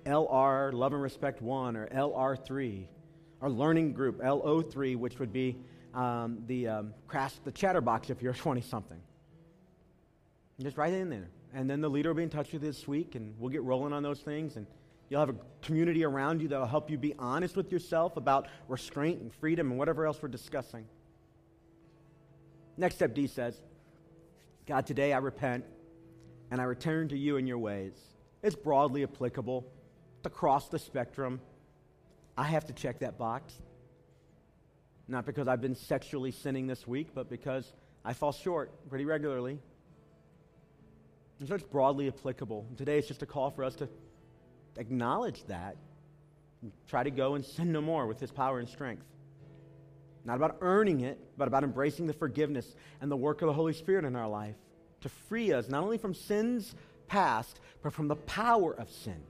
LR, 0.05 0.73
Love 0.73 0.93
and 0.93 1.01
Respect 1.01 1.41
1, 1.41 1.75
or 1.75 1.87
LR3. 1.87 2.85
Our 3.41 3.49
learning 3.49 3.93
group, 3.93 4.21
LO3, 4.21 4.97
which 4.97 5.19
would 5.19 5.31
be 5.31 5.57
um, 5.93 6.43
the 6.47 6.67
um, 6.67 6.93
crash, 7.07 7.33
the 7.43 7.51
chatterbox 7.51 8.09
if 8.09 8.21
you're 8.21 8.33
20 8.45 8.61
something. 8.61 8.99
Just 10.61 10.77
write 10.77 10.93
it 10.93 10.97
in 10.97 11.09
there. 11.09 11.29
And 11.53 11.69
then 11.69 11.81
the 11.81 11.89
leader 11.89 12.09
will 12.09 12.17
be 12.17 12.23
in 12.23 12.29
touch 12.29 12.51
with 12.51 12.61
you 12.61 12.69
this 12.69 12.87
week, 12.87 13.15
and 13.15 13.33
we'll 13.39 13.49
get 13.49 13.63
rolling 13.63 13.93
on 13.93 14.03
those 14.03 14.19
things. 14.19 14.57
And 14.57 14.65
you'll 15.09 15.19
have 15.19 15.29
a 15.29 15.35
community 15.61 16.03
around 16.03 16.41
you 16.41 16.47
that 16.49 16.59
will 16.59 16.65
help 16.65 16.89
you 16.89 16.97
be 16.97 17.13
honest 17.17 17.55
with 17.55 17.71
yourself 17.71 18.17
about 18.17 18.47
restraint 18.67 19.21
and 19.21 19.33
freedom 19.33 19.69
and 19.69 19.79
whatever 19.79 20.05
else 20.05 20.21
we're 20.21 20.29
discussing. 20.29 20.85
Next 22.75 22.95
step 22.95 23.13
D 23.15 23.27
says, 23.27 23.55
God, 24.67 24.85
today 24.85 25.13
I 25.13 25.17
repent 25.19 25.63
and 26.51 26.61
I 26.61 26.63
return 26.63 27.09
to 27.09 27.17
you 27.17 27.37
in 27.37 27.47
your 27.47 27.57
ways. 27.57 27.93
It's 28.43 28.55
broadly 28.55 29.03
applicable 29.03 29.65
across 30.23 30.69
the 30.69 30.79
spectrum. 30.79 31.41
I 32.37 32.43
have 32.43 32.65
to 32.67 32.73
check 32.73 32.99
that 32.99 33.17
box. 33.17 33.53
Not 35.07 35.25
because 35.25 35.47
I've 35.47 35.61
been 35.61 35.75
sexually 35.75 36.31
sinning 36.31 36.67
this 36.67 36.87
week, 36.87 37.09
but 37.13 37.29
because 37.29 37.73
I 38.03 38.13
fall 38.13 38.31
short 38.31 38.71
pretty 38.89 39.05
regularly. 39.05 39.59
And 41.39 41.47
so 41.47 41.55
it's 41.55 41.63
broadly 41.63 42.07
applicable. 42.07 42.65
Today 42.77 42.97
it's 42.97 43.07
just 43.07 43.21
a 43.21 43.25
call 43.25 43.51
for 43.51 43.63
us 43.63 43.75
to 43.75 43.89
acknowledge 44.77 45.43
that 45.45 45.77
and 46.61 46.71
try 46.87 47.03
to 47.03 47.11
go 47.11 47.35
and 47.35 47.45
sin 47.45 47.71
no 47.71 47.81
more 47.81 48.07
with 48.07 48.19
His 48.19 48.31
power 48.31 48.59
and 48.59 48.67
strength. 48.67 49.05
Not 50.25 50.35
about 50.35 50.57
earning 50.61 51.01
it, 51.01 51.19
but 51.37 51.47
about 51.47 51.63
embracing 51.63 52.05
the 52.05 52.13
forgiveness 52.13 52.75
and 53.01 53.09
the 53.09 53.15
work 53.15 53.41
of 53.41 53.47
the 53.47 53.53
Holy 53.53 53.73
Spirit 53.73 54.03
in 54.03 54.15
our 54.15 54.27
life 54.27 54.55
to 55.01 55.09
free 55.09 55.53
us 55.53 55.69
not 55.69 55.83
only 55.83 55.97
from 55.97 56.13
sins 56.13 56.75
past, 57.07 57.59
but 57.81 57.93
from 57.93 58.07
the 58.07 58.15
power 58.15 58.73
of 58.73 58.89
sin. 58.89 59.21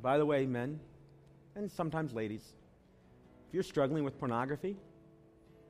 By 0.00 0.18
the 0.18 0.26
way, 0.26 0.46
men, 0.46 0.80
and 1.54 1.70
sometimes 1.70 2.12
ladies, 2.12 2.42
if 3.48 3.54
you're 3.54 3.62
struggling 3.62 4.04
with 4.04 4.18
pornography, 4.18 4.76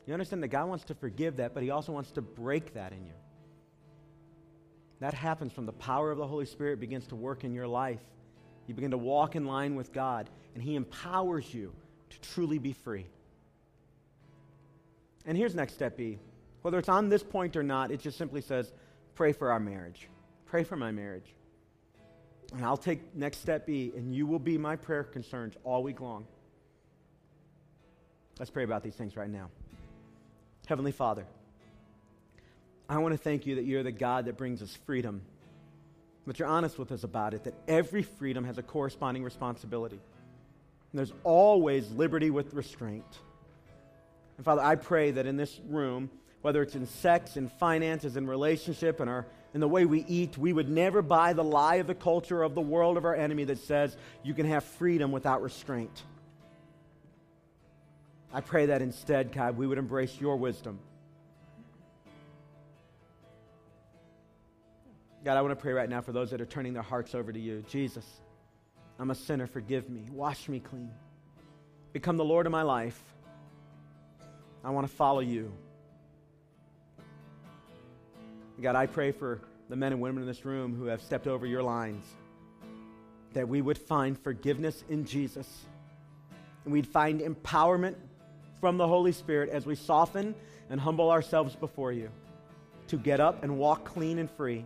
you 0.06 0.12
understand 0.12 0.42
that 0.42 0.48
God 0.48 0.68
wants 0.68 0.84
to 0.84 0.94
forgive 0.94 1.36
that, 1.36 1.54
but 1.54 1.62
He 1.62 1.70
also 1.70 1.92
wants 1.92 2.10
to 2.12 2.22
break 2.22 2.74
that 2.74 2.92
in 2.92 3.04
you. 3.04 3.12
That 5.00 5.14
happens 5.14 5.52
from 5.52 5.66
the 5.66 5.72
power 5.72 6.10
of 6.10 6.18
the 6.18 6.26
Holy 6.26 6.46
Spirit 6.46 6.80
begins 6.80 7.06
to 7.08 7.16
work 7.16 7.44
in 7.44 7.54
your 7.54 7.66
life. 7.66 8.00
You 8.66 8.74
begin 8.74 8.92
to 8.92 8.98
walk 8.98 9.36
in 9.36 9.44
line 9.44 9.74
with 9.74 9.92
God, 9.92 10.30
and 10.54 10.62
He 10.62 10.76
empowers 10.76 11.52
you 11.52 11.72
to 12.10 12.20
truly 12.20 12.58
be 12.58 12.72
free. 12.72 13.06
And 15.26 15.36
here's 15.36 15.54
next 15.54 15.74
step 15.74 15.96
B. 15.96 16.18
Whether 16.64 16.78
it's 16.78 16.88
on 16.88 17.10
this 17.10 17.22
point 17.22 17.56
or 17.56 17.62
not, 17.62 17.90
it 17.90 18.00
just 18.00 18.16
simply 18.16 18.40
says, 18.40 18.72
pray 19.16 19.34
for 19.34 19.52
our 19.52 19.60
marriage. 19.60 20.08
Pray 20.46 20.64
for 20.64 20.76
my 20.76 20.92
marriage. 20.92 21.26
And 22.54 22.64
I'll 22.64 22.78
take 22.78 23.14
next 23.14 23.42
step 23.42 23.66
B, 23.66 23.92
and 23.94 24.14
you 24.14 24.26
will 24.26 24.38
be 24.38 24.56
my 24.56 24.76
prayer 24.76 25.04
concerns 25.04 25.58
all 25.62 25.82
week 25.82 26.00
long. 26.00 26.26
Let's 28.38 28.50
pray 28.50 28.64
about 28.64 28.82
these 28.82 28.94
things 28.94 29.14
right 29.14 29.28
now. 29.28 29.50
Heavenly 30.66 30.92
Father, 30.92 31.26
I 32.88 32.96
want 32.96 33.12
to 33.12 33.18
thank 33.18 33.44
you 33.44 33.56
that 33.56 33.66
you're 33.66 33.82
the 33.82 33.92
God 33.92 34.24
that 34.24 34.38
brings 34.38 34.62
us 34.62 34.74
freedom, 34.86 35.20
but 36.26 36.38
you're 36.38 36.48
honest 36.48 36.78
with 36.78 36.92
us 36.92 37.04
about 37.04 37.34
it, 37.34 37.44
that 37.44 37.54
every 37.68 38.02
freedom 38.02 38.42
has 38.42 38.56
a 38.56 38.62
corresponding 38.62 39.22
responsibility. 39.22 40.00
And 40.92 40.98
there's 40.98 41.12
always 41.24 41.90
liberty 41.90 42.30
with 42.30 42.54
restraint. 42.54 43.18
And 44.38 44.46
Father, 44.46 44.62
I 44.62 44.76
pray 44.76 45.10
that 45.10 45.26
in 45.26 45.36
this 45.36 45.60
room, 45.68 46.08
whether 46.44 46.60
it's 46.60 46.74
in 46.74 46.86
sex, 46.86 47.38
in 47.38 47.48
finances, 47.48 48.18
in 48.18 48.26
relationship, 48.26 49.00
in, 49.00 49.08
our, 49.08 49.24
in 49.54 49.60
the 49.60 49.66
way 49.66 49.86
we 49.86 50.04
eat, 50.04 50.36
we 50.36 50.52
would 50.52 50.68
never 50.68 51.00
buy 51.00 51.32
the 51.32 51.42
lie 51.42 51.76
of 51.76 51.86
the 51.86 51.94
culture 51.94 52.42
of 52.42 52.54
the 52.54 52.60
world 52.60 52.98
of 52.98 53.06
our 53.06 53.14
enemy 53.14 53.44
that 53.44 53.56
says 53.56 53.96
you 54.22 54.34
can 54.34 54.44
have 54.44 54.62
freedom 54.62 55.10
without 55.10 55.40
restraint. 55.40 56.02
I 58.30 58.42
pray 58.42 58.66
that 58.66 58.82
instead, 58.82 59.32
God, 59.32 59.56
we 59.56 59.66
would 59.66 59.78
embrace 59.78 60.20
your 60.20 60.36
wisdom. 60.36 60.80
God, 65.24 65.38
I 65.38 65.40
want 65.40 65.52
to 65.52 65.62
pray 65.62 65.72
right 65.72 65.88
now 65.88 66.02
for 66.02 66.12
those 66.12 66.30
that 66.32 66.42
are 66.42 66.46
turning 66.46 66.74
their 66.74 66.82
hearts 66.82 67.14
over 67.14 67.32
to 67.32 67.40
you. 67.40 67.64
Jesus, 67.70 68.04
I'm 68.98 69.10
a 69.10 69.14
sinner. 69.14 69.46
Forgive 69.46 69.88
me. 69.88 70.04
Wash 70.12 70.46
me 70.50 70.60
clean. 70.60 70.90
Become 71.94 72.18
the 72.18 72.24
Lord 72.24 72.44
of 72.44 72.52
my 72.52 72.60
life. 72.60 73.02
I 74.62 74.68
want 74.72 74.86
to 74.86 74.94
follow 74.94 75.20
you. 75.20 75.50
God, 78.60 78.76
I 78.76 78.86
pray 78.86 79.12
for 79.12 79.40
the 79.68 79.76
men 79.76 79.92
and 79.92 80.00
women 80.00 80.22
in 80.22 80.28
this 80.28 80.44
room 80.44 80.76
who 80.76 80.86
have 80.86 81.02
stepped 81.02 81.26
over 81.26 81.46
your 81.46 81.62
lines 81.62 82.04
that 83.32 83.48
we 83.48 83.60
would 83.60 83.76
find 83.76 84.18
forgiveness 84.18 84.84
in 84.88 85.04
Jesus 85.04 85.64
and 86.64 86.72
we'd 86.72 86.86
find 86.86 87.20
empowerment 87.20 87.96
from 88.60 88.78
the 88.78 88.86
Holy 88.86 89.12
Spirit 89.12 89.50
as 89.50 89.66
we 89.66 89.74
soften 89.74 90.34
and 90.70 90.80
humble 90.80 91.10
ourselves 91.10 91.54
before 91.56 91.92
you 91.92 92.10
to 92.88 92.96
get 92.96 93.20
up 93.20 93.42
and 93.42 93.58
walk 93.58 93.84
clean 93.84 94.18
and 94.18 94.30
free. 94.30 94.64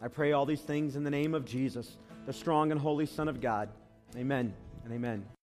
I 0.00 0.08
pray 0.08 0.32
all 0.32 0.46
these 0.46 0.60
things 0.60 0.96
in 0.96 1.02
the 1.02 1.10
name 1.10 1.34
of 1.34 1.44
Jesus, 1.44 1.96
the 2.26 2.32
strong 2.32 2.70
and 2.70 2.80
holy 2.80 3.06
Son 3.06 3.28
of 3.28 3.40
God. 3.40 3.68
Amen 4.16 4.54
and 4.84 4.92
amen. 4.92 5.37